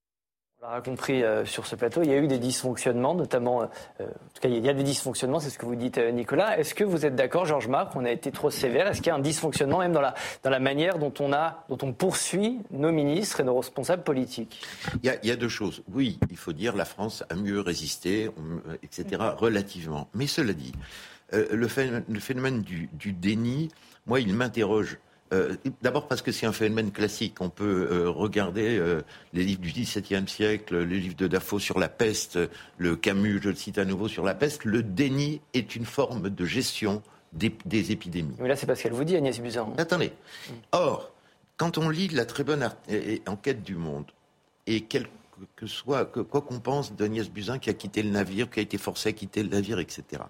L'a 0.71 0.81
compris 0.81 1.23
euh, 1.23 1.45
sur 1.45 1.67
ce 1.67 1.75
plateau, 1.75 2.01
il 2.01 2.09
y 2.09 2.13
a 2.13 2.17
eu 2.17 2.27
des 2.27 2.39
dysfonctionnements, 2.39 3.13
notamment, 3.13 3.61
euh, 3.61 3.65
en 3.99 4.05
tout 4.05 4.41
cas, 4.41 4.49
il 4.49 4.65
y 4.65 4.69
a 4.69 4.73
des 4.73 4.83
dysfonctionnements, 4.83 5.39
c'est 5.39 5.49
ce 5.49 5.59
que 5.59 5.65
vous 5.65 5.75
dites, 5.75 5.97
euh, 5.97 6.11
Nicolas. 6.11 6.57
Est-ce 6.57 6.73
que 6.73 6.83
vous 6.83 7.05
êtes 7.05 7.15
d'accord, 7.15 7.45
Georges 7.45 7.67
Marc, 7.67 7.95
on 7.95 8.03
a 8.03 8.11
été 8.11 8.31
trop 8.31 8.49
sévère? 8.49 8.87
Est-ce 8.87 8.97
qu'il 8.97 9.07
y 9.07 9.11
a 9.11 9.15
un 9.15 9.19
dysfonctionnement 9.19 9.79
même 9.79 9.93
dans 9.93 10.01
la, 10.01 10.15
dans 10.43 10.49
la 10.49 10.59
manière 10.59 10.97
dont 10.97 11.13
on, 11.19 11.33
a, 11.33 11.65
dont 11.69 11.77
on 11.83 11.93
poursuit 11.93 12.59
nos 12.71 12.91
ministres 12.91 13.41
et 13.41 13.43
nos 13.43 13.57
responsables 13.57 14.03
politiques? 14.03 14.61
Il 15.03 15.05
y, 15.05 15.29
a, 15.29 15.33
a 15.33 15.35
deux 15.35 15.49
choses. 15.49 15.83
Oui, 15.93 16.19
il 16.31 16.37
faut 16.37 16.53
dire 16.53 16.75
la 16.75 16.85
France 16.85 17.23
a 17.29 17.35
mieux 17.35 17.59
résisté, 17.59 18.29
etc., 18.81 19.21
relativement. 19.37 20.07
Mais 20.13 20.27
cela 20.27 20.53
dit, 20.53 20.73
le 21.31 21.67
phénomène, 21.67 22.61
du 22.61 23.13
déni, 23.13 23.69
moi, 24.07 24.19
il 24.19 24.33
m'interroge 24.33 24.97
euh, 25.33 25.55
d'abord 25.81 26.07
parce 26.07 26.21
que 26.21 26.31
c'est 26.31 26.45
un 26.45 26.51
phénomène 26.51 26.91
classique. 26.91 27.41
On 27.41 27.49
peut 27.49 27.87
euh, 27.91 28.09
regarder 28.09 28.77
euh, 28.77 29.01
les 29.33 29.43
livres 29.43 29.61
du 29.61 29.71
XVIIe 29.71 30.27
siècle, 30.27 30.77
les 30.83 30.99
livres 30.99 31.15
de 31.15 31.27
Dafoe 31.27 31.59
sur 31.59 31.79
la 31.79 31.89
peste, 31.89 32.37
le 32.77 32.95
Camus, 32.95 33.39
je 33.41 33.49
le 33.49 33.55
cite 33.55 33.77
à 33.77 33.85
nouveau, 33.85 34.07
sur 34.07 34.23
la 34.23 34.35
peste. 34.35 34.65
Le 34.65 34.83
déni 34.83 35.41
est 35.53 35.75
une 35.75 35.85
forme 35.85 36.29
de 36.29 36.45
gestion 36.45 37.01
des, 37.33 37.91
épidémies. 37.91 38.35
Mais 38.39 38.47
là, 38.47 38.55
c'est 38.55 38.67
parce 38.67 38.81
qu'elle 38.81 38.93
vous 38.93 39.03
dit, 39.03 39.15
Agnès 39.15 39.39
Buzyn. 39.41 39.73
Attendez. 39.77 40.13
Or, 40.71 41.11
quand 41.57 41.77
on 41.77 41.89
lit 41.89 42.07
la 42.09 42.25
très 42.25 42.43
bonne 42.43 42.69
enquête 43.27 43.63
du 43.63 43.75
Monde, 43.75 44.05
et 44.67 44.81
quel 44.81 45.07
que 45.57 45.67
soit, 45.67 46.05
quoi 46.05 46.41
qu'on 46.41 46.59
pense 46.59 46.93
d'Agnès 46.93 47.29
Buzyn 47.29 47.59
qui 47.59 47.69
a 47.69 47.73
quitté 47.73 48.03
le 48.03 48.09
navire, 48.09 48.49
qui 48.49 48.59
a 48.59 48.63
été 48.63 48.77
forcé 48.77 49.09
à 49.09 49.11
quitter 49.11 49.43
le 49.43 49.49
navire, 49.49 49.79
etc 49.79 50.21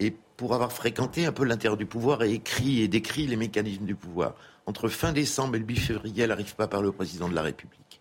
et 0.00 0.14
pour 0.36 0.54
avoir 0.54 0.72
fréquenté 0.72 1.26
un 1.26 1.32
peu 1.32 1.44
l'intérieur 1.44 1.76
du 1.76 1.86
pouvoir 1.86 2.22
et 2.22 2.32
écrit 2.32 2.80
et 2.80 2.88
décrit 2.88 3.26
les 3.26 3.36
mécanismes 3.36 3.84
du 3.84 3.94
pouvoir, 3.94 4.34
entre 4.66 4.88
fin 4.88 5.12
décembre 5.12 5.56
et 5.56 5.58
le 5.58 5.66
8 5.66 5.76
février, 5.76 6.22
elle 6.22 6.28
n'arrive 6.28 6.54
pas 6.54 6.68
par 6.68 6.82
le 6.82 6.92
président 6.92 7.28
de 7.28 7.34
la 7.34 7.42
République. 7.42 8.00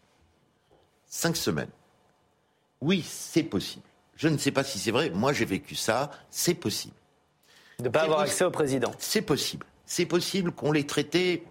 Cinq 1.07 1.36
semaines. 1.38 1.69
Oui, 2.81 3.03
c'est 3.07 3.43
possible. 3.43 3.86
Je 4.15 4.27
ne 4.27 4.38
sais 4.38 4.51
pas 4.51 4.63
si 4.63 4.77
c'est 4.77 4.91
vrai. 4.91 5.10
Moi, 5.12 5.31
j'ai 5.33 5.45
vécu 5.45 5.75
ça. 5.75 6.12
C'est 6.29 6.53
possible. 6.53 6.95
De 7.79 7.86
ne 7.86 7.89
pas 7.89 8.01
avoir 8.01 8.19
accès 8.21 8.43
au 8.43 8.51
président. 8.51 8.91
C'est 8.99 9.21
possible. 9.21 9.65
C'est 9.86 10.05
possible 10.05 10.51
qu'on 10.51 10.71
les 10.71 10.86
traitait. 10.86 11.43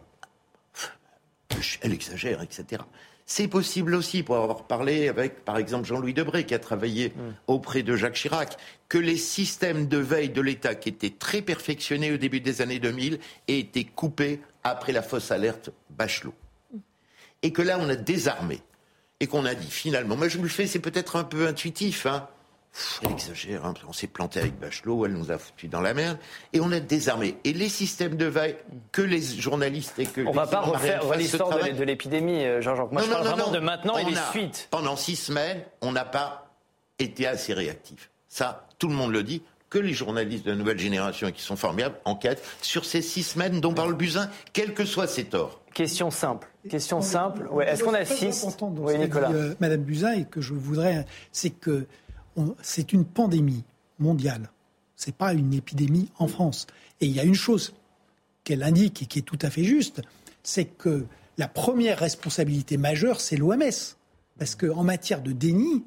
Elle 1.80 1.92
exagère, 1.92 2.42
etc. 2.42 2.82
C'est 3.28 3.48
possible 3.48 3.96
aussi, 3.96 4.22
pour 4.22 4.36
avoir 4.36 4.68
parlé 4.68 5.08
avec, 5.08 5.44
par 5.44 5.58
exemple, 5.58 5.84
Jean-Louis 5.84 6.14
Debré, 6.14 6.46
qui 6.46 6.54
a 6.54 6.60
travaillé 6.60 7.08
mm. 7.08 7.34
auprès 7.48 7.82
de 7.82 7.96
Jacques 7.96 8.14
Chirac, 8.14 8.56
que 8.88 8.98
les 8.98 9.16
systèmes 9.16 9.88
de 9.88 9.98
veille 9.98 10.28
de 10.28 10.40
l'État, 10.40 10.76
qui 10.76 10.90
étaient 10.90 11.10
très 11.10 11.42
perfectionnés 11.42 12.12
au 12.12 12.18
début 12.18 12.40
des 12.40 12.62
années 12.62 12.78
2000, 12.78 13.18
aient 13.48 13.58
été 13.58 13.82
coupés 13.82 14.40
après 14.62 14.92
la 14.92 15.02
fausse 15.02 15.32
alerte 15.32 15.70
Bachelot. 15.90 16.34
Et 17.42 17.52
que 17.52 17.62
là, 17.62 17.78
on 17.80 17.88
a 17.88 17.96
désarmé. 17.96 18.60
Et 19.18 19.26
qu'on 19.26 19.44
a 19.44 19.54
dit, 19.54 19.70
finalement, 19.70 20.16
moi 20.16 20.28
je 20.28 20.36
vous 20.36 20.44
le 20.44 20.48
fais, 20.48 20.68
c'est 20.68 20.78
peut-être 20.78 21.16
un 21.16 21.24
peu 21.24 21.48
intuitif, 21.48 22.06
hein. 22.06 22.28
Elle 23.02 23.12
exagère, 23.12 23.64
hein, 23.64 23.74
on 23.88 23.92
s'est 23.92 24.06
planté 24.06 24.40
avec 24.40 24.58
Bachelot, 24.58 25.06
elle 25.06 25.12
nous 25.12 25.30
a 25.30 25.38
foutu 25.38 25.68
dans 25.68 25.80
la 25.80 25.94
merde, 25.94 26.18
et 26.52 26.60
on 26.60 26.72
a 26.72 26.80
désarmé. 26.80 27.36
Et 27.44 27.52
les 27.52 27.68
systèmes 27.68 28.16
de 28.16 28.26
veille 28.26 28.56
que 28.92 29.02
les 29.02 29.22
journalistes 29.22 29.98
et 29.98 30.06
que... 30.06 30.20
On 30.22 30.30
ne 30.30 30.36
va 30.36 30.46
pas 30.46 30.60
refaire 30.60 31.02
l'histoire 31.16 31.58
de 31.58 31.84
l'épidémie, 31.84 32.44
euh, 32.44 32.60
Jean-Jean. 32.60 32.88
Moi, 32.92 33.02
je 33.02 33.10
parle 33.10 33.26
vraiment 33.26 33.50
de 33.50 33.58
maintenant 33.58 33.96
et 33.96 34.04
des 34.04 34.16
suites. 34.30 34.68
Pendant 34.70 34.96
six 34.96 35.16
semaines, 35.16 35.62
on 35.80 35.92
n'a 35.92 36.04
pas 36.04 36.50
été 36.98 37.26
assez 37.26 37.52
réactif. 37.52 38.10
Ça, 38.28 38.66
tout 38.78 38.88
le 38.88 38.94
monde 38.94 39.12
le 39.12 39.22
dit 39.22 39.42
que 39.70 39.78
les 39.78 39.92
journalistes 39.92 40.44
de 40.44 40.50
la 40.52 40.56
nouvelle 40.56 40.78
génération, 40.78 41.30
qui 41.32 41.42
sont 41.42 41.56
formidables, 41.56 41.96
enquêtent 42.04 42.42
sur 42.62 42.84
ces 42.84 43.02
six 43.02 43.22
semaines 43.22 43.60
dont 43.60 43.74
parle 43.74 43.94
Buzyn, 43.94 44.30
quels 44.52 44.74
que 44.74 44.84
soient 44.84 45.08
ses 45.08 45.24
torts. 45.24 45.60
Question 45.74 46.10
simple. 46.10 46.48
Question 46.70 47.00
simple. 47.00 47.48
Ouais. 47.50 47.68
Est-ce 47.68 47.84
qu'on 47.84 47.94
assiste 47.94 48.56
Oui, 48.60 48.98
Nicolas. 48.98 49.30
Euh, 49.30 49.54
Madame 49.60 49.82
Buzyn, 49.82 50.12
et 50.12 50.24
que 50.24 50.40
je 50.40 50.54
voudrais, 50.54 51.04
c'est 51.32 51.50
que 51.50 51.86
c'est 52.62 52.92
une 52.92 53.04
pandémie 53.04 53.64
mondiale. 53.98 54.50
C'est 54.96 55.14
pas 55.14 55.32
une 55.32 55.52
épidémie 55.54 56.08
en 56.18 56.26
France. 56.26 56.66
Et 57.00 57.06
il 57.06 57.12
y 57.12 57.20
a 57.20 57.24
une 57.24 57.34
chose 57.34 57.74
qu'elle 58.44 58.62
indique 58.62 59.02
et 59.02 59.06
qui 59.06 59.18
est 59.18 59.22
tout 59.22 59.38
à 59.42 59.50
fait 59.50 59.64
juste, 59.64 60.02
c'est 60.42 60.64
que 60.64 61.04
la 61.38 61.48
première 61.48 61.98
responsabilité 61.98 62.76
majeure, 62.76 63.20
c'est 63.20 63.36
l'OMS. 63.36 63.96
Parce 64.38 64.54
qu'en 64.54 64.84
matière 64.84 65.22
de 65.22 65.32
déni, 65.32 65.84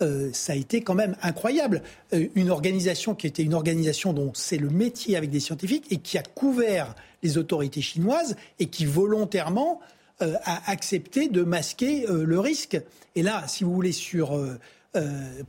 euh, 0.00 0.30
ça 0.32 0.52
a 0.52 0.56
été 0.56 0.82
quand 0.82 0.94
même 0.94 1.16
incroyable. 1.22 1.82
Euh, 2.12 2.28
une 2.34 2.50
organisation 2.50 3.14
qui 3.14 3.26
était 3.26 3.42
une 3.42 3.54
organisation 3.54 4.12
dont 4.12 4.32
c'est 4.34 4.56
le 4.56 4.70
métier 4.70 5.16
avec 5.16 5.30
des 5.30 5.40
scientifiques 5.40 5.86
et 5.90 5.98
qui 5.98 6.18
a 6.18 6.22
couvert 6.22 6.94
les 7.22 7.36
autorités 7.36 7.80
chinoises 7.80 8.36
et 8.58 8.66
qui 8.66 8.86
volontairement 8.86 9.80
euh, 10.22 10.34
a 10.44 10.70
accepté 10.70 11.28
de 11.28 11.42
masquer 11.42 12.06
le 12.08 12.40
risque. 12.40 12.80
Et 13.14 13.22
là, 13.22 13.44
si 13.46 13.64
vous 13.64 13.72
voulez, 13.72 13.92
sur 13.92 14.38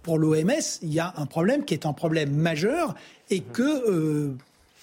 pour 0.03 0.19
l'OMS, 0.19 0.51
il 0.81 0.93
y 0.93 0.99
a 0.99 1.13
un 1.17 1.25
problème 1.25 1.65
qui 1.65 1.73
est 1.73 1.85
un 1.85 1.93
problème 1.93 2.31
majeur 2.35 2.93
et 3.29 3.39
que 3.39 4.31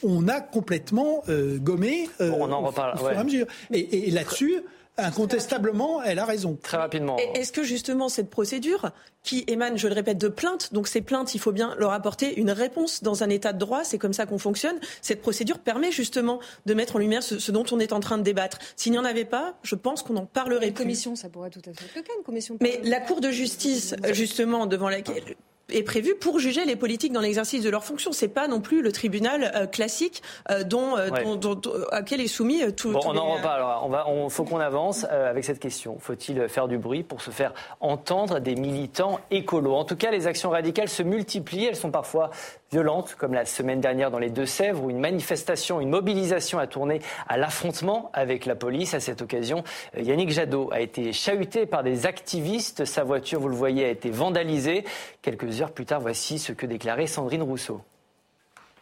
on 0.03 0.28
a 0.28 0.41
complètement 0.41 1.22
gommé 1.59 2.09
on 2.20 2.51
en 2.51 2.62
reparle, 2.62 2.95
au 2.95 2.99
fur 2.99 3.12
et 3.12 3.16
à 3.16 3.24
mesure. 3.24 3.47
et 3.70 4.11
là-dessus, 4.11 4.62
Incontestablement, 4.99 6.03
elle 6.03 6.18
a 6.18 6.24
raison. 6.24 6.59
Très 6.62 6.78
rapidement. 6.78 7.16
Est-ce 7.34 7.53
que 7.53 7.62
justement 7.62 8.09
cette 8.09 8.30
procédure, 8.30 8.92
qui 9.22 9.44
émane, 9.47 9.76
je 9.76 9.88
le 9.88 9.94
répète, 9.94 10.18
de 10.18 10.28
plaintes, 10.28 10.72
donc 10.72 10.88
ces 10.88 11.03
plaintes, 11.03 11.34
il 11.34 11.38
faut 11.38 11.53
bien 11.53 11.74
leur 11.78 11.92
apporter 11.92 12.38
une 12.38 12.51
réponse 12.51 13.03
dans 13.03 13.22
un 13.22 13.28
état 13.28 13.53
de 13.53 13.59
droit, 13.59 13.84
c'est 13.84 13.99
comme 13.99 14.12
ça 14.12 14.24
qu'on 14.24 14.38
fonctionne, 14.38 14.76
cette 15.03 15.20
procédure 15.20 15.59
permet 15.59 15.90
justement 15.90 16.40
de 16.64 16.74
mettre 16.74 16.97
en 16.97 16.99
lumière 16.99 17.22
ce, 17.22 17.51
dont 17.53 17.64
on 17.72 17.78
est 17.78 17.92
en 17.92 18.01
train 18.01 18.18
de 18.18 18.22
débattre. 18.22 18.59
S'il 18.76 18.92
n'y 18.92 18.99
en 18.99 19.05
avait 19.05 19.24
pas, 19.24 19.59
je 19.62 19.74
pense 19.74 20.03
qu'on 20.03 20.16
en 20.16 20.26
parlerait 20.26 20.68
une 20.68 20.74
commission, 20.74 21.16
ça 21.16 21.28
pourrait 21.28 21.51
tout 21.51 21.61
à 21.61 21.74
fait 21.74 21.84
être 21.84 21.97
le 21.97 22.03
cas, 22.03 22.12
une 22.16 22.24
commission. 22.24 22.57
Mais 22.61 22.80
la 22.84 23.01
Cour 23.01 23.20
de 23.20 23.30
justice, 23.30 23.94
justement, 24.12 24.66
devant 24.66 24.88
laquelle 24.88 25.36
est 25.73 25.83
prévu 25.83 26.14
pour 26.14 26.39
juger 26.39 26.64
les 26.64 26.77
politiques 26.77 27.12
dans 27.12 27.21
l'exercice 27.21 27.62
de 27.62 27.71
leurs 27.71 27.85
fonctions. 27.85 28.12
C'est 28.12 28.29
pas 28.29 28.49
non 28.49 28.61
plus 28.61 28.83
le 28.83 28.93
tribunal 28.93 29.53
euh, 29.55 29.67
classique 29.67 30.23
euh, 30.51 30.62
dont, 30.62 30.97
euh, 30.97 31.11
dont, 31.37 31.61
auquel 31.99 32.21
est 32.21 32.29
soumis 32.29 32.61
tout. 32.75 32.93
Bon, 32.93 33.01
on 33.05 33.17
en 33.17 33.35
reparle. 33.35 33.64
On 33.83 33.89
va, 33.89 34.09
on 34.09 34.29
faut 34.29 34.45
qu'on 34.45 34.61
avance 34.61 35.05
avec 35.05 35.45
cette 35.45 35.59
question. 35.59 35.99
Faut-il 35.99 36.49
faire 36.49 36.69
du 36.69 36.79
bruit 36.79 37.03
pour 37.03 37.21
se 37.21 37.31
faire 37.31 37.53
entendre 37.81 38.39
des 38.39 38.55
militants 38.55 39.21
écolos? 39.31 39.75
En 39.75 39.85
tout 39.85 39.97
cas, 39.97 40.11
les 40.11 40.27
actions 40.27 40.51
radicales 40.51 40.89
se 40.89 41.03
multiplient. 41.03 41.67
Elles 41.67 41.77
sont 41.77 41.91
parfois 41.91 42.31
violentes, 42.71 43.14
comme 43.19 43.33
la 43.33 43.45
semaine 43.45 43.81
dernière 43.81 44.11
dans 44.11 44.19
les 44.19 44.31
Deux-Sèvres, 44.31 44.85
où 44.85 44.91
une 44.91 44.99
manifestation, 44.99 45.81
une 45.81 45.91
mobilisation 45.91 46.59
a 46.59 46.67
tourné 46.67 47.01
à 47.29 47.37
l'affrontement 47.37 48.11
avec 48.12 48.47
la 48.47 48.55
police. 48.55 48.95
À 48.95 49.01
cette 49.01 49.23
occasion, 49.23 49.62
Yannick 49.97 50.31
Jadot 50.31 50.71
a 50.73 50.81
été 50.81 51.12
chahuté 51.12 51.67
par 51.67 51.83
des 51.83 52.07
activistes. 52.07 52.85
Sa 52.85 53.05
voiture, 53.05 53.41
vous 53.41 53.49
le 53.49 53.57
voyez, 53.57 53.85
a 53.85 53.89
été 53.89 54.11
vandalisée. 54.11 54.85
Quelques 55.23 55.56
heures 55.63 55.73
plus 55.73 55.87
tard, 55.87 56.01
voici 56.01 56.39
ce 56.39 56.53
que 56.53 56.67
déclarait 56.67 57.07
Sandrine 57.07 57.43
Rousseau. 57.43 57.81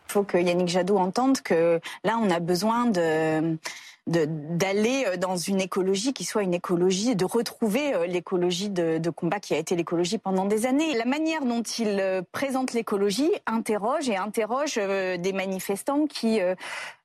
Il 0.09 0.13
faut 0.13 0.23
que 0.23 0.39
Yannick 0.39 0.69
Jadot 0.69 0.99
entende 0.99 1.41
que 1.41 1.81
là, 2.05 2.19
on 2.23 2.31
a 2.31 2.39
besoin 2.39 2.87
d'aller 2.87 5.05
euh, 5.07 5.17
dans 5.17 5.37
une 5.37 5.61
écologie 5.61 6.13
qui 6.13 6.25
soit 6.25 6.43
une 6.43 6.55
écologie, 6.55 7.17
de 7.17 7.25
retrouver 7.25 7.95
euh, 7.95 8.07
l'écologie 8.07 8.69
de, 8.69 9.11
combat 9.11 9.41
qui 9.41 9.55
a 9.55 9.59
été 9.59 9.75
l'écologie 9.75 10.19
pendant 10.19 10.45
des 10.45 10.67
années. 10.67 10.95
La 10.95 11.07
manière 11.07 11.45
dont 11.45 11.63
il 11.63 11.99
euh, 12.01 12.23
présente 12.33 12.75
l'écologie 12.75 13.31
interroge 13.47 14.09
et 14.09 14.17
interroge 14.17 14.75
des 14.75 15.33
manifestants 15.33 16.07
qui, 16.07 16.41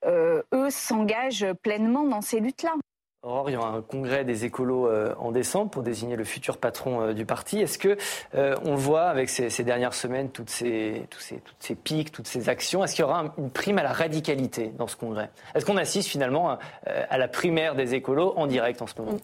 eux, 0.06 0.70
s'engagent 0.70 1.48
pleinement 1.64 2.04
dans 2.04 2.22
ces 2.22 2.40
luttes-là. 2.40 2.74
Aurore, 3.22 3.50
il 3.50 3.54
y 3.54 3.58
aura 3.58 3.72
un 3.72 3.82
congrès 3.82 4.24
des 4.24 4.46
écolos 4.46 4.88
euh, 4.88 5.14
en 5.20 5.34
décembre 5.34 5.70
pour 5.70 5.84
désigner 5.84 6.16
le 6.16 6.24
futur 6.24 6.56
patron 6.56 7.02
euh, 7.02 7.14
du 7.14 7.26
parti. 7.26 7.60
Est-ce 7.60 7.78
que 7.78 7.98
euh, 8.34 8.56
on 8.64 8.76
voit 8.76 9.10
avec 9.10 9.28
ces, 9.28 9.50
dernières 9.66 9.94
semaines, 9.94 10.30
toutes 10.30 10.50
ces, 10.50 11.06
toutes 11.10 11.42
ces 11.60 11.76
pics, 11.76 12.14
toutes 12.14 12.28
ces 12.28 12.48
actions 12.48 12.82
Est-ce 12.82 12.96
qu'il 12.96 13.04
y 13.04 13.06
aura 13.06 13.34
une 13.38 13.50
prime 13.50 13.78
à 13.78 13.84
la 13.84 13.92
radicalité 13.92 14.72
dans 14.78 14.88
ce 14.88 14.96
congrès? 14.96 15.32
Est-ce 15.54 15.66
qu'on 15.66 15.76
assiste 15.76 16.08
finalement 16.08 16.58
à 16.86 17.18
la 17.18 17.28
primaire 17.28 17.76
des 17.76 17.94
écolos 17.94 18.34
en 18.38 18.48
direct 18.48 18.82
en 18.82 18.88
ce 18.88 18.94
moment? 18.98 19.18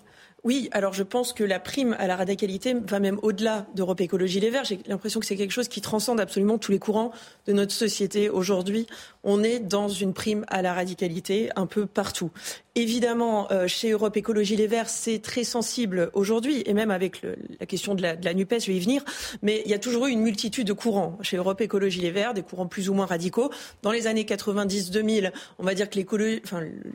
Oui, 0.46 0.70
alors 0.74 0.94
je 0.94 1.02
pense 1.02 1.34
que 1.34 1.44
la 1.44 1.60
prime 1.60 1.96
à 1.98 2.06
la 2.06 2.16
radicalité 2.16 2.76
va 2.76 3.00
même 3.00 3.18
au-delà 3.24 3.66
d'Europe 3.74 4.00
Écologie 4.00 4.40
Les 4.40 4.52
Verts. 4.52 4.64
J'ai 4.64 4.78
l'impression 4.86 5.20
que 5.20 5.26
c'est 5.26 5.36
quelque 5.36 5.50
chose 5.50 5.68
qui 5.68 5.82
transcende 5.82 6.20
absolument 6.20 6.60
tous 6.60 6.72
les 6.72 6.78
courants 6.78 7.12
de 7.48 7.54
notre 7.54 7.72
société 7.72 8.30
aujourd'hui. 8.30 8.86
On 9.24 9.42
est 9.42 9.58
dans 9.58 9.90
une 9.90 10.14
prime 10.14 10.46
à 10.48 10.62
la 10.62 10.76
radicalité 10.76 11.50
un 11.56 11.66
peu 11.66 11.88
partout. 11.88 12.30
Évidemment, 12.76 13.52
euh, 13.52 13.68
chez 13.68 13.92
Europe 13.92 14.18
Écologie 14.18 14.56
Les 14.56 14.68
Verts, 14.68 14.90
c'est 14.90 15.20
très 15.20 15.46
sensible 15.46 16.12
aujourd'hui, 16.14 16.62
et 16.66 16.74
même 16.74 16.92
avec 16.92 17.22
la 17.60 17.66
question 17.66 17.96
de 17.96 18.04
la, 18.04 18.34
NUPES, 18.34 18.60
je 18.60 18.68
vais 18.68 18.76
y 18.76 18.82
venir, 18.82 19.04
mais 19.42 19.64
il 19.66 19.72
y 19.72 19.74
a 19.74 19.80
toujours 19.80 20.08
eu 20.08 20.12
une 20.12 20.22
multitude 20.22 20.68
de 20.68 20.74
courants 20.74 21.18
chez 21.22 21.38
Europe 21.38 21.62
Écologie 21.62 22.02
Les 22.02 22.12
Verts, 22.12 22.34
des 22.34 22.44
courants 22.44 22.68
plus 22.68 22.90
ou 22.90 22.94
moins 22.94 23.06
radicaux. 23.06 23.50
Dans 23.82 23.92
les 23.92 24.08
années 24.08 24.26
90-2000, 24.26 25.32
on 25.58 25.64
va 25.64 25.74
dire 25.74 25.90
que 25.90 25.98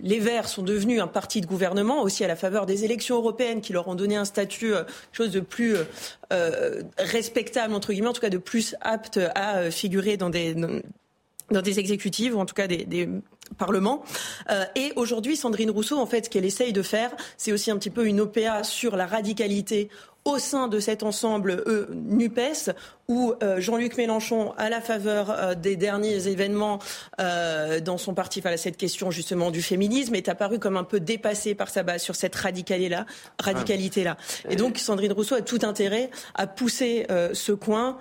les 0.02 0.18
Verts 0.18 0.48
sont 0.48 0.62
devenus 0.62 1.00
un 1.00 1.06
parti 1.08 1.40
de 1.40 1.46
gouvernement, 1.46 2.02
aussi 2.02 2.22
à 2.24 2.28
la 2.28 2.36
faveur 2.36 2.66
des 2.66 2.84
élections 2.84 3.16
européennes 3.16 3.39
qui 3.62 3.72
leur 3.72 3.88
ont 3.88 3.94
donné 3.94 4.16
un 4.16 4.24
statut, 4.24 4.74
euh, 4.74 4.84
chose 5.12 5.30
de 5.30 5.40
plus 5.40 5.76
euh, 6.32 6.82
respectable, 6.98 7.74
entre 7.74 7.92
guillemets, 7.92 8.08
en 8.08 8.12
tout 8.12 8.20
cas 8.20 8.30
de 8.30 8.38
plus 8.38 8.76
apte 8.80 9.18
à 9.34 9.70
figurer 9.70 10.16
dans 10.16 10.30
des... 10.30 10.54
Dans, 10.54 11.62
des 11.62 11.80
exécutives 11.80 12.36
ou 12.36 12.38
en 12.38 12.46
tout 12.46 12.54
cas 12.54 12.68
des, 12.68 12.84
des 12.84 13.08
Parlement. 13.58 14.04
Euh, 14.50 14.64
et 14.76 14.92
aujourd'hui, 14.96 15.36
Sandrine 15.36 15.70
Rousseau, 15.70 15.98
en 15.98 16.06
fait, 16.06 16.26
ce 16.26 16.30
qu'elle 16.30 16.44
essaye 16.44 16.72
de 16.72 16.82
faire, 16.82 17.10
c'est 17.36 17.52
aussi 17.52 17.70
un 17.70 17.76
petit 17.78 17.90
peu 17.90 18.06
une 18.06 18.20
OPA 18.20 18.62
sur 18.62 18.96
la 18.96 19.06
radicalité 19.06 19.88
au 20.24 20.38
sein 20.38 20.68
de 20.68 20.78
cet 20.80 21.02
ensemble 21.02 21.62
e, 21.66 21.88
NUPES, 21.92 22.70
où 23.10 23.34
euh, 23.42 23.60
Jean-Luc 23.60 23.96
Mélenchon, 23.98 24.54
à 24.56 24.70
la 24.70 24.80
faveur 24.80 25.30
euh, 25.30 25.54
des 25.56 25.74
derniers 25.74 26.28
événements 26.28 26.78
euh, 27.20 27.80
dans 27.80 27.98
son 27.98 28.14
parti, 28.14 28.38
enfin, 28.38 28.56
cette 28.56 28.76
question 28.76 29.10
justement 29.10 29.50
du 29.50 29.62
féminisme, 29.62 30.14
est 30.14 30.28
apparu 30.28 30.60
comme 30.60 30.76
un 30.76 30.84
peu 30.84 31.00
dépassé 31.00 31.56
par 31.56 31.70
sa 31.70 31.82
base 31.82 32.02
sur 32.02 32.14
cette 32.14 32.36
radicalité-là. 32.36 33.06
Radicalité 33.40 34.04
-là. 34.04 34.16
Et 34.48 34.54
donc 34.54 34.78
Sandrine 34.78 35.12
Rousseau 35.12 35.34
a 35.34 35.42
tout 35.42 35.58
intérêt 35.62 36.10
à 36.36 36.46
pousser 36.46 37.06
ce 37.32 37.52
coin 37.52 37.98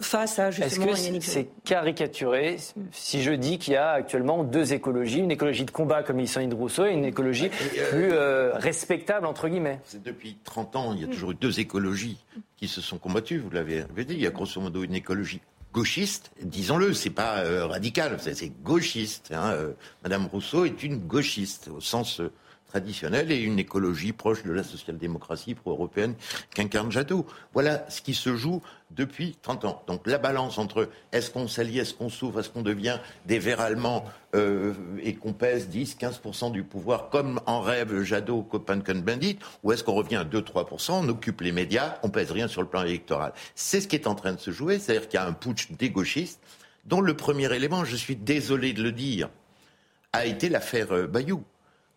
face 0.00 0.38
à 0.40 0.50
justement 0.50 0.86
Est-ce 0.88 1.10
que 1.10 1.20
c'est 1.20 1.48
caricaturé 1.64 2.56
si 2.90 3.22
je 3.22 3.32
dis 3.32 3.58
qu'il 3.58 3.74
y 3.74 3.76
a 3.76 3.92
actuellement 3.92 4.42
deux 4.42 4.72
écologies, 4.72 5.18
une 5.18 5.30
écologie 5.30 5.64
de 5.64 5.70
combat 5.70 6.02
comme 6.02 6.24
Sandrine 6.26 6.54
Rousseau 6.54 6.86
et 6.86 6.92
une 6.92 7.04
écologie 7.04 7.50
plus 7.90 8.12
respectable 8.54 9.26
entre 9.26 9.48
guillemets? 9.48 9.78
Depuis 10.04 10.36
30 10.42 10.76
ans, 10.76 10.92
il 10.94 11.02
y 11.02 11.04
a 11.04 11.06
toujours 11.06 11.30
eu 11.30 11.36
deux 11.36 11.60
écologies 11.60 12.18
qui 12.62 12.68
se 12.68 12.80
sont 12.80 12.96
combattues, 12.96 13.38
vous 13.38 13.50
l'avez 13.50 13.84
dit. 14.04 14.14
Il 14.14 14.20
y 14.20 14.26
a 14.28 14.30
grosso 14.30 14.60
modo 14.60 14.84
une 14.84 14.94
écologie 14.94 15.40
gauchiste, 15.72 16.30
disons-le, 16.40 16.94
c'est 16.94 17.10
pas 17.10 17.38
euh, 17.38 17.66
radical, 17.66 18.16
c'est 18.20 18.62
gauchiste. 18.62 19.32
Hein, 19.34 19.50
euh, 19.54 19.72
Madame 20.04 20.26
Rousseau 20.26 20.64
est 20.64 20.84
une 20.84 20.98
gauchiste 20.98 21.70
au 21.74 21.80
sens 21.80 22.20
euh, 22.20 22.30
traditionnelle 22.72 23.30
et 23.30 23.38
une 23.38 23.58
écologie 23.58 24.12
proche 24.12 24.44
de 24.44 24.50
la 24.50 24.64
social-démocratie 24.64 25.54
pro-européenne 25.54 26.14
qu'incarne 26.54 26.90
Jadot. 26.90 27.26
Voilà 27.52 27.84
ce 27.90 28.00
qui 28.00 28.14
se 28.14 28.34
joue 28.34 28.62
depuis 28.90 29.36
30 29.42 29.66
ans. 29.66 29.82
Donc 29.86 30.06
la 30.06 30.16
balance 30.16 30.56
entre 30.56 30.88
est-ce 31.12 31.30
qu'on 31.30 31.48
s'allie, 31.48 31.78
est-ce 31.78 31.92
qu'on 31.92 32.08
s'ouvre, 32.08 32.40
est-ce 32.40 32.48
qu'on 32.48 32.62
devient 32.62 32.98
des 33.26 33.38
verts 33.38 33.60
allemands 33.60 34.06
euh, 34.34 34.72
et 35.02 35.14
qu'on 35.14 35.34
pèse 35.34 35.68
10-15% 35.68 36.50
du 36.50 36.62
pouvoir 36.62 37.10
comme 37.10 37.42
en 37.44 37.60
rêve 37.60 38.02
Jadot, 38.04 38.42
Copenhagen-Bandit, 38.42 39.38
ou 39.62 39.72
est-ce 39.72 39.84
qu'on 39.84 39.94
revient 39.94 40.16
à 40.16 40.24
2-3%, 40.24 40.92
on 40.92 41.08
occupe 41.10 41.42
les 41.42 41.52
médias, 41.52 41.98
on 42.02 42.08
pèse 42.08 42.30
rien 42.30 42.48
sur 42.48 42.62
le 42.62 42.68
plan 42.68 42.84
électoral? 42.84 43.34
C'est 43.54 43.82
ce 43.82 43.88
qui 43.88 43.96
est 43.96 44.06
en 44.06 44.14
train 44.14 44.32
de 44.32 44.40
se 44.40 44.50
jouer, 44.50 44.78
c'est-à-dire 44.78 45.08
qu'il 45.08 45.20
y 45.20 45.22
a 45.22 45.26
un 45.26 45.34
putsch 45.34 45.70
des 45.72 45.90
gauchistes 45.90 46.40
dont 46.86 47.02
le 47.02 47.14
premier 47.14 47.54
élément, 47.54 47.84
je 47.84 47.96
suis 47.96 48.16
désolé 48.16 48.72
de 48.72 48.82
le 48.82 48.92
dire, 48.92 49.28
a 50.14 50.24
été 50.24 50.48
l'affaire 50.48 50.92
euh, 50.92 51.06
Bayou 51.06 51.44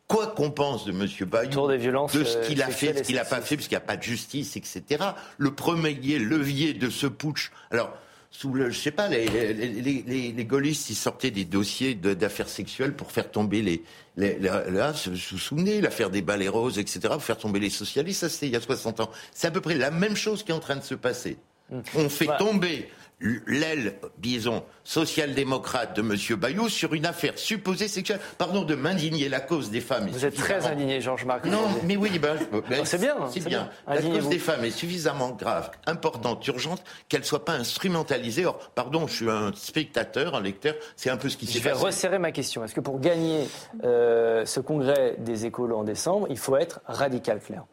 quoi 0.07 0.27
qu'on 0.27 0.51
pense 0.51 0.85
de 0.85 0.91
M. 0.91 1.07
Bayou, 1.27 1.67
de 1.67 2.23
ce 2.23 2.47
qu'il 2.47 2.61
a 2.61 2.67
euh, 2.67 2.71
fait, 2.71 2.93
de 2.93 2.97
ce 2.99 3.03
qu'il 3.03 3.15
n'a 3.15 3.25
pas 3.25 3.41
fait, 3.41 3.55
parce 3.55 3.67
qu'il 3.67 3.75
n'y 3.77 3.83
a 3.83 3.87
pas 3.87 3.97
de 3.97 4.03
justice, 4.03 4.55
etc. 4.55 5.03
Le 5.37 5.53
premier 5.53 5.93
levier 6.19 6.73
de 6.73 6.89
ce 6.89 7.07
putsch. 7.07 7.51
Alors, 7.71 7.93
sous 8.29 8.53
le, 8.53 8.69
je 8.69 8.77
sais 8.77 8.91
pas, 8.91 9.07
les, 9.07 9.25
les, 9.53 10.33
les, 10.33 10.45
gaullistes, 10.45 10.89
ils 10.89 10.95
sortaient 10.95 11.31
des 11.31 11.45
dossiers 11.45 11.95
d'affaires 11.95 12.49
sexuelles 12.49 12.93
pour 12.93 13.11
faire 13.11 13.31
tomber 13.31 13.61
les, 13.61 13.83
là, 14.17 14.91
vous 15.05 15.11
vous 15.11 15.37
souvenez, 15.37 15.79
l'affaire 15.79 16.09
des 16.09 16.21
balais 16.21 16.49
roses, 16.49 16.77
etc., 16.77 16.99
pour 17.11 17.23
faire 17.23 17.37
tomber 17.37 17.59
les 17.59 17.69
socialistes, 17.69 18.21
ça 18.21 18.29
c'était 18.29 18.47
il 18.47 18.51
y 18.51 18.57
a 18.57 18.61
60 18.61 18.99
ans. 18.99 19.09
C'est 19.31 19.47
à 19.47 19.51
peu 19.51 19.61
près 19.61 19.75
la 19.75 19.89
même 19.89 20.17
chose 20.17 20.43
qui 20.43 20.51
est 20.51 20.55
en 20.55 20.59
train 20.59 20.75
de 20.75 20.83
se 20.83 20.95
passer. 20.95 21.37
Hum. 21.71 21.81
On 21.95 22.09
fait 22.09 22.29
tomber 22.37 22.89
l'aile, 23.19 23.95
disons, 24.17 24.63
social-démocrate 24.83 25.95
de 25.95 26.01
M. 26.01 26.39
Bayou 26.39 26.69
sur 26.69 26.93
une 26.93 27.05
affaire 27.05 27.37
supposée 27.37 27.87
sexuelle. 27.87 28.19
Pardon 28.37 28.63
de 28.63 28.75
m'indigner 28.75 29.29
la 29.29 29.39
cause 29.39 29.71
des 29.71 29.81
femmes. 29.81 30.07
Vous 30.09 30.25
êtes 30.25 30.35
très 30.35 30.65
indigné, 30.67 31.01
Georges-Marc. 31.01 31.45
Non, 31.45 31.67
mais 31.83 31.95
oui, 31.95 32.19
ben, 32.19 32.37
ben 32.69 32.85
c'est 32.85 32.99
bien. 32.99 33.15
C'est 33.31 33.45
bien. 33.45 33.69
La 33.87 34.01
cause 34.01 34.29
des 34.29 34.39
femmes 34.39 34.65
est 34.65 34.71
suffisamment 34.71 35.31
grave, 35.31 35.71
importante, 35.85 36.45
urgente, 36.47 36.83
qu'elle 37.09 37.21
ne 37.21 37.25
soit 37.25 37.45
pas 37.45 37.53
instrumentalisée. 37.53 38.45
Or, 38.45 38.59
pardon, 38.75 39.07
je 39.07 39.13
suis 39.13 39.29
un 39.29 39.51
spectateur, 39.55 40.35
un 40.35 40.41
lecteur, 40.41 40.75
c'est 40.95 41.09
un 41.09 41.17
peu 41.17 41.29
ce 41.29 41.37
qui 41.37 41.45
s'est 41.45 41.59
passé. 41.59 41.69
Je 41.69 41.79
vais 41.79 41.85
resserrer 41.85 42.19
ma 42.19 42.31
question. 42.31 42.63
Est-ce 42.63 42.75
que 42.75 42.81
pour 42.81 42.99
gagner 42.99 43.47
euh, 43.83 44.45
ce 44.45 44.59
congrès 44.59 45.15
des 45.19 45.45
écolos 45.45 45.77
en 45.77 45.83
décembre, 45.83 46.27
il 46.29 46.37
faut 46.37 46.57
être 46.57 46.81
radical, 46.85 47.39
clair? 47.39 47.63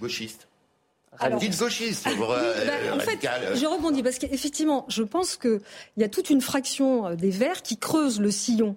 Gauchiste. 0.00 0.48
Alors, 1.18 1.38
Dites 1.38 1.58
gauchiste, 1.58 2.04
bah, 2.04 2.94
en 2.94 2.98
fait, 2.98 3.28
je 3.54 3.66
rebondis 3.66 4.02
parce 4.02 4.18
qu'effectivement, 4.18 4.84
je 4.88 5.02
pense 5.02 5.36
qu'il 5.36 5.60
y 5.96 6.04
a 6.04 6.08
toute 6.08 6.30
une 6.30 6.40
fraction 6.40 7.06
euh, 7.06 7.14
des 7.14 7.30
Verts 7.30 7.62
qui 7.62 7.78
creuse 7.78 8.20
le 8.20 8.30
sillon. 8.30 8.76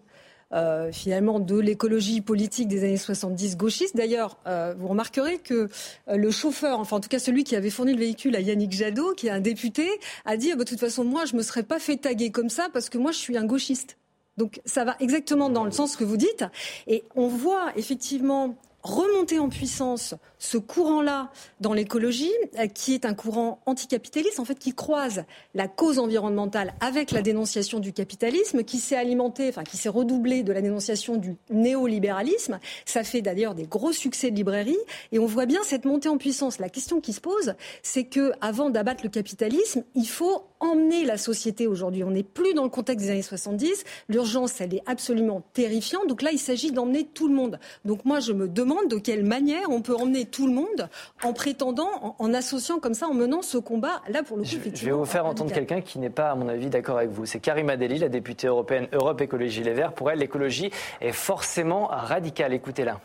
Euh, 0.52 0.92
finalement 0.92 1.40
de 1.40 1.60
l'écologie 1.60 2.22
politique 2.22 2.68
des 2.68 2.84
années 2.84 2.98
70 2.98 3.56
gauchiste. 3.56 3.96
D'ailleurs, 3.96 4.40
euh, 4.48 4.74
vous 4.76 4.88
remarquerez 4.88 5.38
que 5.38 5.70
euh, 6.08 6.16
le 6.16 6.32
chauffeur, 6.32 6.80
enfin 6.80 6.98
en 6.98 7.00
tout 7.00 7.08
cas 7.08 7.20
celui 7.20 7.44
qui 7.44 7.56
avait 7.56 7.70
fourni 7.70 7.94
le 7.94 8.00
véhicule 8.00 8.36
à 8.36 8.40
Yannick 8.40 8.72
Jadot, 8.72 9.14
qui 9.14 9.28
est 9.28 9.30
un 9.30 9.42
député, 9.42 9.88
a 10.26 10.38
dit 10.38 10.52
ah, 10.52 10.56
bah, 10.56 10.64
de 10.64 10.70
toute 10.70 10.80
façon 10.80 11.04
moi 11.04 11.26
je 11.26 11.36
me 11.36 11.44
serais 11.44 11.62
pas 11.62 11.78
fait 11.78 11.98
taguer 11.98 12.32
comme 12.32 12.50
ça 12.50 12.68
parce 12.74 12.90
que 12.90 12.98
moi 12.98 13.12
je 13.12 13.20
suis 13.20 13.38
un 13.38 13.46
gauchiste. 13.46 13.98
Donc 14.38 14.60
ça 14.66 14.86
va 14.86 14.96
exactement 15.00 15.52
dans 15.52 15.66
le 15.66 15.72
sens 15.72 15.96
que 15.96 16.04
vous 16.04 16.18
dites. 16.18 16.44
Et 16.88 17.04
on 17.16 17.28
voit 17.28 17.72
effectivement 17.76 18.56
remonter 18.84 19.40
en 19.40 19.50
puissance 19.50 20.16
ce 20.38 20.58
courant-là 20.58 21.32
dans 21.60 21.74
l'écologie, 21.74 22.32
euh, 22.58 22.68
qui 22.68 22.94
est 22.94 23.06
un 23.06 23.14
courant 23.14 23.62
anticapitaliste, 23.66 24.40
en 24.40 24.46
fait, 24.46 24.58
qui 24.58 24.74
croise 24.74 25.26
la 25.54 25.68
cause 25.68 26.00
environnementale 26.00 26.74
avec 26.80 27.12
la 27.12 27.22
dénonciation 27.22 27.80
du 27.80 27.92
capitalisme, 27.92 28.64
qui 28.64 28.78
s'est 28.78 28.96
alimenté, 28.96 29.50
enfin, 29.50 29.64
qui 29.64 29.78
s'est 29.78 29.90
redoublé 29.90 30.44
de 30.44 30.54
la 30.54 30.62
dénonciation 30.62 31.18
du 31.18 31.36
néolibéralisme. 31.50 32.60
Ça 32.86 33.04
fait 33.04 33.22
d'ailleurs 33.22 33.54
des 33.54 33.68
gros 33.68 33.92
succès 33.92 34.32
de 34.32 34.36
librairie, 34.36 34.78
et 35.12 35.20
on 35.20 35.26
voit 35.26 35.46
bien 35.46 35.60
cette 35.64 35.86
montée 35.86 36.10
en 36.10 36.18
puissance. 36.18 36.60
La 36.60 36.70
question 36.70 37.02
qui 37.02 37.14
se 37.14 37.22
pose, 37.22 37.56
c'est 37.84 38.06
que, 38.06 38.32
avant 38.40 38.70
d'abattre 38.70 39.04
le 39.04 39.10
capitalisme, 39.10 39.84
il 39.96 40.08
faut 40.08 40.46
emmener 40.62 41.06
la 41.06 41.18
société 41.18 41.68
aujourd'hui. 41.68 42.04
On 42.04 42.12
n'est 42.12 42.24
plus 42.24 42.54
dans 42.54 42.64
le 42.64 42.70
contexte 42.70 43.06
des 43.06 43.12
années 43.12 43.22
70. 43.22 43.84
L'urgence, 44.10 44.60
elle 44.60 44.74
est 44.74 44.84
absolument 44.86 45.42
terrifiante. 45.54 46.08
Donc 46.08 46.22
là, 46.22 46.32
il 46.32 46.40
s'agit 46.40 46.72
d'emmener 46.72 47.06
tout 47.06 47.28
le 47.28 47.34
monde. 47.34 47.60
Donc 47.86 48.06
moi, 48.06 48.20
je 48.20 48.34
me 48.34 48.48
demande 48.48 48.69
de 48.88 48.98
quelle 48.98 49.26
manière 49.26 49.70
on 49.70 49.82
peut 49.82 49.96
emmener 49.96 50.26
tout 50.26 50.48
le 50.48 50.54
monde 50.54 50.90
en 51.24 51.34
prétendant, 51.34 52.16
en, 52.18 52.34
associant 52.34 52.80
comme 52.80 52.94
ça, 52.94 53.08
en 53.08 53.14
menant 53.14 53.42
ce 53.42 53.58
combat. 53.58 54.02
Là, 54.10 54.24
pour 54.24 54.38
le 54.38 54.44
coup, 54.44 54.50
je, 54.50 54.86
vais 54.86 54.92
vous 54.92 55.06
faire 55.06 55.26
entendre 55.26 55.52
quelqu'un 55.52 55.82
qui 55.82 56.00
n'est 56.00 56.10
pas, 56.10 56.32
à 56.32 56.36
mon 56.36 56.48
avis, 56.48 56.68
d'accord 56.68 56.98
avec 56.98 57.10
vous. 57.10 57.26
C'est 57.26 57.40
Karima 57.40 57.78
Deli, 57.78 58.00
la 58.00 58.10
députée 58.10 58.48
européenne 58.48 58.88
Europe 58.94 59.22
Écologie 59.22 59.64
Les 59.64 59.74
Verts. 59.74 59.94
Pour 59.94 60.12
elle, 60.12 60.20
l'écologie 60.20 60.72
est 61.02 61.12
forcément 61.12 61.88
radicale. 61.88 62.54
Écoutez-la. 62.54 63.00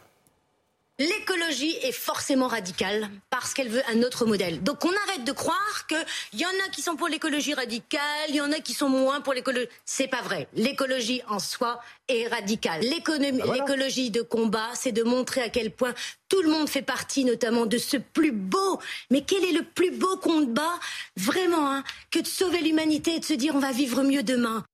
L'écologie 1.00 1.76
est 1.82 1.90
forcément 1.90 2.46
radicale 2.46 3.10
parce 3.28 3.52
qu'elle 3.52 3.68
veut 3.68 3.82
un 3.92 4.04
autre 4.04 4.26
modèle. 4.26 4.62
Donc 4.62 4.84
on 4.84 4.92
arrête 5.08 5.24
de 5.24 5.32
croire 5.32 5.88
qu'il 5.88 6.38
y 6.38 6.46
en 6.46 6.50
a 6.64 6.68
qui 6.70 6.82
sont 6.82 6.94
pour 6.94 7.08
l'écologie 7.08 7.52
radicale, 7.52 8.28
il 8.28 8.36
y 8.36 8.40
en 8.40 8.52
a 8.52 8.60
qui 8.60 8.74
sont 8.74 8.88
moins 8.88 9.20
pour 9.20 9.32
l'écologie. 9.32 9.66
C'est 9.84 10.06
pas 10.06 10.22
vrai. 10.22 10.46
L'écologie 10.54 11.20
en 11.28 11.40
soi 11.40 11.80
est 12.06 12.28
radicale. 12.28 12.82
Bah 12.82 13.54
l'écologie 13.54 14.12
de 14.12 14.22
combat, 14.22 14.68
c'est 14.74 14.92
de 14.92 15.02
montrer 15.02 15.42
à 15.42 15.48
quel 15.48 15.72
point 15.72 15.94
tout 16.28 16.42
le 16.42 16.48
monde 16.48 16.68
fait 16.68 16.82
partie 16.82 17.24
notamment 17.24 17.66
de 17.66 17.76
ce 17.76 17.96
plus 17.96 18.30
beau. 18.30 18.78
Mais 19.10 19.22
quel 19.22 19.44
est 19.44 19.52
le 19.52 19.64
plus 19.64 19.90
beau 19.90 20.16
combat 20.18 20.78
vraiment 21.16 21.72
hein, 21.72 21.82
que 22.12 22.20
de 22.20 22.26
sauver 22.28 22.60
l'humanité 22.60 23.16
et 23.16 23.18
de 23.18 23.24
se 23.24 23.34
dire 23.34 23.56
on 23.56 23.60
va 23.60 23.72
vivre 23.72 24.04
mieux 24.04 24.22
demain? 24.22 24.64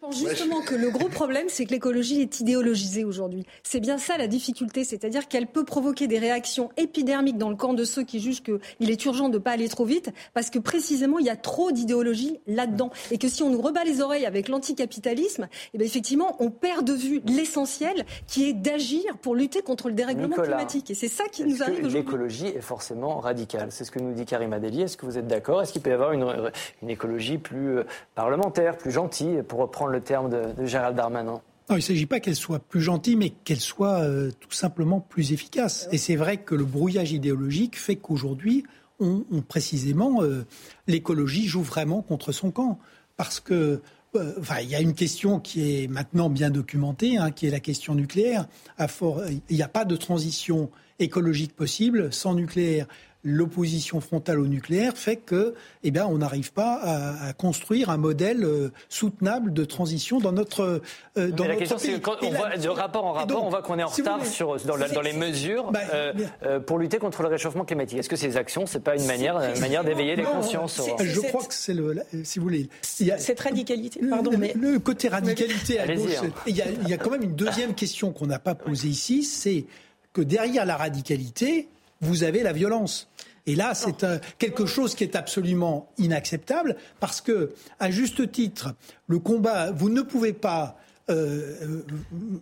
Je 0.00 0.06
pense 0.06 0.18
justement 0.18 0.62
que 0.62 0.74
le 0.74 0.88
gros 0.88 1.08
problème, 1.08 1.46
c'est 1.48 1.66
que 1.66 1.72
l'écologie 1.72 2.22
est 2.22 2.40
idéologisée 2.40 3.04
aujourd'hui. 3.04 3.44
C'est 3.62 3.80
bien 3.80 3.98
ça 3.98 4.16
la 4.16 4.28
difficulté, 4.28 4.82
c'est-à-dire 4.82 5.28
qu'elle 5.28 5.46
peut 5.46 5.64
provoquer 5.64 6.06
des 6.06 6.18
réactions 6.18 6.70
épidermiques 6.78 7.36
dans 7.36 7.50
le 7.50 7.56
camp 7.56 7.74
de 7.74 7.84
ceux 7.84 8.02
qui 8.02 8.18
jugent 8.18 8.42
qu'il 8.42 8.90
est 8.90 9.04
urgent 9.04 9.28
de 9.28 9.34
ne 9.34 9.38
pas 9.38 9.50
aller 9.50 9.68
trop 9.68 9.84
vite, 9.84 10.10
parce 10.32 10.48
que 10.48 10.58
précisément, 10.58 11.18
il 11.18 11.26
y 11.26 11.30
a 11.30 11.36
trop 11.36 11.70
d'idéologie 11.70 12.40
là-dedans. 12.46 12.90
Et 13.10 13.18
que 13.18 13.28
si 13.28 13.42
on 13.42 13.50
nous 13.50 13.60
rebat 13.60 13.84
les 13.84 14.00
oreilles 14.00 14.24
avec 14.24 14.48
l'anticapitalisme, 14.48 15.48
eh 15.74 15.78
bien 15.78 15.86
effectivement, 15.86 16.34
on 16.38 16.50
perd 16.50 16.86
de 16.86 16.94
vue 16.94 17.20
l'essentiel, 17.26 18.06
qui 18.26 18.48
est 18.48 18.54
d'agir 18.54 19.18
pour 19.18 19.34
lutter 19.34 19.60
contre 19.60 19.88
le 19.88 19.94
dérèglement 19.94 20.36
climatique. 20.36 20.90
Et 20.90 20.94
c'est 20.94 21.08
ça 21.08 21.24
qui 21.30 21.44
nous 21.44 21.62
arrive 21.62 21.80
aujourd'hui. 21.80 21.98
L'écologie 21.98 22.46
est 22.46 22.62
forcément 22.62 23.18
radicale? 23.18 23.68
C'est 23.70 23.84
ce 23.84 23.90
que 23.90 23.98
nous 23.98 24.14
dit 24.14 24.24
Karim 24.24 24.54
Adeli. 24.54 24.80
Est-ce 24.80 24.96
que 24.96 25.04
vous 25.04 25.18
êtes 25.18 25.26
d'accord? 25.26 25.60
Est-ce 25.60 25.72
qu'il 25.72 25.82
peut 25.82 25.90
y 25.90 25.92
avoir 25.92 26.12
une, 26.12 26.50
une 26.82 26.88
écologie 26.88 27.36
plus 27.36 27.78
euh, 27.78 27.84
parlementaire, 28.14 28.78
plus 28.78 28.92
gentille, 28.92 29.42
pour 29.42 29.58
reprendre 29.58 29.89
le 29.90 30.00
terme 30.00 30.30
de, 30.30 30.66
Gérald 30.66 30.96
Darmanin 30.96 31.40
non, 31.68 31.76
il 31.76 31.80
ne 31.82 31.84
s'agit 31.84 32.06
pas 32.06 32.18
qu'elle 32.18 32.34
soit 32.34 32.58
plus 32.58 32.80
gentille, 32.80 33.14
mais 33.14 33.30
qu'elle 33.30 33.60
soit 33.60 34.00
euh, 34.00 34.32
tout 34.40 34.50
simplement 34.50 34.98
plus 34.98 35.32
efficace. 35.32 35.88
Et 35.92 35.98
c'est 35.98 36.16
vrai 36.16 36.38
que 36.38 36.56
le 36.56 36.64
brouillage 36.64 37.12
idéologique 37.12 37.78
fait 37.78 37.94
qu'aujourd'hui, 37.94 38.64
on, 38.98 39.22
précisément, 39.46 40.20
euh, 40.20 40.44
l'écologie 40.88 41.46
joue 41.46 41.62
vraiment 41.62 42.02
contre 42.02 42.32
son 42.32 42.50
camp. 42.50 42.80
Parce 43.16 43.38
que 43.38 43.82
euh, 44.16 44.32
il 44.60 44.68
y 44.68 44.74
a 44.74 44.80
une 44.80 44.94
question 44.94 45.38
qui 45.38 45.84
est 45.84 45.86
maintenant 45.86 46.28
bien 46.28 46.50
documentée, 46.50 47.18
hein, 47.18 47.30
qui 47.30 47.46
est 47.46 47.50
la 47.50 47.60
question 47.60 47.94
nucléaire. 47.94 48.48
il 48.98 49.56
n'y 49.56 49.62
a 49.62 49.68
pas 49.68 49.84
de 49.84 49.94
transition 49.94 50.70
écologique 50.98 51.54
possible 51.54 52.12
sans 52.12 52.34
nucléaire 52.34 52.86
l'opposition 53.24 54.00
frontale 54.00 54.40
au 54.40 54.46
nucléaire 54.46 54.96
fait 54.96 55.16
que, 55.16 55.54
eh 55.82 55.90
bien, 55.90 56.06
on 56.06 56.18
n'arrive 56.18 56.52
pas 56.52 56.80
à, 56.82 57.32
construire 57.32 57.90
un 57.90 57.96
modèle 57.96 58.44
euh, 58.44 58.70
soutenable 58.88 59.52
de 59.52 59.64
transition 59.64 60.18
dans 60.18 60.32
notre 60.32 60.82
euh, 61.18 61.30
dans 61.30 61.46
la 61.46 61.56
question, 61.56 61.78
c'est 61.78 62.00
quand 62.00 62.16
on 62.22 62.30
voit 62.30 62.56
de 62.56 62.68
rapport 62.68 63.04
en 63.04 63.12
rapport, 63.12 63.44
on 63.44 63.50
voit 63.50 63.62
qu'on 63.62 63.78
est 63.78 63.82
en 63.82 63.88
retard 63.88 64.24
sur, 64.24 64.56
dans, 64.64 64.76
dans, 64.76 65.00
les 65.00 65.12
mesures 65.12 65.70
bah, 65.70 65.80
euh, 65.92 66.60
pour 66.60 66.78
lutter 66.78 66.98
contre 66.98 67.22
le 67.22 67.28
réchauffement 67.28 67.64
climatique. 67.64 67.98
Est-ce 67.98 68.08
que 68.08 68.16
ces 68.16 68.36
actions, 68.36 68.66
c'est 68.66 68.80
pas 68.80 68.96
une 68.96 69.06
manière, 69.06 69.38
une 69.38 69.60
manière 69.60 69.84
d'éveiller 69.84 70.16
les 70.16 70.24
consciences 70.24 70.80
Je 71.00 71.20
crois 71.20 71.44
que 71.44 71.54
c'est 71.54 71.74
le, 71.74 72.02
si 72.24 72.38
vous 72.38 72.44
voulez, 72.44 72.68
il 73.00 73.06
y 73.06 73.12
a, 73.12 73.18
cette 73.18 73.40
radicalité. 73.40 74.00
Pardon, 74.08 74.30
le, 74.30 74.38
mais 74.38 74.54
le 74.54 74.78
côté 74.78 75.08
radicalité 75.08 75.78
à 75.78 75.86
gauche. 75.86 76.10
Hein. 76.22 76.30
Il 76.46 76.56
y, 76.56 76.62
a, 76.62 76.66
il 76.70 76.88
y 76.88 76.94
a 76.94 76.98
quand 76.98 77.10
même 77.10 77.22
une 77.22 77.36
deuxième 77.36 77.74
question 77.74 78.12
qu'on 78.12 78.26
n'a 78.26 78.38
pas 78.38 78.54
posée 78.54 78.88
ici, 78.88 79.22
c'est 79.22 79.66
que 80.12 80.22
derrière 80.22 80.64
la 80.64 80.76
radicalité, 80.76 81.68
vous 82.00 82.22
avez 82.22 82.42
la 82.42 82.52
violence. 82.52 83.08
Et 83.46 83.54
là, 83.54 83.74
c'est 83.74 84.06
quelque 84.38 84.66
chose 84.66 84.94
qui 84.94 85.02
est 85.04 85.16
absolument 85.16 85.90
inacceptable 85.98 86.76
parce 87.00 87.20
que, 87.20 87.52
à 87.78 87.90
juste 87.90 88.30
titre, 88.30 88.74
le 89.06 89.18
combat, 89.18 89.72
vous 89.72 89.88
ne 89.88 90.02
pouvez 90.02 90.32
pas 90.32 90.76
euh, 91.10 91.56
euh, 91.62 91.84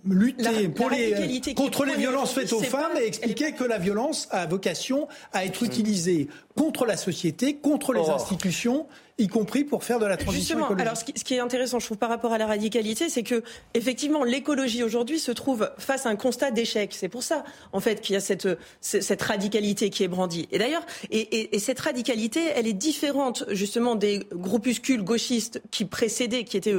lutter 0.05 0.69
pour 0.69 0.91
les, 0.91 1.41
contre 1.55 1.85
les 1.85 1.97
violences 1.97 2.33
faites 2.33 2.53
aux 2.53 2.61
femmes 2.61 2.97
et 3.01 3.07
expliquer 3.07 3.53
que 3.53 3.65
la 3.65 3.79
violence 3.79 4.29
a 4.31 4.47
vocation 4.47 5.09
à 5.33 5.45
être 5.45 5.63
utilisée 5.63 6.29
contre 6.55 6.85
la 6.85 6.97
société, 6.97 7.57
contre 7.57 7.93
les 7.93 8.09
institutions 8.09 8.87
y 9.19 9.27
compris 9.27 9.65
pour 9.65 9.85
faire 9.85 9.99
de 9.99 10.07
la 10.07 10.17
transition 10.17 10.59
Justement, 10.59 10.81
Alors, 10.81 10.97
ce 10.97 11.05
qui, 11.05 11.35
est 11.35 11.41
intéressant, 11.41 11.81
je 11.81 11.87
trouve, 11.87 11.99
par 11.99 12.09
rapport 12.09 12.33
à 12.33 12.39
la 12.39 12.47
radicalité, 12.47 13.09
c'est 13.09 13.25
que 13.25 13.43
effectivement, 13.75 14.23
l'écologie 14.23 14.85
aujourd'hui 14.85 15.19
se 15.19 15.33
trouve 15.33 15.71
face 15.77 16.07
à 16.07 16.09
un 16.09 16.17
constat 16.17 16.53
d'échec. 16.53 16.93
C'est 16.95 17.09
pour 17.09 17.25
ça, 17.25 17.45
en 17.73 17.81
fait, 17.81 18.01
qu'il 18.01 18.15
y 18.15 18.17
a 18.17 18.21
cette, 18.21 18.49
cette 18.81 19.23
radicalité 19.23 19.91
qui 19.91 20.05
est 20.05 20.09
brandie. 20.09 20.49
Et 20.53 20.59
d'ailleurs, 20.59 20.87
et, 21.11 21.55
et, 21.55 21.59
cette 21.59 21.81
radicalité, 21.81 22.41
elle 22.55 22.69
est 22.69 22.73
différente 22.73 23.45
justement 23.51 23.97
des 23.97 24.27
groupuscules 24.33 25.03
gauchistes 25.03 25.61
qui 25.73 25.85
précédaient, 25.85 26.45
qui 26.45 26.57
étaient 26.57 26.77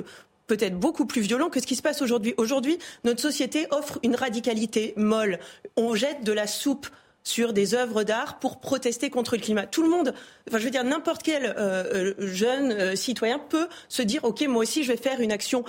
peut-être 0.50 0.78
beaucoup 0.78 1.06
plus 1.06 1.22
violent 1.22 1.50
que 1.50 1.62
ce 1.62 1.68
qui 1.68 1.76
se 1.78 1.82
passe 1.82 2.02
aujourd'hui. 2.02 2.34
Aujourd'hui, 2.38 2.80
notre 3.06 3.22
société 3.22 3.68
offre 3.72 4.00
une 4.04 4.16
radicalité 4.16 4.94
molle. 4.98 5.40
On 5.78 5.96
jette 5.96 6.24
de 6.24 6.34
la 6.34 6.48
soupe 6.48 6.88
sur 7.24 7.54
des 7.54 7.76
œuvres 7.76 8.04
d'art 8.04 8.40
pour 8.40 8.60
protester 8.60 9.10
contre 9.10 9.36
le 9.36 9.42
climat. 9.42 9.68
Tout 9.68 9.84
le 9.84 9.90
monde, 9.90 10.14
enfin 10.48 10.58
je 10.58 10.64
veux 10.64 10.72
dire 10.72 10.84
n'importe 10.84 11.22
quel 11.22 11.46
euh, 11.46 11.54
euh, 11.94 12.14
jeune 12.18 12.72
euh, 12.72 12.96
citoyen 12.96 13.38
peut 13.38 13.68
se 13.88 14.02
dire 14.02 14.24
ok 14.24 14.42
moi 14.48 14.64
aussi 14.64 14.84
je 14.84 14.92
vais 14.92 14.98
faire 14.98 15.22
une 15.22 15.32
action 15.32 15.64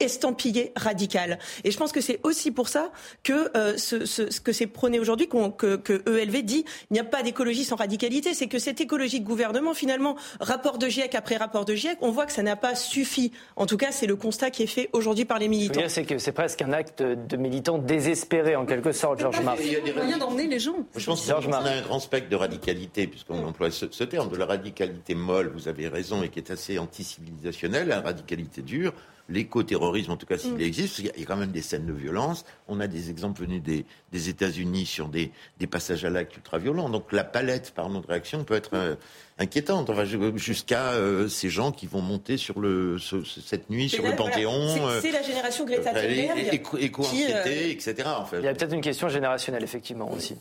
estampillé 0.00 0.72
radical. 0.76 1.38
Et 1.64 1.70
je 1.70 1.78
pense 1.78 1.92
que 1.92 2.00
c'est 2.00 2.20
aussi 2.22 2.50
pour 2.50 2.68
ça 2.68 2.90
que 3.22 3.56
euh, 3.56 3.76
ce, 3.76 4.04
ce, 4.04 4.40
que 4.40 4.52
c'est 4.52 4.66
prôné 4.66 4.98
aujourd'hui, 4.98 5.28
que, 5.28 5.76
que 5.76 6.02
ELV 6.08 6.42
dit 6.42 6.64
il 6.90 6.94
n'y 6.94 7.00
a 7.00 7.04
pas 7.04 7.22
d'écologie 7.22 7.64
sans 7.64 7.76
radicalité. 7.76 8.34
C'est 8.34 8.46
que 8.46 8.58
cette 8.58 8.80
écologie 8.80 9.20
de 9.20 9.26
gouvernement, 9.26 9.74
finalement, 9.74 10.16
rapport 10.40 10.78
de 10.78 10.88
GIEC 10.88 11.14
après 11.14 11.36
rapport 11.36 11.64
de 11.64 11.74
GIEC, 11.74 11.98
on 12.00 12.10
voit 12.10 12.26
que 12.26 12.32
ça 12.32 12.42
n'a 12.42 12.56
pas 12.56 12.74
suffi. 12.74 13.32
En 13.56 13.66
tout 13.66 13.76
cas, 13.76 13.92
c'est 13.92 14.06
le 14.06 14.16
constat 14.16 14.50
qui 14.50 14.62
est 14.62 14.68
fait 14.68 14.90
aujourd'hui 14.92 15.24
par 15.24 15.38
les 15.38 15.48
militants. 15.48 15.80
C'est 15.88 16.04
que 16.04 16.18
c'est 16.18 16.32
presque 16.32 16.62
un 16.62 16.72
acte 16.72 17.02
de 17.02 17.36
militants 17.36 17.78
désespérés, 17.78 18.56
en 18.56 18.66
quelque 18.66 18.92
sorte, 18.92 19.20
Georges 19.20 19.40
Marc. 19.42 19.58
Il 19.62 19.72
y 19.72 19.90
a 19.90 19.94
moyen 19.94 20.18
d'emmener 20.18 20.46
les 20.46 20.58
gens. 20.58 20.76
Je 20.96 21.06
pense 21.06 21.26
qu'on 21.26 21.52
a 21.52 21.70
un 21.70 21.82
grand 21.82 22.00
spectre 22.00 22.28
de 22.28 22.36
radicalité, 22.36 23.06
puisqu'on 23.06 23.44
emploie 23.44 23.70
ce, 23.70 23.86
ce, 23.90 24.04
terme, 24.04 24.28
de 24.28 24.36
la 24.36 24.46
radicalité 24.46 25.14
molle, 25.14 25.52
vous 25.54 25.68
avez 25.68 25.88
raison, 25.88 26.22
et 26.22 26.28
qui 26.28 26.38
est 26.38 26.50
assez 26.50 26.78
anti-civilisationnelle, 26.78 27.88
la 27.88 28.00
radicalité 28.00 28.62
dure 28.62 28.92
l'éco-terrorisme, 29.28 30.12
en 30.12 30.16
tout 30.16 30.26
cas 30.26 30.38
s'il 30.38 30.54
mm. 30.54 30.60
existe, 30.60 30.98
il 30.98 31.06
y 31.06 31.22
a 31.22 31.26
quand 31.26 31.36
même 31.36 31.52
des 31.52 31.62
scènes 31.62 31.86
de 31.86 31.92
violence. 31.92 32.44
On 32.68 32.80
a 32.80 32.86
des 32.86 33.10
exemples 33.10 33.40
venus 33.40 33.62
des, 33.62 33.84
des 34.12 34.28
États-Unis 34.28 34.86
sur 34.86 35.08
des, 35.08 35.32
des, 35.58 35.66
passages 35.66 36.04
à 36.04 36.10
l'acte 36.10 36.36
ultra-violents. 36.36 36.88
Donc 36.88 37.12
la 37.12 37.24
palette, 37.24 37.72
pardon, 37.74 38.00
de 38.00 38.06
réaction 38.06 38.44
peut 38.44 38.54
être 38.54 38.74
euh, 38.74 38.94
inquiétante. 39.38 39.90
Enfin, 39.90 40.04
jusqu'à 40.36 40.92
euh, 40.92 41.28
ces 41.28 41.48
gens 41.48 41.72
qui 41.72 41.86
vont 41.86 42.02
monter 42.02 42.36
sur 42.36 42.60
le, 42.60 42.98
cette 42.98 43.70
nuit 43.70 43.88
sur 43.88 44.04
le 44.04 44.14
Panthéon. 44.14 44.76
C'est 45.00 45.10
la 45.10 45.22
génération 45.22 45.64
Greta 45.64 45.92
Thunberg. 45.92 46.60
Éco-anxiété, 46.78 47.70
etc. 47.70 47.94
Il 48.34 48.44
y 48.44 48.48
a 48.48 48.54
peut-être 48.54 48.74
une 48.74 48.80
question 48.80 49.08
générationnelle, 49.08 49.64
effectivement, 49.64 50.10
aussi. 50.10 50.36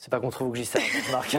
C'est 0.00 0.12
pas 0.12 0.20
contre 0.20 0.44
vous 0.44 0.52
que 0.52 0.58
dis 0.58 0.64
ça, 0.64 0.78
Marc. 1.10 1.36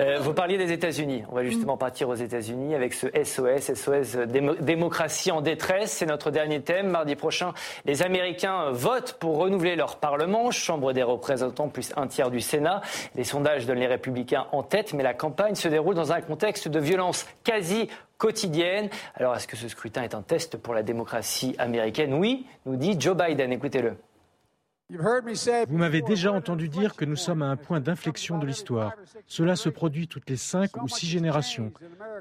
euh, 0.00 0.18
vous 0.18 0.32
parliez 0.32 0.56
des 0.56 0.72
États-Unis. 0.72 1.24
On 1.30 1.34
va 1.34 1.44
justement 1.44 1.76
partir 1.76 2.08
aux 2.08 2.14
États-Unis 2.14 2.74
avec 2.74 2.94
ce 2.94 3.06
SOS, 3.22 3.74
SOS 3.74 4.16
démocratie 4.60 5.30
en 5.30 5.42
détresse. 5.42 5.92
C'est 5.92 6.06
notre 6.06 6.30
dernier 6.30 6.62
thème. 6.62 6.88
Mardi 6.88 7.16
prochain, 7.16 7.52
les 7.84 8.02
Américains 8.02 8.70
votent 8.70 9.18
pour 9.20 9.36
renouveler 9.36 9.76
leur 9.76 9.96
Parlement, 9.96 10.50
Chambre 10.50 10.94
des 10.94 11.02
représentants 11.02 11.68
plus 11.68 11.92
un 11.96 12.06
tiers 12.06 12.30
du 12.30 12.40
Sénat. 12.40 12.80
Les 13.14 13.24
sondages 13.24 13.66
donnent 13.66 13.78
les 13.80 13.86
Républicains 13.86 14.46
en 14.52 14.62
tête, 14.62 14.94
mais 14.94 15.02
la 15.02 15.12
campagne 15.12 15.54
se 15.54 15.68
déroule 15.68 15.96
dans 15.96 16.12
un 16.12 16.22
contexte 16.22 16.68
de 16.68 16.80
violence 16.80 17.26
quasi 17.44 17.90
quotidienne. 18.16 18.88
Alors, 19.16 19.36
est-ce 19.36 19.46
que 19.46 19.56
ce 19.56 19.68
scrutin 19.68 20.02
est 20.02 20.14
un 20.14 20.22
test 20.22 20.56
pour 20.56 20.72
la 20.72 20.82
démocratie 20.82 21.54
américaine? 21.58 22.14
Oui, 22.14 22.46
nous 22.64 22.76
dit 22.76 22.96
Joe 22.98 23.14
Biden. 23.14 23.52
Écoutez-le. 23.52 23.98
Vous 24.88 25.78
m'avez 25.78 26.00
déjà 26.02 26.32
entendu 26.32 26.68
dire 26.68 26.94
que 26.94 27.04
nous 27.04 27.16
sommes 27.16 27.42
à 27.42 27.46
un 27.46 27.56
point 27.56 27.80
d'inflexion 27.80 28.38
de 28.38 28.46
l'histoire. 28.46 28.94
Cela 29.26 29.56
se 29.56 29.68
produit 29.68 30.06
toutes 30.06 30.30
les 30.30 30.36
cinq 30.36 30.80
ou 30.80 30.86
six 30.88 31.06
générations. 31.06 31.72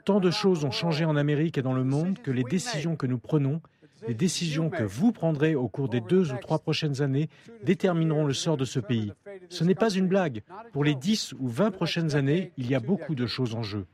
Tant 0.03 0.19
de 0.19 0.31
choses 0.31 0.65
ont 0.65 0.71
changé 0.71 1.05
en 1.05 1.15
Amérique 1.15 1.59
et 1.59 1.61
dans 1.61 1.73
le 1.73 1.83
monde 1.83 2.19
que 2.23 2.31
les 2.31 2.43
décisions 2.43 2.95
que 2.95 3.05
nous 3.05 3.19
prenons, 3.19 3.61
les 4.07 4.15
décisions 4.15 4.71
que 4.71 4.83
vous 4.83 5.11
prendrez 5.11 5.53
au 5.53 5.67
cours 5.67 5.89
des 5.89 6.01
deux 6.01 6.33
ou 6.33 6.37
trois 6.37 6.59
prochaines 6.59 7.01
années 7.03 7.29
détermineront 7.63 8.25
le 8.25 8.33
sort 8.33 8.57
de 8.57 8.65
ce 8.65 8.79
pays. 8.79 9.13
Ce 9.49 9.63
n'est 9.63 9.75
pas 9.75 9.91
une 9.91 10.07
blague. 10.07 10.41
Pour 10.73 10.83
les 10.83 10.95
dix 10.95 11.33
ou 11.33 11.47
vingt 11.47 11.71
prochaines 11.71 12.15
années, 12.15 12.51
il 12.57 12.69
y 12.69 12.73
a 12.73 12.79
beaucoup 12.79 13.13
de 13.13 13.27
choses 13.27 13.53
en 13.53 13.61
jeu. 13.61 13.85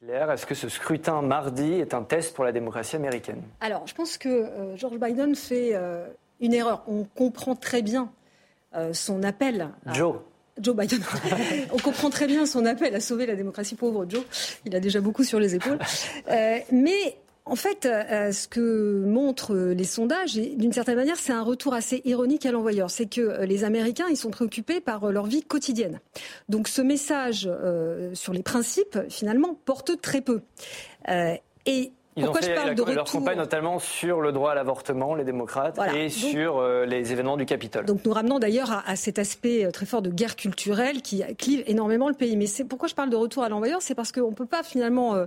Claire, 0.00 0.32
est-ce 0.32 0.46
que 0.46 0.56
ce 0.56 0.68
scrutin 0.68 1.22
mardi 1.22 1.74
est 1.74 1.94
un 1.94 2.02
test 2.02 2.34
pour 2.34 2.44
la 2.44 2.50
démocratie 2.50 2.96
américaine? 2.96 3.42
Alors, 3.60 3.86
je 3.86 3.94
pense 3.94 4.18
que 4.18 4.28
euh, 4.28 4.76
George 4.76 4.98
Biden 4.98 5.36
fait 5.36 5.76
euh, 5.76 6.08
une 6.42 6.52
erreur. 6.52 6.82
On 6.86 7.04
comprend 7.04 7.56
très 7.56 7.80
bien 7.80 8.12
euh, 8.74 8.92
son 8.92 9.22
appel. 9.22 9.70
Joe. 9.94 10.16
Joe 10.60 10.76
Biden. 10.76 11.00
On 11.72 11.78
comprend 11.78 12.10
très 12.10 12.26
bien 12.26 12.44
son 12.44 12.66
appel 12.66 12.94
à 12.94 13.00
sauver 13.00 13.24
la 13.24 13.36
démocratie 13.36 13.74
pauvre, 13.74 14.04
Joe. 14.06 14.22
Il 14.66 14.76
a 14.76 14.80
déjà 14.80 15.00
beaucoup 15.00 15.24
sur 15.24 15.40
les 15.40 15.54
épaules. 15.54 15.78
Euh, 16.30 16.58
mais 16.70 17.16
en 17.46 17.56
fait, 17.56 17.86
euh, 17.86 18.32
ce 18.32 18.48
que 18.48 19.02
montrent 19.06 19.54
les 19.54 19.84
sondages, 19.84 20.34
d'une 20.34 20.72
certaine 20.72 20.96
manière, 20.96 21.16
c'est 21.16 21.32
un 21.32 21.42
retour 21.42 21.72
assez 21.72 22.02
ironique 22.04 22.44
à 22.44 22.52
l'envoyeur. 22.52 22.90
C'est 22.90 23.06
que 23.06 23.44
les 23.44 23.64
Américains, 23.64 24.06
ils 24.10 24.16
sont 24.16 24.30
préoccupés 24.30 24.80
par 24.80 25.10
leur 25.10 25.24
vie 25.26 25.42
quotidienne. 25.42 26.00
Donc 26.50 26.68
ce 26.68 26.82
message 26.82 27.48
sur 28.12 28.32
les 28.32 28.42
principes, 28.42 28.98
finalement, 29.08 29.54
porte 29.64 30.00
très 30.02 30.20
peu. 30.20 30.42
et 31.66 31.92
ils 32.16 32.28
ont 32.28 32.34
fait 32.34 32.54
leur 32.94 33.10
campagne 33.10 33.38
notamment 33.38 33.78
sur 33.78 34.20
le 34.20 34.32
droit 34.32 34.52
à 34.52 34.54
l'avortement, 34.54 35.14
les 35.14 35.24
démocrates, 35.24 35.78
et 35.94 36.10
sur 36.10 36.58
euh, 36.58 36.84
les 36.84 37.12
événements 37.12 37.36
du 37.36 37.46
Capitole. 37.46 37.86
Donc 37.86 38.04
nous 38.04 38.12
ramenons 38.12 38.38
d'ailleurs 38.38 38.82
à, 38.86 38.96
cet 38.96 39.18
aspect 39.18 39.64
euh, 39.64 39.70
très 39.70 39.86
fort 39.86 40.02
de 40.02 40.10
guerre 40.10 40.36
culturelle 40.36 41.00
qui 41.00 41.22
clive 41.38 41.62
énormément 41.66 42.08
le 42.08 42.14
pays. 42.14 42.36
Mais 42.36 42.46
c'est 42.46 42.64
pourquoi 42.64 42.88
je 42.88 42.94
parle 42.94 43.08
de 43.08 43.16
retour 43.16 43.42
à 43.44 43.48
l'envoyeur, 43.48 43.80
c'est 43.80 43.94
parce 43.94 44.12
qu'on 44.12 44.30
ne 44.30 44.34
peut 44.34 44.46
pas 44.46 44.62
finalement 44.62 45.14
euh, 45.14 45.26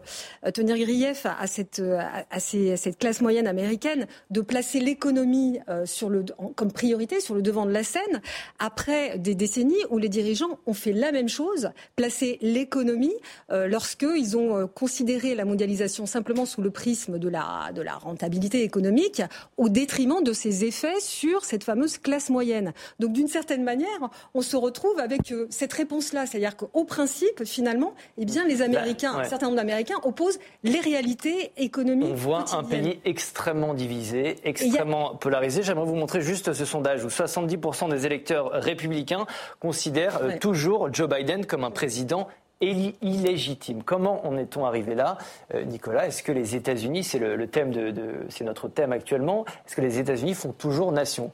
tenir 0.54 0.78
grief 0.78 1.26
à, 1.26 1.48
cette, 1.48 1.82
à, 1.82 2.40
cette 2.40 3.00
classe 3.00 3.22
moyenne 3.22 3.48
américaine 3.48 4.08
de 4.30 4.42
placer 4.42 4.80
l'économie 4.80 5.60
sur 5.86 6.10
le, 6.10 6.26
comme 6.56 6.72
priorité 6.72 7.20
sur 7.20 7.34
le 7.34 7.42
devant 7.42 7.66
de 7.66 7.72
la 7.72 7.84
scène 7.84 8.22
après 8.60 9.18
des 9.18 9.36
décennies 9.36 9.76
où 9.90 9.98
les 9.98 10.10
dirigeants 10.10 10.60
ont 10.66 10.74
fait 10.74 10.92
la 10.92 11.12
même 11.12 11.30
chose, 11.30 11.72
placer 11.96 12.38
l'économie 12.42 13.14
lorsqu'ils 13.50 14.38
ont 14.38 14.68
considéré 14.68 15.36
la 15.36 15.46
mondialisation 15.46 16.06
simplement 16.06 16.46
sous 16.46 16.62
le 16.62 16.72
prisme 16.76 17.18
de 17.18 17.30
la, 17.30 17.72
de 17.74 17.82
la 17.82 17.96
rentabilité 17.96 18.62
économique 18.62 19.22
au 19.58 19.70
détriment 19.70 20.22
de 20.22 20.34
ses 20.34 20.66
effets 20.66 21.00
sur 21.00 21.44
cette 21.46 21.64
fameuse 21.64 21.98
classe 21.98 22.30
moyenne. 22.30 22.74
Donc 23.00 23.14
d'une 23.14 23.30
certaine 23.30 23.64
manière, 23.64 24.10
on 24.34 24.42
se 24.42 24.58
retrouve 24.58 25.00
avec 25.00 25.32
euh, 25.32 25.48
cette 25.50 25.74
réponse-là. 25.74 26.26
C'est-à-dire 26.26 26.58
qu'au 26.58 26.84
principe, 26.84 27.46
finalement, 27.46 27.96
eh 28.18 28.26
bien, 28.26 28.46
les 28.46 28.62
Américains, 28.62 29.14
bah, 29.14 29.22
un 29.22 29.24
certain 29.24 29.48
nombre 29.48 29.58
d'Américains 29.58 30.00
opposent 30.04 30.40
les 30.64 30.82
réalités 30.82 31.52
économiques. 31.58 32.10
On 32.12 32.16
voit 32.16 32.46
un 32.54 32.64
pays 32.64 33.00
extrêmement 33.06 33.74
divisé, 33.74 34.36
extrêmement 34.44 35.16
polarisé. 35.16 35.64
J'aimerais 35.64 35.86
vous 35.86 35.96
montrer 35.96 36.22
juste 36.22 36.52
ce 36.54 36.66
sondage 36.66 37.06
où 37.06 37.08
70% 37.08 37.90
des 37.90 38.06
électeurs 38.06 38.52
républicains 38.52 39.26
considèrent 39.60 40.22
euh, 40.22 40.38
toujours 40.40 40.94
Joe 40.94 41.10
Biden 41.10 41.46
comme 41.46 41.64
un 41.64 41.72
président 41.72 42.28
illégitime. 42.62 43.84
Comment 43.84 44.26
en 44.26 44.38
est-on 44.38 44.66
arrivé 44.66 44.96
là, 44.96 45.18
euh, 45.54 45.64
Nicolas? 45.64 46.08
Est-ce 46.08 46.24
que 46.24 46.32
les 46.32 46.56
États-Unis, 46.56 47.04
c'est 47.04 47.20
le, 47.20 47.48
thème 47.48 47.72
de, 47.72 47.94
c'est 48.30 48.44
notre 48.44 48.68
thème 48.68 48.92
actuellement, 48.92 49.46
est-ce 49.66 49.76
que 49.76 49.82
les 49.82 50.00
États-Unis 50.00 50.34
font 50.34 50.52
toujours 50.52 50.92
nation? 50.92 51.32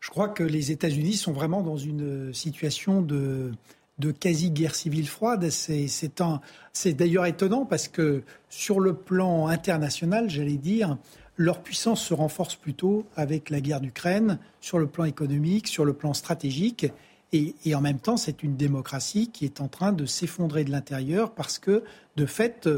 Je 0.00 0.10
crois 0.10 0.28
que 0.28 0.42
les 0.44 0.70
États-Unis 0.70 1.14
sont 1.14 1.32
vraiment 1.32 1.62
dans 1.62 1.78
une 1.78 2.34
situation 2.34 3.00
de, 3.00 3.52
de 3.98 4.10
quasi-guerre 4.10 4.74
civile 4.74 5.08
froide. 5.08 5.48
C'est, 5.50 5.86
c'est 5.88 6.92
d'ailleurs 6.92 7.26
étonnant 7.26 7.64
parce 7.64 7.88
que 7.88 8.22
sur 8.50 8.80
le 8.80 8.94
plan 8.94 9.46
international, 9.46 10.28
j'allais 10.28 10.58
dire, 10.58 10.98
leur 11.36 11.62
puissance 11.62 12.02
se 12.02 12.14
renforce 12.14 12.54
plutôt 12.54 13.06
avec 13.16 13.50
la 13.50 13.60
guerre 13.60 13.80
d'Ukraine, 13.80 14.38
sur 14.60 14.78
le 14.78 14.86
plan 14.86 15.04
économique, 15.04 15.68
sur 15.68 15.84
le 15.84 15.92
plan 15.92 16.12
stratégique. 16.12 16.92
Et, 17.34 17.74
en 17.74 17.80
même 17.80 17.98
temps, 17.98 18.16
c'est 18.16 18.44
une 18.44 18.56
démocratie 18.56 19.28
qui 19.28 19.44
est 19.44 19.60
en 19.60 19.66
train 19.66 19.92
de 19.92 20.06
s'effondrer 20.06 20.62
de 20.62 20.70
l'intérieur 20.70 21.32
parce 21.32 21.58
que, 21.58 21.82
de 22.14 22.26
fait, 22.26 22.68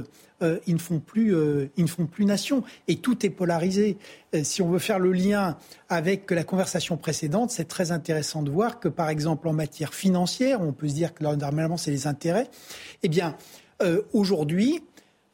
euh, 0.42 0.58
ils, 0.66 0.72
ne 0.72 0.80
font 0.80 0.98
plus, 0.98 1.34
euh, 1.34 1.70
ils 1.76 1.84
ne 1.84 1.88
font 1.88 2.06
plus 2.06 2.24
nation. 2.24 2.64
Et 2.88 2.96
tout 2.96 3.26
est 3.26 3.30
polarisé. 3.30 3.98
Euh, 4.34 4.42
si 4.44 4.62
on 4.62 4.70
veut 4.70 4.78
faire 4.78 4.98
le 4.98 5.12
lien 5.12 5.58
avec 5.90 6.30
la 6.30 6.42
conversation 6.42 6.96
précédente, 6.96 7.50
c'est 7.50 7.66
très 7.66 7.92
intéressant 7.92 8.42
de 8.42 8.50
voir 8.50 8.80
que, 8.80 8.88
par 8.88 9.10
exemple, 9.10 9.46
en 9.46 9.52
matière 9.52 9.92
financière, 9.92 10.62
on 10.62 10.72
peut 10.72 10.88
se 10.88 10.94
dire 10.94 11.12
que 11.12 11.22
normalement, 11.22 11.76
c'est 11.76 11.90
les 11.90 12.06
intérêts. 12.06 12.48
Eh 13.02 13.10
bien, 13.10 13.36
aujourd'hui, 14.14 14.82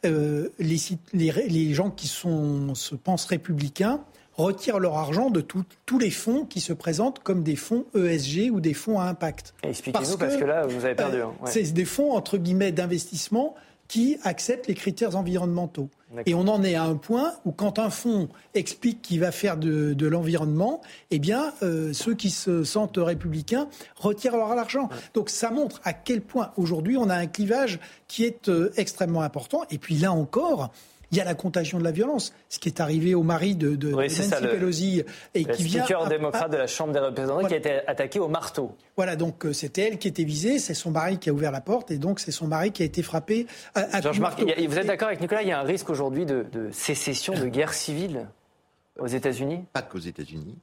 les, 0.03 0.81
les, 1.12 1.75
gens 1.75 1.91
qui 1.91 2.09
sont, 2.09 2.75
se 2.75 2.97
pensent 2.97 3.27
républicains 3.27 4.03
retirent 4.35 4.78
leur 4.78 4.97
argent 4.97 5.30
de 5.30 5.41
tous 5.41 5.99
les 5.99 6.11
fonds 6.11 6.45
qui 6.45 6.61
se 6.61 6.72
présentent 6.72 7.20
comme 7.20 7.43
des 7.43 7.57
fonds 7.57 7.85
ESG 7.95 8.51
ou 8.53 8.61
des 8.61 8.74
fonds 8.74 8.99
à 8.99 9.05
impact. 9.05 9.55
Expliquez-nous, 9.62 10.16
parce, 10.16 10.37
que 10.37 10.45
là, 10.45 10.66
vous 10.66 10.85
avez 10.85 10.95
perdu. 10.95 11.20
Hein, 11.20 11.33
c'est 11.45 11.72
des 11.72 11.85
fonds, 11.85 12.12
entre 12.12 12.39
guillemets, 12.39 12.72
d'investissement 12.72 13.55
qui 13.89 14.16
acceptent 14.22 14.68
les 14.68 14.74
critères 14.74 15.16
environnementaux. 15.16 15.91
Et 16.24 16.33
on 16.35 16.49
en 16.49 16.62
est 16.62 16.74
à 16.74 16.85
un 16.85 16.97
point 16.97 17.33
où 17.45 17.53
quand 17.53 17.78
un 17.78 17.91
fonds 17.91 18.28
explique 18.55 19.03
qu'il 19.03 19.20
va 19.20 19.33
faire 19.33 19.57
de, 19.57 20.07
l'environnement, 20.07 20.80
eh 21.11 21.18
bien, 21.18 21.53
euh, 21.62 21.93
ceux 21.93 22.14
qui 22.14 22.30
se 22.30 22.64
sentent 22.64 22.97
républicains 22.97 23.68
retirent 23.97 24.37
leur 24.37 24.53
argent. 24.53 24.89
Donc 25.12 25.28
ça 25.28 25.51
montre 25.51 25.80
à 25.85 25.93
quel 25.93 26.22
point 26.22 26.53
aujourd'hui 26.57 26.97
on 26.97 27.11
a 27.11 27.14
un 27.14 27.26
clivage 27.26 27.80
qui 28.09 28.24
est 28.24 28.49
euh, 28.49 28.72
extrêmement 28.76 29.22
important. 29.22 29.62
Et 29.70 29.76
puis 29.76 29.97
là 29.97 30.12
encore, 30.12 30.70
il 31.13 31.19
y 31.19 31.21
a 31.21 31.25
la 31.25 31.35
contagion 31.35 31.79
de 31.79 31.85
la 31.85 31.93
violence, 31.93 32.33
ce 32.49 32.59
qui 32.59 32.71
est 32.71 32.81
arrivé 32.81 33.15
au 33.15 33.23
mari 33.23 33.55
de, 33.55 33.77
de, 33.77 33.91
Nancy 33.91 34.31
Pelosi 34.31 35.03
et 35.35 35.45
qui 35.45 35.63
vient 35.65 35.85
démocrate 36.09 36.51
de 36.51 36.57
la 36.57 36.67
Chambre 36.67 36.95
des 36.95 36.99
représentants 36.99 37.47
qui 37.47 37.55
a 37.55 37.59
été 37.59 37.87
attaqué 37.87 38.19
au 38.19 38.29
marteau. 38.29 38.75
Voilà, 38.97 39.15
donc 39.15 39.45
euh, 39.45 39.53
c'était 39.53 39.83
elle 39.83 39.99
qui 39.99 40.09
était 40.09 40.25
visée, 40.25 40.59
c'est 40.59 40.75
son 40.75 40.91
mari 40.91 41.19
qui 41.19 41.29
a 41.29 41.33
ouvert 41.33 41.53
la 41.53 41.61
porte 41.61 41.91
et 41.91 41.99
donc 41.99 42.19
c'est 42.19 42.33
son 42.33 42.47
mari 42.47 42.73
qui 42.73 42.83
a 42.83 42.87
été 42.87 43.03
frappé 43.03 43.47
à, 43.75 44.01
Georges 44.01 44.21
Marc, 44.21 44.41
vous 44.41 44.79
êtes 44.79 44.87
d'accord 44.87 45.09
avec 45.09 45.21
Nicolas 45.21 45.43
Il 45.43 45.49
y 45.49 45.53
a 45.53 45.61
un 45.61 45.65
risque 45.65 45.91
aujourd'hui 45.91 46.25
de, 46.25 46.47
sécession, 46.73 47.35
de 47.35 47.47
guerre 47.47 47.75
civile 47.75 48.29
aux 48.99 49.07
États-Unis? 49.07 49.65
Pas 49.73 49.83
qu'aux 49.83 49.99
États-Unis. 49.99 50.57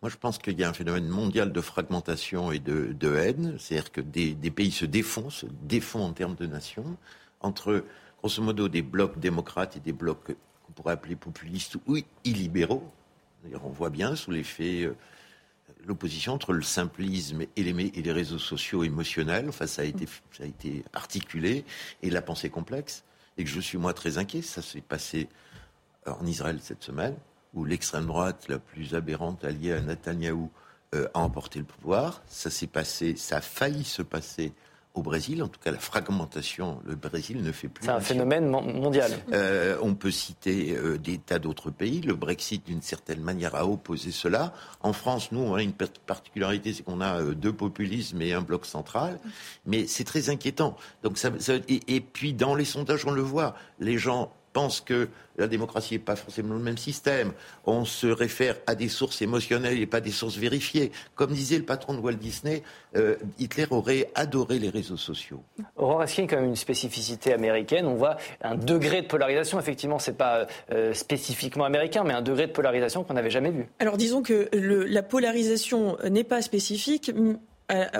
Moi, 0.00 0.10
je 0.10 0.16
pense 0.16 0.38
qu'il 0.38 0.58
y 0.58 0.64
a 0.64 0.68
un 0.68 0.74
phénomène 0.74 1.08
mondial 1.08 1.52
de 1.52 1.60
fragmentation 1.60 2.52
et 2.52 2.58
de, 2.58 3.16
haine. 3.16 3.56
C'est-à-dire 3.58 3.92
que 3.92 4.00
des, 4.00 4.32
des, 4.32 4.50
pays 4.50 4.70
se 4.70 4.84
défont, 4.84 5.30
se 5.30 5.46
défont 5.62 6.04
en 6.04 6.12
termes 6.12 6.34
de 6.34 6.46
nations, 6.46 6.96
entre 7.40 7.84
grosso 8.24 8.40
modo 8.40 8.70
des 8.70 8.80
blocs 8.80 9.18
démocrates 9.18 9.76
et 9.76 9.80
des 9.80 9.92
blocs 9.92 10.34
qu'on 10.64 10.72
pourrait 10.72 10.94
appeler 10.94 11.14
populistes 11.14 11.76
ou 11.86 11.98
illibéraux. 12.24 12.90
On 13.62 13.68
voit 13.68 13.90
bien 13.90 14.16
sous 14.16 14.30
l'effet 14.30 14.84
euh, 14.84 14.96
l'opposition 15.86 16.32
entre 16.32 16.54
le 16.54 16.62
simplisme 16.62 17.42
et 17.54 17.62
les, 17.62 18.12
réseaux 18.12 18.38
sociaux 18.38 18.82
émotionnels. 18.82 19.46
Enfin, 19.50 19.66
ça 19.66 19.82
a, 19.82 19.84
été, 19.84 20.06
articulé 20.94 21.66
et 22.02 22.08
la 22.08 22.22
pensée 22.22 22.48
complexe. 22.48 23.04
Et 23.36 23.44
que 23.44 23.50
je 23.50 23.60
suis 23.60 23.76
moi 23.76 23.92
très 23.92 24.16
inquiet. 24.16 24.40
Ça 24.40 24.62
s'est 24.62 24.80
passé 24.80 25.28
en 26.06 26.24
Israël 26.24 26.60
cette 26.62 26.82
semaine, 26.82 27.16
où 27.52 27.66
l'extrême 27.66 28.06
droite 28.06 28.46
la 28.48 28.58
plus 28.58 28.94
aberrante 28.94 29.44
alliée 29.44 29.74
à 29.74 29.82
Netanyahou 29.82 30.50
euh, 30.94 31.08
a 31.12 31.18
emporté 31.18 31.58
le 31.58 31.66
pouvoir. 31.66 32.22
Ça 32.26 32.48
s'est 32.48 32.68
passé, 32.68 33.16
ça 33.16 33.36
a 33.36 33.40
failli 33.42 33.84
se 33.84 34.00
passer 34.00 34.54
au 34.94 35.02
Brésil. 35.02 35.42
En 35.42 35.48
tout 35.48 35.60
cas, 35.60 35.70
la 35.70 35.78
fragmentation, 35.78 36.80
le 36.84 36.94
Brésil 36.94 37.42
ne 37.42 37.52
fait 37.52 37.68
plus. 37.68 37.84
C'est 37.84 37.90
un 37.90 38.00
phénomène 38.00 38.48
mondial. 38.48 39.10
Euh, 39.32 39.76
on 39.82 39.94
peut 39.94 40.10
citer 40.10 40.76
euh, 40.76 40.98
des 40.98 41.18
tas 41.18 41.38
d'autres 41.38 41.70
pays. 41.70 42.00
Le 42.00 42.14
Brexit, 42.14 42.64
d'une 42.64 42.82
certaine 42.82 43.20
manière, 43.20 43.54
a 43.54 43.66
opposé 43.66 44.12
cela. 44.12 44.52
En 44.80 44.92
France, 44.92 45.32
nous, 45.32 45.40
on 45.40 45.54
a 45.54 45.62
une 45.62 45.72
particularité, 45.72 46.72
c'est 46.72 46.84
qu'on 46.84 47.00
a 47.00 47.22
deux 47.22 47.52
populismes 47.52 48.22
et 48.22 48.32
un 48.32 48.42
bloc 48.42 48.66
central. 48.66 49.18
Mais 49.66 49.86
c'est 49.86 50.04
très 50.04 50.30
inquiétant. 50.30 50.76
Donc, 51.02 51.18
ça, 51.18 51.30
et 51.68 52.00
puis, 52.00 52.32
dans 52.32 52.54
les 52.54 52.64
sondages, 52.64 53.04
on 53.04 53.10
le 53.10 53.22
voit. 53.22 53.56
Les 53.80 53.98
gens 53.98 54.32
pense 54.54 54.80
que 54.80 55.08
la 55.36 55.48
démocratie 55.48 55.94
n'est 55.94 56.00
pas 56.00 56.16
forcément 56.16 56.54
le 56.54 56.60
même 56.60 56.78
système. 56.78 57.32
On 57.66 57.84
se 57.84 58.06
réfère 58.06 58.56
à 58.66 58.74
des 58.74 58.88
sources 58.88 59.20
émotionnelles 59.20 59.78
et 59.78 59.86
pas 59.86 60.00
des 60.00 60.12
sources 60.12 60.36
vérifiées. 60.36 60.92
Comme 61.16 61.32
disait 61.32 61.58
le 61.58 61.64
patron 61.64 61.92
de 61.94 61.98
Walt 61.98 62.14
Disney, 62.14 62.62
euh, 62.96 63.16
Hitler 63.38 63.66
aurait 63.70 64.10
adoré 64.14 64.58
les 64.58 64.70
réseaux 64.70 64.96
sociaux. 64.96 65.42
Aurore, 65.76 66.04
est-ce 66.04 66.14
qu'il 66.14 66.24
y 66.24 66.26
a 66.28 66.30
quand 66.30 66.36
même 66.36 66.50
une 66.50 66.56
spécificité 66.56 67.32
américaine 67.32 67.86
On 67.86 67.96
voit 67.96 68.16
un 68.42 68.54
degré 68.54 69.02
de 69.02 69.08
polarisation. 69.08 69.58
Effectivement, 69.58 69.98
ce 69.98 70.12
n'est 70.12 70.16
pas 70.16 70.46
euh, 70.70 70.94
spécifiquement 70.94 71.64
américain, 71.64 72.04
mais 72.04 72.14
un 72.14 72.22
degré 72.22 72.46
de 72.46 72.52
polarisation 72.52 73.02
qu'on 73.02 73.14
n'avait 73.14 73.30
jamais 73.30 73.50
vu. 73.50 73.66
Alors 73.80 73.96
disons 73.96 74.22
que 74.22 74.48
la 74.52 75.02
polarisation 75.02 75.98
n'est 76.08 76.24
pas 76.24 76.40
spécifique 76.42 77.12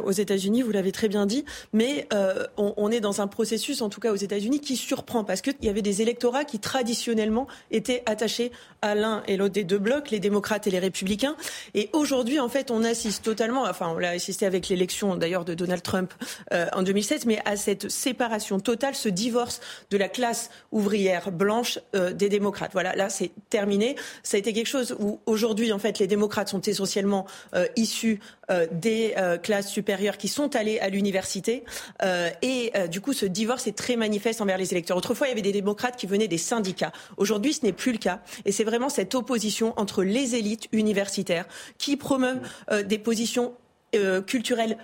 aux 0.04 0.12
États-Unis, 0.12 0.62
vous 0.62 0.72
l'avez 0.72 0.92
très 0.92 1.08
bien 1.08 1.26
dit, 1.26 1.44
mais 1.72 2.06
euh, 2.12 2.46
on, 2.56 2.74
on, 2.76 2.90
est 2.90 3.00
dans 3.00 3.20
un 3.20 3.26
processus, 3.26 3.80
en 3.82 3.88
tout 3.88 4.00
cas 4.00 4.12
aux 4.12 4.16
États-Unis, 4.16 4.60
qui 4.60 4.76
surprend 4.76 5.24
parce 5.24 5.40
qu'il 5.40 5.54
y 5.62 5.68
avait 5.68 5.82
des 5.82 6.02
électorats 6.02 6.44
qui 6.44 6.58
traditionnellement 6.58 7.46
étaient 7.70 8.02
attachés 8.06 8.52
à 8.82 8.94
l'un 8.94 9.22
et 9.26 9.36
l'autre 9.36 9.54
des 9.54 9.64
deux 9.64 9.78
blocs, 9.78 10.10
les 10.10 10.20
démocrates 10.20 10.66
et 10.66 10.70
les 10.70 10.78
républicains. 10.78 11.36
Et 11.74 11.88
aujourd'hui, 11.92 12.40
en 12.40 12.48
fait, 12.48 12.70
on 12.70 12.84
assiste 12.84 13.24
totalement, 13.24 13.62
enfin, 13.62 13.88
on 13.88 13.98
l'a 13.98 14.10
assisté 14.10 14.44
avec 14.44 14.68
l'élection 14.68 15.16
d'ailleurs 15.16 15.44
de 15.44 15.54
Donald 15.54 15.82
Trump 15.82 16.12
euh, 16.52 16.66
en 16.72 16.82
2007, 16.82 17.24
mais 17.24 17.40
à 17.46 17.56
cette 17.56 17.90
séparation 17.90 18.60
totale, 18.60 18.94
ce 18.94 19.08
divorce 19.08 19.60
de 19.90 19.96
la 19.96 20.08
classe 20.08 20.50
ouvrière 20.72 21.32
blanche 21.32 21.78
euh, 21.94 22.12
des 22.12 22.28
démocrates. 22.28 22.72
Voilà, 22.72 22.94
là, 22.94 23.08
c'est 23.08 23.30
terminé. 23.48 23.96
Ça 24.22 24.36
a 24.36 24.40
été 24.40 24.52
quelque 24.52 24.66
chose 24.66 24.94
où 24.98 25.20
aujourd'hui, 25.26 25.72
en 25.72 25.78
fait, 25.78 25.98
les 25.98 26.06
démocrates 26.06 26.48
sont 26.48 26.60
essentiellement 26.60 27.26
euh, 27.54 27.66
issus 27.76 28.20
euh, 28.43 28.43
des 28.70 29.14
euh, 29.16 29.38
classes 29.38 29.68
supérieures 29.68 30.16
qui 30.16 30.28
sont 30.28 30.54
allées 30.56 30.78
à 30.80 30.88
l'université. 30.88 31.64
Euh, 32.02 32.30
et 32.42 32.72
du 32.88 33.00
coup, 33.00 33.12
ce 33.12 33.26
divorce 33.26 33.66
est 33.66 33.76
très 33.76 33.96
manifeste 33.96 34.40
envers 34.40 34.58
les 34.58 34.72
électeurs. 34.72 34.96
Autrefois, 34.96 35.26
il 35.26 35.30
y 35.30 35.32
avait 35.32 35.42
des 35.42 35.52
démocrates 35.52 35.96
qui 35.96 36.06
venaient 36.06 36.28
des 36.28 36.38
syndicats. 36.38 36.92
Aujourd'hui, 37.16 37.52
ce 37.52 37.64
n'est 37.64 37.72
plus 37.72 37.92
le 37.92 37.98
cas. 37.98 38.20
Et 38.44 38.52
c'est 38.52 38.64
vraiment 38.64 38.88
cette 38.88 39.14
opposition 39.14 39.72
entre 39.76 40.02
les 40.02 40.34
élites 40.34 40.68
universitaires 40.72 41.46
qui 41.78 41.96
promeuvent 41.96 42.40
des 42.84 42.98
positions 42.98 43.54
culturelles 44.26 44.76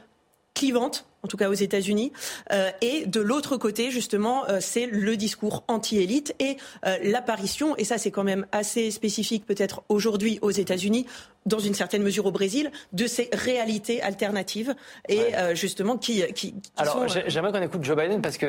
clivantes 0.60 1.06
en 1.22 1.28
tout 1.28 1.36
cas 1.36 1.48
aux 1.48 1.54
États-Unis. 1.54 2.12
Euh, 2.52 2.70
et 2.80 3.06
de 3.06 3.20
l'autre 3.20 3.56
côté, 3.56 3.90
justement, 3.90 4.48
euh, 4.48 4.58
c'est 4.60 4.86
le 4.86 5.16
discours 5.16 5.64
anti-élite 5.68 6.34
et 6.38 6.56
euh, 6.86 6.96
l'apparition, 7.02 7.76
et 7.76 7.84
ça 7.84 7.98
c'est 7.98 8.10
quand 8.10 8.24
même 8.24 8.46
assez 8.52 8.90
spécifique 8.90 9.44
peut-être 9.46 9.82
aujourd'hui 9.88 10.38
aux 10.42 10.50
États-Unis, 10.50 11.06
dans 11.46 11.58
une 11.58 11.74
certaine 11.74 12.02
mesure 12.02 12.26
au 12.26 12.32
Brésil, 12.32 12.70
de 12.92 13.06
ces 13.06 13.30
réalités 13.32 14.02
alternatives 14.02 14.74
et 15.08 15.32
justement 15.54 15.96
qui, 15.96 16.22
qui, 16.34 16.54
Alors 16.76 17.08
j'aimerais 17.08 17.50
qu'on 17.50 17.62
écoute 17.62 17.82
Joe 17.82 17.96
Biden 17.96 18.20
parce 18.20 18.36
que 18.36 18.46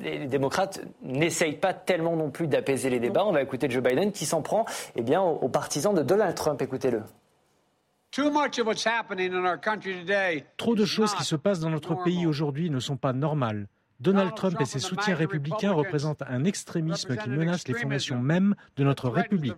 les 0.00 0.26
démocrates 0.26 0.80
n'essayent 1.02 1.58
pas 1.58 1.74
tellement 1.74 2.14
non 2.14 2.30
plus 2.30 2.46
d'apaiser 2.46 2.88
les 2.88 3.00
débats. 3.00 3.24
On 3.26 3.32
va 3.32 3.42
écouter 3.42 3.68
Joe 3.68 3.82
Biden 3.82 4.12
qui 4.12 4.26
s'en 4.26 4.42
prend 4.42 4.64
eh 4.94 5.02
bien, 5.02 5.20
aux 5.20 5.48
partisans 5.48 5.92
de 5.92 6.02
Donald 6.02 6.36
Trump. 6.36 6.62
Écoutez-le. 6.62 7.02
Trop 10.56 10.74
de 10.74 10.84
choses 10.84 11.14
qui 11.14 11.24
se 11.24 11.36
passent 11.36 11.60
dans 11.60 11.70
notre 11.70 12.02
pays 12.02 12.26
aujourd'hui 12.26 12.70
ne 12.70 12.80
sont 12.80 12.96
pas 12.96 13.12
normales. 13.12 13.68
Donald 14.00 14.34
Trump 14.34 14.56
et 14.60 14.64
ses 14.64 14.78
soutiens 14.78 15.14
républicains 15.14 15.72
représentent 15.72 16.22
un 16.22 16.44
extrémisme 16.44 17.16
qui 17.16 17.28
menace 17.28 17.68
les 17.68 17.74
fondations 17.74 18.18
mêmes 18.18 18.54
de 18.76 18.84
notre 18.84 19.10
République. 19.10 19.54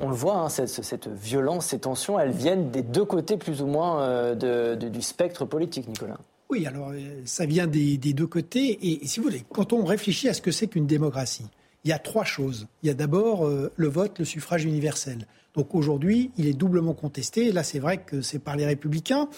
On 0.00 0.08
le 0.08 0.14
voit, 0.14 0.36
hein, 0.36 0.48
cette, 0.48 1.08
violence, 1.08 1.66
ces 1.66 1.80
tensions, 1.80 2.18
elles 2.18 2.32
viennent 2.32 2.70
des 2.70 2.82
deux 2.82 3.04
côtés 3.04 3.36
plus 3.36 3.62
ou 3.62 3.66
moins 3.66 4.02
euh, 4.02 4.74
du 4.74 5.02
spectre 5.02 5.44
politique, 5.44 5.86
Nicolas. 5.88 6.18
Oui, 6.50 6.66
alors 6.66 6.90
euh, 6.90 7.22
ça 7.24 7.46
vient 7.46 7.66
des, 7.66 7.98
des 7.98 8.12
deux 8.12 8.26
côtés. 8.26 8.78
Et 8.82 9.06
si 9.06 9.20
vous 9.20 9.24
voulez, 9.24 9.44
quand 9.52 9.72
on 9.72 9.84
réfléchit 9.84 10.28
à 10.28 10.34
ce 10.34 10.42
que 10.42 10.50
c'est 10.50 10.66
qu'une 10.66 10.86
démocratie, 10.86 11.46
il 11.84 11.90
y 11.90 11.92
a 11.92 11.98
trois 11.98 12.24
choses. 12.24 12.68
Il 12.82 12.86
y 12.86 12.90
a 12.90 12.94
d'abord 12.94 13.46
euh, 13.46 13.72
le 13.76 13.88
vote, 13.88 14.18
le 14.18 14.24
suffrage 14.24 14.64
universel. 14.64 15.26
Donc 15.54 15.74
aujourd'hui, 15.74 16.30
il 16.36 16.46
est 16.46 16.52
doublement 16.52 16.94
contesté. 16.94 17.52
là, 17.52 17.62
c'est 17.62 17.78
vrai 17.78 17.98
que 17.98 18.22
c'est 18.22 18.38
par 18.38 18.56
les 18.56 18.66
républicains 18.66 19.28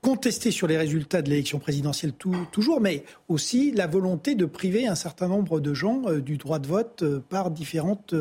contesté 0.00 0.50
sur 0.50 0.66
les 0.66 0.76
résultats 0.76 1.22
de 1.22 1.30
l'élection 1.30 1.58
présidentielle 1.58 2.12
toujours, 2.12 2.78
mais 2.78 3.04
aussi 3.28 3.72
la 3.72 3.86
volonté 3.86 4.34
de 4.34 4.44
priver 4.44 4.86
un 4.86 4.96
certain 4.96 5.28
nombre 5.28 5.60
de 5.60 5.72
gens 5.72 6.02
euh, 6.06 6.20
du 6.20 6.36
droit 6.36 6.58
de 6.58 6.66
vote 6.66 7.02
euh, 7.02 7.22
par 7.26 7.50
différentes 7.50 8.14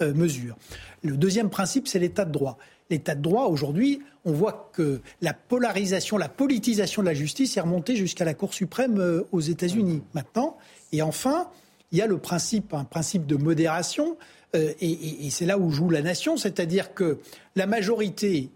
mesures. 0.00 0.56
Le 1.04 1.16
deuxième 1.16 1.48
principe, 1.48 1.86
c'est 1.86 2.00
l'état 2.00 2.24
de 2.24 2.32
droit. 2.32 2.58
L'état 2.90 3.14
de 3.14 3.22
droit, 3.22 3.44
aujourd'hui, 3.44 4.00
on 4.24 4.32
voit 4.32 4.70
que 4.72 5.00
la 5.20 5.32
polarisation, 5.32 6.18
la 6.18 6.28
politisation 6.28 7.02
de 7.02 7.06
la 7.06 7.14
justice 7.14 7.56
est 7.56 7.60
remontée 7.60 7.94
jusqu'à 7.94 8.24
la 8.24 8.34
Cour 8.34 8.52
suprême 8.52 9.22
aux 9.30 9.40
États-Unis 9.40 10.02
maintenant. 10.14 10.58
Et 10.90 11.00
enfin, 11.00 11.46
il 11.92 11.98
y 11.98 12.02
a 12.02 12.06
le 12.06 12.18
principe, 12.18 12.74
un 12.74 12.84
principe 12.84 13.26
de 13.26 13.36
modération, 13.36 14.16
euh, 14.54 14.72
et, 14.80 15.30
c'est 15.30 15.46
là 15.46 15.58
où 15.58 15.70
joue 15.70 15.90
la 15.90 16.02
nation, 16.02 16.36
c'est-à-dire 16.36 16.94
que 16.94 17.18
la 17.56 17.66
majorité 17.66 18.50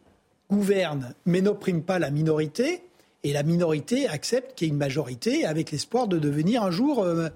gouverne 0.51 1.14
mais 1.24 1.41
n'opprime 1.41 1.82
pas 1.82 1.99
la 1.99 2.11
minorité, 2.11 2.82
et 3.24 3.32
la 3.32 3.43
minorité 3.43 4.07
accepte 4.07 4.55
qu'il 4.55 4.68
y 4.68 4.70
ait 4.70 4.72
une 4.72 4.78
majorité 4.78 5.47
avec 5.47 5.72
l'espoir 5.72 6.09
de 6.09 6.18
devenir 6.18 6.62
un 6.62 6.70
jour 6.70 7.03
euh, 7.03 7.28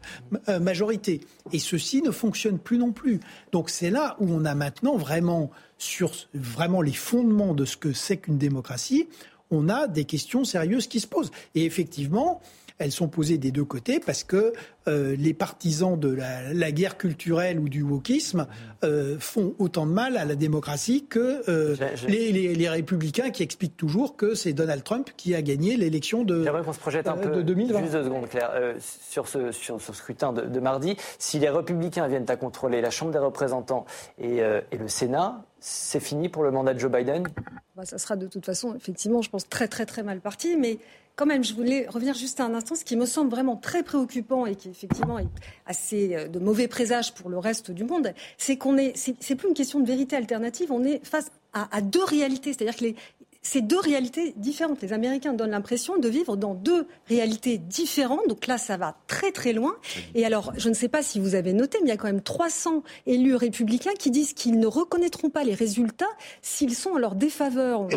euh, 0.50 0.60
majorité. 0.60 1.22
Et 1.52 1.58
ceci 1.58 2.02
ne 2.02 2.10
fonctionne 2.10 2.58
plus 2.58 2.76
non 2.76 2.92
plus. 2.92 3.20
Donc 3.52 3.70
c'est 3.70 3.88
là 3.88 4.14
où 4.20 4.30
on 4.30 4.44
a 4.44 4.54
maintenant 4.54 4.96
vraiment, 4.96 5.50
sur 5.78 6.12
vraiment 6.34 6.82
les 6.82 6.92
fondements 6.92 7.54
de 7.54 7.64
ce 7.64 7.78
que 7.78 7.94
c'est 7.94 8.18
qu'une 8.18 8.36
démocratie, 8.36 9.08
on 9.50 9.70
a 9.70 9.88
des 9.88 10.04
questions 10.04 10.44
sérieuses 10.44 10.88
qui 10.88 11.00
se 11.00 11.06
posent. 11.06 11.30
Et 11.54 11.64
effectivement, 11.64 12.42
elles 12.78 12.92
sont 12.92 13.08
posées 13.08 13.38
des 13.38 13.50
deux 13.50 13.64
côtés 13.64 14.00
parce 14.00 14.24
que 14.24 14.52
euh, 14.86 15.16
les 15.16 15.34
partisans 15.34 15.98
de 15.98 16.08
la, 16.08 16.72
guerre 16.72 16.96
culturelle 16.96 17.58
ou 17.58 17.68
du 17.68 17.82
wokisme 17.82 18.46
euh, 18.84 19.16
font 19.18 19.54
autant 19.58 19.86
de 19.86 19.92
mal 19.92 20.16
à 20.16 20.24
la 20.24 20.34
démocratie 20.34 21.06
que 21.06 21.42
euh, 21.48 21.76
Les, 22.06 22.68
républicains 22.68 23.30
qui 23.30 23.42
expliquent 23.42 23.76
toujours 23.76 24.16
que 24.16 24.34
c'est 24.34 24.52
Donald 24.52 24.84
Trump 24.84 25.10
qui 25.16 25.34
a 25.34 25.42
gagné 25.42 25.76
l'élection 25.76 26.22
de, 26.22 26.44
J'aimerais 26.44 26.62
qu'on 26.62 26.72
se 26.72 26.78
projette 26.78 27.08
un 27.08 27.16
peu, 27.16 27.30
de 27.30 27.42
2020. 27.42 27.80
Juste 27.80 27.92
deux 27.92 28.04
secondes, 28.04 28.28
Claire, 28.28 28.52
sur, 28.78 29.26
ce, 29.26 29.52
sur 29.52 29.80
ce 29.80 29.92
scrutin 29.92 30.32
de, 30.32 30.60
mardi. 30.60 30.96
Si 31.18 31.38
les 31.38 31.48
républicains 31.48 32.06
viennent 32.08 32.28
à 32.28 32.36
contrôler 32.36 32.80
la 32.80 32.90
Chambre 32.90 33.12
des 33.12 33.18
représentants 33.18 33.86
et, 34.18 34.38
et 34.38 34.78
le 34.78 34.88
Sénat, 34.88 35.42
c'est 35.60 36.00
fini 36.00 36.28
pour 36.28 36.42
le 36.44 36.50
mandat 36.50 36.74
de 36.74 36.78
Joe 36.78 36.90
Biden? 36.90 37.26
Bah, 37.76 37.84
Ça 37.84 37.98
sera 37.98 38.16
de 38.16 38.26
toute 38.26 38.44
façon, 38.44 38.74
effectivement, 38.74 39.22
je 39.22 39.30
pense, 39.30 39.48
très 39.48 39.68
très 39.68 39.86
très 39.86 40.02
mal 40.02 40.20
parti. 40.20 40.56
Mais 40.56 40.78
quand 41.18 41.26
même, 41.26 41.42
je 41.42 41.52
voulais 41.52 41.84
revenir 41.88 42.14
juste 42.14 42.38
à 42.38 42.44
un 42.44 42.54
instant, 42.54 42.76
ce 42.76 42.84
qui 42.84 42.96
me 42.96 43.04
semble 43.04 43.28
vraiment 43.28 43.56
très 43.56 43.82
préoccupant 43.82 44.46
et 44.46 44.54
qui 44.54 44.68
effectivement 44.68 45.18
est 45.18 45.26
assez 45.66 46.14
euh, 46.14 46.28
de 46.28 46.38
mauvais 46.38 46.68
présage 46.68 47.12
pour 47.12 47.28
le 47.28 47.38
reste 47.38 47.72
du 47.72 47.82
monde, 47.82 48.14
c'est 48.36 48.56
qu'on 48.56 48.78
est, 48.78 48.96
c'est 48.96 49.34
plus 49.34 49.48
une 49.48 49.54
question 49.54 49.80
de 49.80 49.86
vérité 49.86 50.14
alternative, 50.14 50.70
on 50.70 50.84
est 50.84 51.04
face 51.04 51.32
à, 51.52 51.76
à 51.76 51.80
deux 51.80 52.04
réalités. 52.04 52.52
C'est-à-dire 52.52 52.76
que 52.76 52.84
les, 52.84 52.96
c'est 53.42 53.62
deux 53.62 53.80
réalités 53.80 54.32
différentes. 54.36 54.80
Les 54.82 54.92
Américains 54.92 55.32
donnent 55.32 55.50
l'impression 55.50 55.98
de 55.98 56.08
vivre 56.08 56.36
dans 56.36 56.54
deux 56.54 56.86
réalités 57.08 57.58
différentes. 57.58 58.28
Donc 58.28 58.46
là, 58.46 58.58
ça 58.58 58.76
va 58.76 58.96
très 59.06 59.32
très 59.32 59.52
loin. 59.52 59.74
Et 60.14 60.24
alors, 60.24 60.52
je 60.56 60.68
ne 60.68 60.74
sais 60.74 60.88
pas 60.88 61.02
si 61.02 61.18
vous 61.18 61.34
avez 61.34 61.52
noté, 61.52 61.78
mais 61.80 61.88
il 61.88 61.90
y 61.90 61.94
a 61.94 61.96
quand 61.96 62.08
même 62.08 62.22
300 62.22 62.82
élus 63.06 63.34
républicains 63.34 63.94
qui 63.98 64.10
disent 64.10 64.34
qu'ils 64.34 64.58
ne 64.60 64.66
reconnaîtront 64.66 65.30
pas 65.30 65.44
les 65.44 65.54
résultats 65.54 66.10
s'ils 66.42 66.74
sont 66.74 66.90
en 66.90 66.98
leur 66.98 67.14
défaveur. 67.14 67.88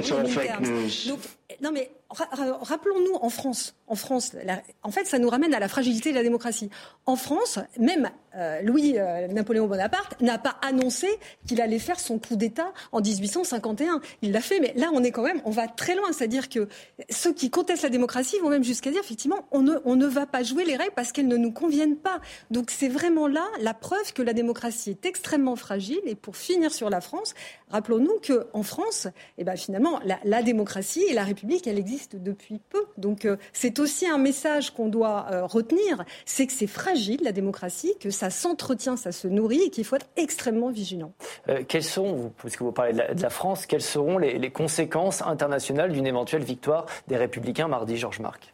Donc, 1.10 1.20
non 1.62 1.72
mais 1.72 1.92
rappelons-nous 2.12 3.16
en 3.22 3.30
France, 3.30 3.76
en 3.88 3.96
France, 3.96 4.36
en 4.84 4.92
fait, 4.92 5.06
ça 5.06 5.20
nous 5.20 5.30
ramène 5.30 5.54
à 5.54 5.60
la 5.60 5.68
fragilité 5.68 6.12
de 6.12 6.16
la 6.16 6.24
démocratie. 6.24 6.70
En 7.06 7.16
France, 7.16 7.60
même 7.78 8.10
euh, 8.36 8.62
Louis 8.62 8.94
euh, 8.98 9.28
Napoléon 9.28 9.68
Bonaparte 9.68 10.20
n'a 10.22 10.38
pas 10.38 10.56
annoncé 10.62 11.08
qu'il 11.46 11.60
allait 11.60 11.80
faire 11.80 12.00
son 12.00 12.18
coup 12.18 12.36
d'État 12.36 12.74
en 12.92 13.02
1851. 13.02 14.00
Il 14.22 14.32
l'a 14.32 14.42
fait, 14.42 14.60
mais 14.60 14.74
là, 14.76 14.90
on 14.94 15.04
est 15.04 15.12
quand 15.12 15.24
même, 15.24 15.42
on 15.46 15.52
va 15.52 15.68
très 15.68 15.96
loin. 15.96 16.12
C'est-à-dire 16.14 16.48
que 16.48 16.68
ceux 17.10 17.34
qui 17.34 17.50
contestent 17.50 17.84
la 17.84 17.90
démocratie 17.90 18.38
vont 18.40 18.50
même 18.50 18.64
jusqu'à 18.64 18.92
dire, 18.92 19.02
effectivement, 19.02 19.48
on 19.52 19.62
ne, 19.62 19.74
on 19.84 19.96
ne 19.96 20.06
va 20.06 20.26
pas 20.26 20.44
jouer 20.44 20.64
les 20.64 20.76
règles 20.76 20.94
parce 20.96 21.12
qu'elles 21.12 21.28
ne 21.28 21.38
nous 21.38 21.52
conviennent 21.52 21.98
pas. 21.98 22.22
Donc 22.50 22.72
c'est 22.72 22.88
vraiment 22.88 23.28
là 23.28 23.46
la 23.60 23.74
preuve 23.74 24.14
que 24.14 24.22
la 24.22 24.34
démocratie 24.34 24.92
est 24.92 25.06
extrêmement 25.06 25.56
fragile. 25.56 26.00
Et 26.06 26.16
pour 26.16 26.38
finir 26.38 26.72
sur 26.72 26.90
la 26.90 27.02
France, 27.02 27.34
rappelons-nous 27.70 28.22
qu'en 28.26 28.64
France, 28.64 29.08
eh 29.38 29.44
ben, 29.44 29.58
finalement, 29.58 30.00
la, 30.06 30.20
la 30.24 30.42
démocratie 30.42 31.04
et 31.10 31.14
la 31.14 31.24
République, 31.24 31.68
elle 31.68 31.80
existe 31.80 32.01
depuis 32.16 32.60
peu. 32.70 32.86
Donc 32.98 33.26
euh, 33.26 33.38
c'est 33.54 33.80
aussi 33.80 34.08
un 34.08 34.18
message 34.18 34.72
qu'on 34.72 34.90
doit 34.90 35.28
euh, 35.32 35.46
retenir, 35.46 36.04
c'est 36.26 36.48
que 36.48 36.54
c'est 36.54 36.68
fragile 36.68 37.20
la 37.24 37.32
démocratie, 37.32 37.94
que 38.00 38.10
ça 38.10 38.30
s'entretient, 38.30 38.98
ça 38.98 39.12
se 39.12 39.28
nourrit 39.28 39.64
et 39.64 39.70
qu'il 39.70 39.86
faut 39.86 39.96
être 39.96 40.10
extrêmement 40.18 40.70
vigilant. 40.70 41.14
Euh, 41.50 41.64
quelles 41.68 41.84
sont, 41.84 42.32
puisque 42.38 42.62
vous 42.62 42.72
parlez 42.72 42.94
de 42.94 43.22
la, 43.22 43.30
France, 43.30 43.66
quelles 43.66 43.82
seront 43.82 44.18
les, 44.18 44.52
conséquences 44.52 45.22
internationales 45.22 45.92
d'une 45.92 46.08
éventuelle 46.08 46.44
victoire 46.44 46.86
des 47.08 47.18
Républicains 47.18 47.68
mardi, 47.68 47.98
Georges 47.98 48.20
Marc? 48.20 48.54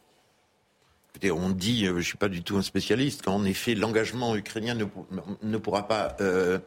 On 1.24 1.50
dit, 1.50 1.86
je 1.86 1.92
ne 1.92 2.00
suis 2.00 2.16
pas 2.16 2.28
du 2.28 2.42
tout 2.42 2.56
un 2.56 2.62
spécialiste, 2.62 3.22
qu'en 3.22 3.44
effet 3.44 3.74
l'engagement 3.74 4.36
ukrainien 4.36 4.76
ne, 5.42 5.56
pourra 5.58 5.88
pas 5.88 6.16
euh, 6.20 6.60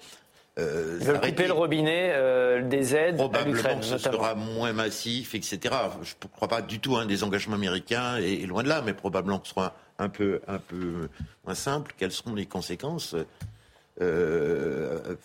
Ils 0.58 1.06
veulent 1.06 1.22
couper 1.22 1.48
le 1.48 1.54
robinet 1.54 2.12
euh, 2.14 2.62
des 2.62 2.94
aides 2.96 3.20
à 3.34 3.44
l'Ukraine. 3.44 3.82
ce 3.82 3.98
sera 3.98 4.36
moins 4.36 4.74
massif, 4.74 5.34
etc. 5.34 5.60
Je 6.02 6.14
ne 6.22 6.30
crois 6.30 6.48
pas 6.48 6.62
du 6.62 6.80
tout 6.80 6.98
un 6.98 7.06
des 7.06 7.24
engagements 7.24 7.56
américains, 7.56 8.18
et, 8.18 8.46
loin 8.46 8.64
de 8.64 8.68
là, 8.68 8.82
mais 8.86 8.94
probablement 8.94 9.40
que 9.40 9.48
ce 9.48 9.54
sera 9.54 9.74
un 9.98 10.10
peu, 10.10 10.42
un 10.48 10.60
peu 10.60 11.10
moins 11.46 11.56
simple. 11.56 11.94
Quelles 11.98 12.12
seront 12.12 12.36
les 12.36 12.46
conséquences? 12.46 13.16
Euh, 14.02 15.16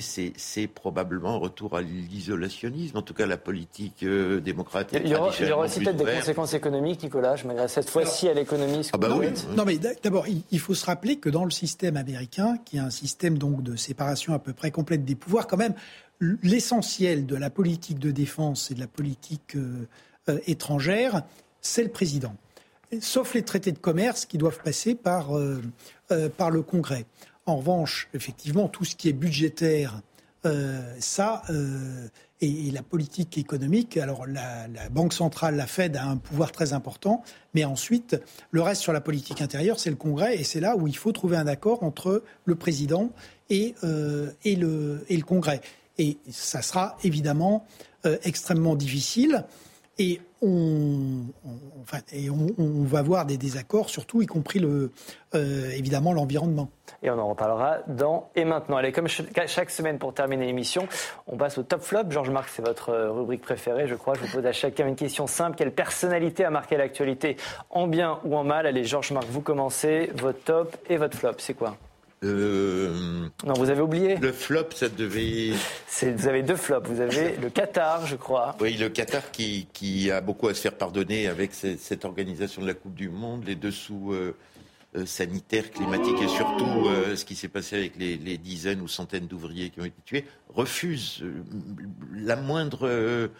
c'est 0.00 0.66
probablement 0.66 1.36
un 1.36 1.38
retour 1.38 1.74
à 1.74 1.80
l'isolationnisme, 1.80 2.98
en 2.98 3.02
tout 3.02 3.14
cas 3.14 3.26
la 3.26 3.38
politique 3.38 4.02
euh, 4.02 4.38
démocratique. 4.40 5.00
Il 5.02 5.10
y 5.10 5.14
aura, 5.14 5.28
aussi 5.64 5.80
peut-être 5.80 5.96
des 5.96 6.04
conséquences 6.04 6.52
économiques, 6.52 7.02
Nicolas, 7.02 7.36
je 7.36 7.46
m'adresse 7.46 7.72
cette 7.72 7.88
fois-ci 7.88 8.28
à 8.28 8.34
l'économie. 8.34 8.88
Ah 8.92 8.98
bah 8.98 9.08
non, 9.08 9.64
mais 9.64 9.78
d'abord, 9.78 10.26
il 10.28 10.58
faut 10.58 10.74
se 10.74 10.84
rappeler 10.84 11.16
que 11.16 11.30
dans 11.30 11.44
le 11.44 11.50
système 11.50 11.96
américain, 11.96 12.58
qui 12.66 12.76
est 12.76 12.80
un 12.80 12.90
système 12.90 13.38
donc 13.38 13.62
de 13.62 13.76
séparation 13.76 14.34
à 14.34 14.38
peu 14.38 14.52
près 14.52 14.70
complète 14.70 15.06
des 15.06 15.14
pouvoirs, 15.14 15.46
quand 15.46 15.56
même, 15.56 15.74
l'essentiel 16.42 17.24
de 17.24 17.36
la 17.36 17.48
politique 17.48 17.98
de 17.98 18.10
défense 18.10 18.70
et 18.70 18.74
de 18.74 18.80
la 18.80 18.88
politique 18.88 19.56
euh, 19.56 19.88
euh, 20.28 20.38
étrangère, 20.46 21.22
c'est 21.62 21.82
le 21.82 21.90
président. 21.90 22.34
Sauf 23.00 23.34
les 23.34 23.42
traités 23.42 23.72
de 23.72 23.78
commerce 23.78 24.26
qui 24.26 24.38
doivent 24.38 24.60
passer 24.62 24.94
par, 24.94 25.32
par 26.38 26.50
le 26.50 26.62
Congrès. 26.62 27.04
En 27.48 27.56
revanche, 27.56 28.10
effectivement, 28.12 28.68
tout 28.68 28.84
ce 28.84 28.94
qui 28.94 29.08
est 29.08 29.14
budgétaire, 29.14 30.02
euh, 30.44 30.82
ça, 30.98 31.40
euh, 31.48 32.06
et, 32.42 32.70
la 32.70 32.82
politique 32.82 33.38
économique, 33.38 33.96
alors 33.96 34.26
la, 34.26 34.68
Banque 34.90 35.14
centrale, 35.14 35.56
la 35.56 35.66
Fed, 35.66 35.96
a 35.96 36.04
un 36.04 36.18
pouvoir 36.18 36.52
très 36.52 36.74
important, 36.74 37.22
mais 37.54 37.64
ensuite, 37.64 38.20
le 38.50 38.60
reste 38.60 38.82
sur 38.82 38.92
la 38.92 39.00
politique 39.00 39.40
intérieure, 39.40 39.80
c'est 39.80 39.88
le 39.88 39.96
Congrès, 39.96 40.36
et 40.36 40.44
c'est 40.44 40.60
là 40.60 40.76
où 40.76 40.88
il 40.88 40.96
faut 40.96 41.10
trouver 41.12 41.38
un 41.38 41.46
accord 41.46 41.82
entre 41.84 42.22
le 42.44 42.54
président 42.54 43.12
et, 43.48 43.74
euh, 43.82 44.30
le, 44.44 45.22
Congrès. 45.26 45.62
Et 45.96 46.18
ça 46.30 46.60
sera 46.60 46.98
évidemment 47.02 47.66
extrêmement 48.24 48.76
difficile. 48.76 49.46
On, 50.42 51.24
va 52.84 53.02
voir 53.02 53.26
des 53.26 53.36
désaccords, 53.36 53.90
surtout 53.90 54.22
y 54.22 54.26
compris 54.26 54.58
le, 54.58 54.92
euh, 55.34 55.70
évidemment 55.70 56.12
l'environnement. 56.12 56.70
Et 57.02 57.10
on 57.10 57.18
en 57.18 57.28
reparlera 57.28 57.78
dans 57.86 58.30
et 58.34 58.44
maintenant. 58.44 58.76
Allez, 58.76 58.92
comme 58.92 59.08
chaque 59.08 59.70
semaine 59.70 59.98
pour 59.98 60.14
terminer 60.14 60.46
l'émission, 60.46 60.88
on 61.26 61.36
passe 61.36 61.58
au 61.58 61.62
top 61.62 61.82
flop. 61.82 62.10
Georges 62.10 62.30
Marc, 62.30 62.48
c'est 62.48 62.64
votre 62.64 62.90
euh, 62.90 63.10
rubrique 63.10 63.42
préférée, 63.42 63.86
je 63.86 63.94
crois. 63.94 64.14
Je 64.14 64.20
vous 64.20 64.32
pose 64.32 64.46
à 64.46 64.52
chacun 64.52 64.86
une 64.86 64.96
question 64.96 65.26
simple. 65.26 65.56
Quelle 65.56 65.72
personnalité 65.72 66.44
a 66.44 66.50
marqué 66.50 66.76
l'actualité 66.76 67.36
en 67.70 67.86
bien 67.86 68.18
ou 68.24 68.36
en 68.36 68.44
mal? 68.44 68.66
Allez, 68.66 68.84
Georges 68.84 69.12
Marc, 69.12 69.26
vous 69.30 69.42
commencez. 69.42 70.10
Votre 70.14 70.42
top 70.44 70.76
et 70.88 70.96
votre 70.96 71.16
flop, 71.16 71.34
c'est 71.38 71.54
quoi? 71.54 71.76
Euh, 72.24 73.28
non, 73.44 73.54
vous 73.54 73.70
avez 73.70 73.80
oublié. 73.80 74.16
Le 74.16 74.32
flop, 74.32 74.70
ça 74.74 74.88
devait. 74.88 75.52
Vous 76.02 76.28
avez 76.28 76.42
deux 76.42 76.56
flops. 76.56 76.88
Vous 76.88 77.00
avez 77.00 77.36
le 77.36 77.50
Qatar, 77.50 78.06
je 78.06 78.16
crois. 78.16 78.56
Oui, 78.60 78.76
le 78.76 78.88
Qatar 78.88 79.30
qui, 79.30 79.68
qui, 79.72 80.10
a 80.10 80.20
beaucoup 80.20 80.48
à 80.48 80.54
se 80.54 80.60
faire 80.60 80.76
pardonner 80.76 81.28
avec 81.28 81.52
cette 81.54 82.04
organisation 82.04 82.62
de 82.62 82.66
la 82.66 82.74
Coupe 82.74 82.94
du 82.94 83.08
Monde, 83.08 83.44
les 83.46 83.54
dessous 83.54 84.12
euh, 84.12 84.36
euh, 84.96 85.06
sanitaires, 85.06 85.70
climatiques 85.70 86.20
et 86.22 86.28
surtout 86.28 86.88
ce 87.14 87.24
qui 87.24 87.34
s'est 87.34 87.48
passé 87.48 87.76
avec 87.76 87.96
les, 87.96 88.16
les, 88.16 88.38
dizaines 88.38 88.80
ou 88.80 88.88
centaines 88.88 89.26
d'ouvriers 89.26 89.70
qui 89.70 89.80
ont 89.80 89.84
été 89.84 90.02
tués, 90.04 90.24
refuse 90.48 91.24
la 92.14 92.36
moindre 92.36 93.30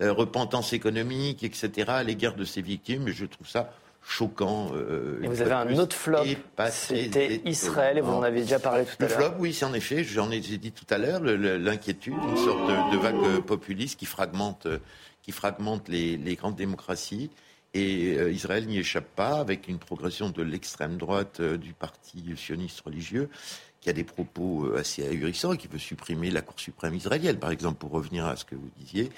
repentance 0.00 0.72
économique, 0.72 1.42
etc., 1.42 1.88
à 1.88 2.02
l'égard 2.02 2.34
de 2.34 2.44
ces 2.44 2.62
victimes. 2.62 3.08
Et 3.08 3.12
je 3.12 3.24
trouve 3.24 3.48
ça 3.48 3.72
choquant. 4.06 4.70
Euh, 4.74 5.20
et 5.22 5.26
vous 5.26 5.42
avez 5.42 5.52
un 5.52 5.78
autre 5.78 5.96
flop, 5.96 6.24
c'était 6.70 7.40
Israël, 7.44 7.98
et 7.98 8.00
vous 8.00 8.12
en 8.12 8.22
avez 8.22 8.42
déjà 8.42 8.58
parlé 8.58 8.84
tout 8.84 9.04
à 9.04 9.08
l'heure. 9.08 9.18
Le 9.18 9.24
flop, 9.24 9.34
oui, 9.38 9.52
c'est 9.52 9.64
en 9.64 9.74
effet, 9.74 10.04
j'en 10.04 10.30
ai 10.30 10.40
dit 10.40 10.72
tout 10.72 10.86
à 10.90 10.98
l'heure, 10.98 11.20
l'inquiétude, 11.22 12.14
une 12.14 12.36
sorte 12.36 12.92
de, 12.92 12.96
vague 12.96 13.40
populiste 13.40 13.98
qui 13.98 14.06
fragmente, 14.06 14.68
qui 15.22 15.32
fragmente 15.32 15.88
les, 15.88 16.36
grandes 16.36 16.56
démocraties. 16.56 17.30
Et 17.74 18.16
euh, 18.16 18.30
Israël 18.30 18.66
n'y 18.66 18.78
échappe 18.78 19.08
pas, 19.16 19.38
avec 19.38 19.68
une 19.68 19.78
progression 19.78 20.30
de 20.30 20.42
l'extrême 20.42 20.96
droite 20.96 21.40
euh, 21.40 21.58
du 21.58 21.74
parti 21.74 22.24
sioniste 22.34 22.80
religieux, 22.80 23.28
qui 23.86 23.90
a 23.90 23.92
des 23.92 24.02
propos 24.02 24.68
assez 24.76 25.06
ahurissants 25.06 25.52
et 25.52 25.56
qui 25.56 25.68
veut 25.68 25.78
supprimer 25.78 26.32
la 26.32 26.42
Cour 26.42 26.58
suprême 26.58 26.96
israélienne, 26.96 27.36
par 27.36 27.52
exemple, 27.52 27.78
pour 27.78 27.92
revenir 27.92 28.26
à 28.26 28.34
ce 28.34 28.44
que 28.44 28.56
vous 28.56 28.68
disiez 28.80 29.12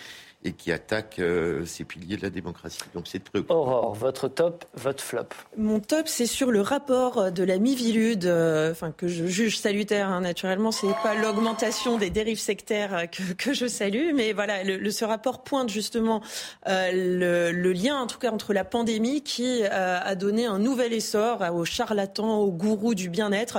et 0.45 0.53
qui 0.53 0.71
attaque 0.71 1.19
euh, 1.19 1.67
ces 1.67 1.85
piliers 1.85 2.17
de 2.17 2.23
la 2.23 2.31
démocratie. 2.31 2.79
Donc 2.95 3.09
c'est 3.09 3.19
préoccupant. 3.19 3.57
Aurore, 3.57 3.95
votre 3.95 4.29
top, 4.29 4.65
votre 4.75 5.03
flop 5.03 5.27
Mon 5.57 5.81
top, 5.81 6.07
c'est 6.07 6.27
sur 6.27 6.53
le 6.53 6.61
rapport 6.61 7.33
de 7.33 7.43
la 7.43 7.59
Mivilude, 7.59 8.27
euh, 8.27 8.71
enfin 8.71 8.93
que 8.93 9.09
je 9.09 9.27
juge 9.27 9.59
salutaire. 9.59 10.09
Hein, 10.09 10.21
naturellement, 10.21 10.71
c'est 10.71 10.95
pas 11.03 11.15
l'augmentation 11.15 11.99
des 11.99 12.11
dérives 12.11 12.39
sectaires 12.39 12.95
euh, 12.95 13.07
que, 13.07 13.33
que, 13.33 13.53
je 13.53 13.67
salue, 13.67 14.13
mais 14.15 14.33
voilà, 14.33 14.63
le, 14.63 14.91
ce 14.91 15.05
rapport 15.05 15.43
pointe 15.43 15.71
justement 15.71 16.23
le, 16.67 17.51
le, 17.51 17.73
lien, 17.73 17.97
en 17.97 18.07
tout 18.07 18.19
cas, 18.19 18.31
entre 18.31 18.53
la 18.53 18.65
pandémie 18.65 19.23
qui 19.23 19.65
a 19.65 20.15
donné 20.15 20.47
un 20.47 20.59
nouvel 20.59 20.93
essor 20.93 21.43
aux 21.53 21.65
charlatans, 21.65 22.39
aux 22.39 22.53
gourous 22.53 22.95
du 22.95 23.09
bien-être 23.09 23.59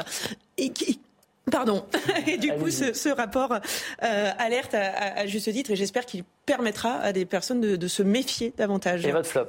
et 0.60 0.70
qui 0.70 1.00
Pardon. 1.50 1.86
Et 2.28 2.38
du 2.38 2.54
coup, 2.54 2.70
ce, 2.70 2.94
ce 2.94 3.10
rapport 3.10 3.52
euh, 3.54 4.32
alerte 4.38 4.74
à, 4.74 5.20
à, 5.20 5.26
juste 5.26 5.52
titre 5.52 5.72
et 5.72 5.76
j'espère 5.76 6.06
qu'il 6.06 6.24
permettra 6.46 6.94
à 6.96 7.12
des 7.12 7.26
personnes 7.26 7.62
de, 7.62 7.76
de, 7.76 7.88
se 7.88 8.04
méfier 8.04 8.54
davantage. 8.58 9.06
Et 9.06 9.12
votre 9.12 9.28
flop? 9.28 9.48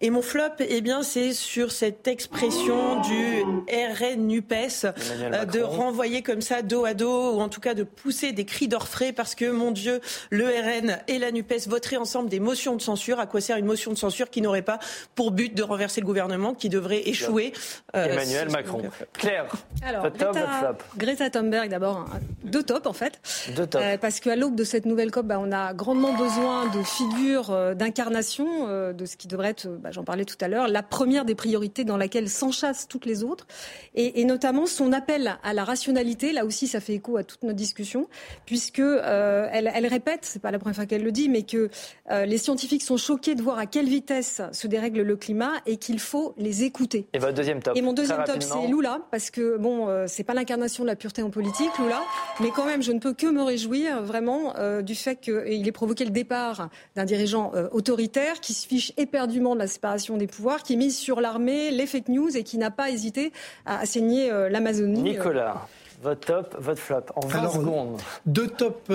Et 0.00 0.10
mon 0.10 0.22
flop, 0.22 0.42
eh 0.60 0.80
bien, 0.80 1.02
c'est 1.02 1.32
sur 1.32 1.72
cette 1.72 2.06
expression 2.06 3.00
du 3.00 3.42
RN-NUPES, 3.68 4.84
euh, 4.84 5.44
de 5.44 5.60
renvoyer 5.60 6.22
comme 6.22 6.40
ça 6.40 6.62
dos 6.62 6.84
à 6.84 6.94
dos, 6.94 7.34
ou 7.34 7.40
en 7.40 7.48
tout 7.48 7.60
cas 7.60 7.74
de 7.74 7.82
pousser 7.82 8.32
des 8.32 8.44
cris 8.44 8.68
d'orfraie 8.68 9.12
parce 9.12 9.34
que, 9.34 9.50
mon 9.50 9.70
Dieu, 9.70 10.00
le 10.30 10.46
RN 10.46 10.98
et 11.08 11.18
la 11.18 11.32
NUPES 11.32 11.66
voteraient 11.68 11.96
ensemble 11.96 12.28
des 12.28 12.40
motions 12.40 12.76
de 12.76 12.82
censure. 12.82 13.20
À 13.20 13.26
quoi 13.26 13.40
sert 13.40 13.56
une 13.56 13.66
motion 13.66 13.90
de 13.90 13.98
censure 13.98 14.30
qui 14.30 14.42
n'aurait 14.42 14.62
pas 14.62 14.78
pour 15.14 15.30
but 15.30 15.54
de 15.54 15.62
renverser 15.62 16.00
le 16.00 16.06
gouvernement, 16.06 16.54
qui 16.54 16.68
devrait 16.68 17.08
échouer 17.08 17.52
euh, 17.94 18.04
Emmanuel 18.04 18.50
Macron. 18.50 18.82
Claire, 19.14 19.46
Alors, 19.82 20.12
top, 20.12 20.36
flop 20.36 20.76
Greta 20.96 21.30
Thunberg, 21.30 21.70
d'abord, 21.70 22.06
deux 22.44 22.62
tops 22.62 22.86
en 22.86 22.92
fait. 22.92 23.20
Deux 23.54 23.66
tops. 23.66 23.84
Euh, 23.84 23.98
parce 23.98 24.20
qu'à 24.20 24.36
l'aube 24.36 24.54
de 24.54 24.64
cette 24.64 24.86
nouvelle 24.86 25.10
COP, 25.10 25.26
bah, 25.26 25.38
on 25.40 25.52
a 25.52 25.74
grandement 25.74 26.14
besoin 26.14 26.66
de 26.68 26.82
figures 26.82 27.50
euh, 27.50 27.74
d'incarnation 27.74 28.46
euh, 28.68 28.92
de 28.92 29.04
ce 29.04 29.16
qui 29.16 29.28
devrait 29.28 29.50
être, 29.50 29.68
bah, 29.68 29.85
j'en 29.90 30.04
parlais 30.04 30.24
tout 30.24 30.36
à 30.40 30.48
l'heure, 30.48 30.68
la 30.68 30.82
première 30.82 31.24
des 31.24 31.34
priorités 31.34 31.84
dans 31.84 31.96
laquelle 31.96 32.28
s'enchassent 32.28 32.88
toutes 32.88 33.06
les 33.06 33.24
autres, 33.24 33.46
et, 33.94 34.24
notamment 34.24 34.66
son 34.66 34.92
appel 34.92 35.38
à 35.42 35.54
la 35.54 35.64
rationalité. 35.64 36.32
Là 36.32 36.44
aussi, 36.44 36.66
ça 36.66 36.80
fait 36.80 36.94
écho 36.94 37.16
à 37.16 37.24
toute 37.24 37.42
notre 37.42 37.56
discussion, 37.56 38.08
puisque 38.44 38.80
euh, 38.80 39.48
elle, 39.52 39.70
elle, 39.74 39.86
répète, 39.86 40.20
c'est 40.22 40.40
pas 40.40 40.50
la 40.50 40.58
première 40.58 40.76
fois 40.76 40.86
qu'elle 40.86 41.04
le 41.04 41.12
dit, 41.12 41.28
mais 41.28 41.42
que 41.42 41.70
les 42.10 42.38
scientifiques 42.38 42.82
sont 42.82 42.96
choqués 42.96 43.34
de 43.34 43.42
voir 43.42 43.58
à 43.58 43.66
quelle 43.66 43.88
vitesse 43.88 44.42
se 44.52 44.66
dérègle 44.66 45.02
le 45.02 45.16
climat 45.16 45.52
et 45.66 45.76
qu'il 45.76 45.98
faut 45.98 46.34
les 46.36 46.64
écouter. 46.64 47.06
Et 47.12 47.18
votre 47.18 47.34
deuxième 47.34 47.62
top. 47.62 47.76
Et 47.76 47.82
mon 47.82 47.92
deuxième 47.92 48.24
top, 48.24 48.42
c'est 48.42 48.66
Lula, 48.66 49.00
parce 49.10 49.30
que 49.30 49.56
bon, 49.56 49.88
c'est 50.06 50.24
pas 50.24 50.34
l'incarnation 50.34 50.84
de 50.84 50.88
la 50.88 50.96
pureté 50.96 51.22
en 51.22 51.30
politique, 51.30 51.70
Lula, 51.78 52.02
mais 52.40 52.50
quand 52.50 52.64
même, 52.64 52.82
je 52.82 52.92
ne 52.92 52.98
peux 52.98 53.12
que 53.12 53.26
me 53.26 53.42
réjouir 53.42 54.02
vraiment 54.02 54.54
du 54.82 54.94
fait 54.94 55.16
qu'il 55.16 55.66
ait 55.66 55.72
provoqué 55.72 56.04
le 56.04 56.10
départ 56.10 56.68
d'un 56.94 57.04
dirigeant 57.04 57.52
euh, 57.54 57.68
autoritaire 57.72 58.40
qui 58.40 58.54
se 58.54 58.66
fiche 58.66 58.92
éperdument 58.96 59.54
de 59.54 59.60
la 59.60 59.66
séparation 59.76 60.16
des 60.16 60.26
pouvoirs, 60.26 60.62
qui 60.62 60.76
mise 60.76 60.96
sur 60.96 61.20
l'armée, 61.20 61.70
les 61.70 61.86
fake 61.86 62.08
news 62.08 62.36
et 62.36 62.42
qui 62.42 62.58
n'a 62.58 62.70
pas 62.70 62.90
hésité 62.90 63.32
à 63.64 63.78
assigner 63.78 64.30
euh, 64.30 64.48
l'Amazonie. 64.48 65.00
Euh. 65.00 65.12
Nicolas. 65.12 65.66
Votre 66.02 66.26
top, 66.26 66.56
votre 66.58 66.80
flop, 66.80 67.04
en 67.14 67.26
20 67.26 67.48
secondes. 67.50 68.00
Deux 68.26 68.48
tops 68.48 68.90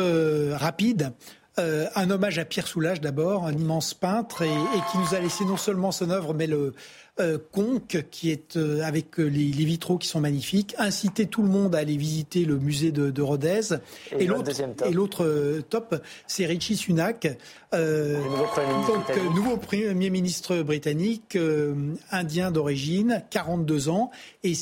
rapides. 0.54 1.12
un 1.58 2.10
hommage 2.12 2.38
à 2.38 2.46
Pierre 2.46 2.68
Soulages 2.68 3.02
d'abord, 3.02 3.46
un 3.46 3.54
immense 3.54 3.96
peintre, 3.96 4.44
et, 4.44 4.82
qui 4.92 4.98
nous 5.00 5.16
a 5.16 5.20
laissé 5.20 5.44
non 5.46 5.58
seulement 5.58 5.92
son 5.92 6.12
œuvre, 6.12 6.36
mais 6.36 6.46
le, 6.46 6.74
euh, 7.22 7.38
Conque, 7.52 8.06
qui 8.12 8.32
est 8.32 8.58
euh, 8.58 8.82
avec 8.84 9.20
euh, 9.20 9.26
les, 9.26 9.52
vitraux 9.52 9.98
qui 9.98 10.08
sont 10.08 10.20
magnifiques, 10.20 10.76
inciter 10.78 11.28
tout 11.28 11.44
le 11.44 11.50
monde 11.50 11.76
à 11.76 11.80
aller 11.80 11.96
visiter 11.96 12.46
le 12.46 12.58
musée 12.58 12.92
de, 12.92 13.22
Rodez. 13.22 13.76
Et, 14.18 14.26
l'autre 14.26 15.62
top, 15.70 16.02
c'est 16.28 16.46
Richie 16.46 16.76
Sunak, 16.76 17.28
nouveau 17.74 18.48
donc 18.88 19.36
nouveau 19.36 19.58
premier 19.58 20.10
ministre 20.10 20.62
britannique, 20.64 21.38
indien 22.10 22.52
d'origine, 22.52 23.24
42 23.30 23.90
ans, 23.90 24.10
et, 24.44 24.56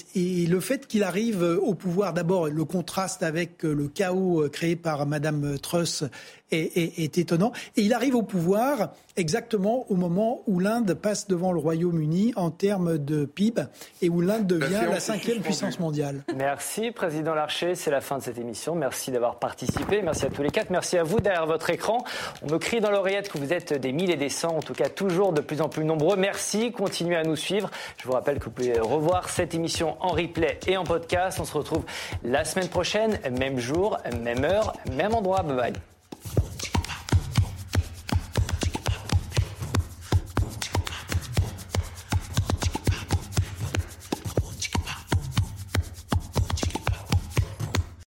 le 0.48 0.60
fait 0.60 0.88
qu'il 0.88 1.04
arrive 1.04 1.42
au 1.42 1.74
pouvoir, 1.74 2.14
d'abord 2.14 2.50
le 2.50 2.66
contraste 2.66 3.24
avec 3.24 3.64
le 3.64 3.88
chaos 3.88 4.50
créé 4.52 4.76
par 4.76 5.06
Madame 5.06 5.58
Truss 5.60 6.04
est, 6.52 7.18
étonnant. 7.18 7.52
Et 7.76 7.82
il 7.82 7.94
arrive 7.94 8.16
au 8.16 8.24
pouvoir 8.24 8.94
exactement 9.18 9.86
au 9.90 9.96
moment 9.96 10.42
où 10.48 10.60
l'Inde 10.60 10.94
passe 10.94 11.28
devant 11.28 11.52
le 11.52 11.60
Royaume-Uni 11.60 12.34
en 12.36 12.52
termes 12.52 12.98
de 12.98 13.26
PIB 13.26 13.64
et 14.02 14.10
où 14.10 14.22
l'Inde 14.22 14.48
devient 14.48 14.88
la 14.90 15.00
cinquième 15.00 15.42
puissance 15.42 15.80
mondiale. 15.80 16.24
Merci, 16.36 16.92
Président 16.92 17.34
Larcher. 17.34 17.76
C'est 17.76 17.92
la 17.92 18.02
fin 18.02 18.18
de 18.18 18.24
cette 18.24 18.38
émission. 18.38 18.76
Merci 18.76 19.12
d'avoir 19.12 19.40
participé. 19.40 20.02
Merci 20.02 20.26
à 20.26 20.30
tous 20.30 20.42
les 20.42 20.52
quatre. 20.52 20.70
Merci 20.70 20.98
à 20.98 21.04
vous 21.04 21.20
derrière 21.20 21.46
votre 21.46 21.70
écran. 21.70 22.04
On 22.42 22.52
me 22.52 22.58
crie 22.58 22.80
dans 22.80 22.92
l'oreillette 22.92 23.30
que 23.30 23.38
vous 23.38 23.54
êtes 23.54 23.74
des 23.74 23.92
milliers 23.92 24.14
et 24.14 24.18
des 24.18 24.30
cents, 24.30 24.56
en 24.56 24.62
tout 24.62 24.74
cas 24.74 24.90
toujours 24.90 25.34
de 25.34 25.42
plus 25.42 25.62
en 25.62 25.70
plus 25.70 25.86
nombreux. 25.86 26.16
Merci. 26.16 26.72
Continuez 26.72 27.18
à 27.18 27.24
nous 27.24 27.36
suivre. 27.36 27.70
Je 27.98 28.06
vous 28.06 28.14
rappelle 28.14 28.40
que 28.40 28.46
vous 28.46 28.52
pouvez 28.52 28.80
revoir 28.80 29.30
cette 29.30 29.54
émission 29.54 29.98
en 30.00 30.10
replay 30.10 30.60
et 30.68 30.78
en 30.78 30.84
podcast. 30.84 31.40
On 31.40 31.46
se 31.46 31.58
retrouve 31.58 31.84
la 32.24 32.46
semaine 32.46 32.70
prochaine, 32.70 33.20
même 33.38 33.60
jour, 33.60 33.98
même 34.24 34.44
heure, 34.44 34.74
même 34.96 35.14
endroit. 35.14 35.44
Bye 35.44 35.56
bye. 35.56 35.74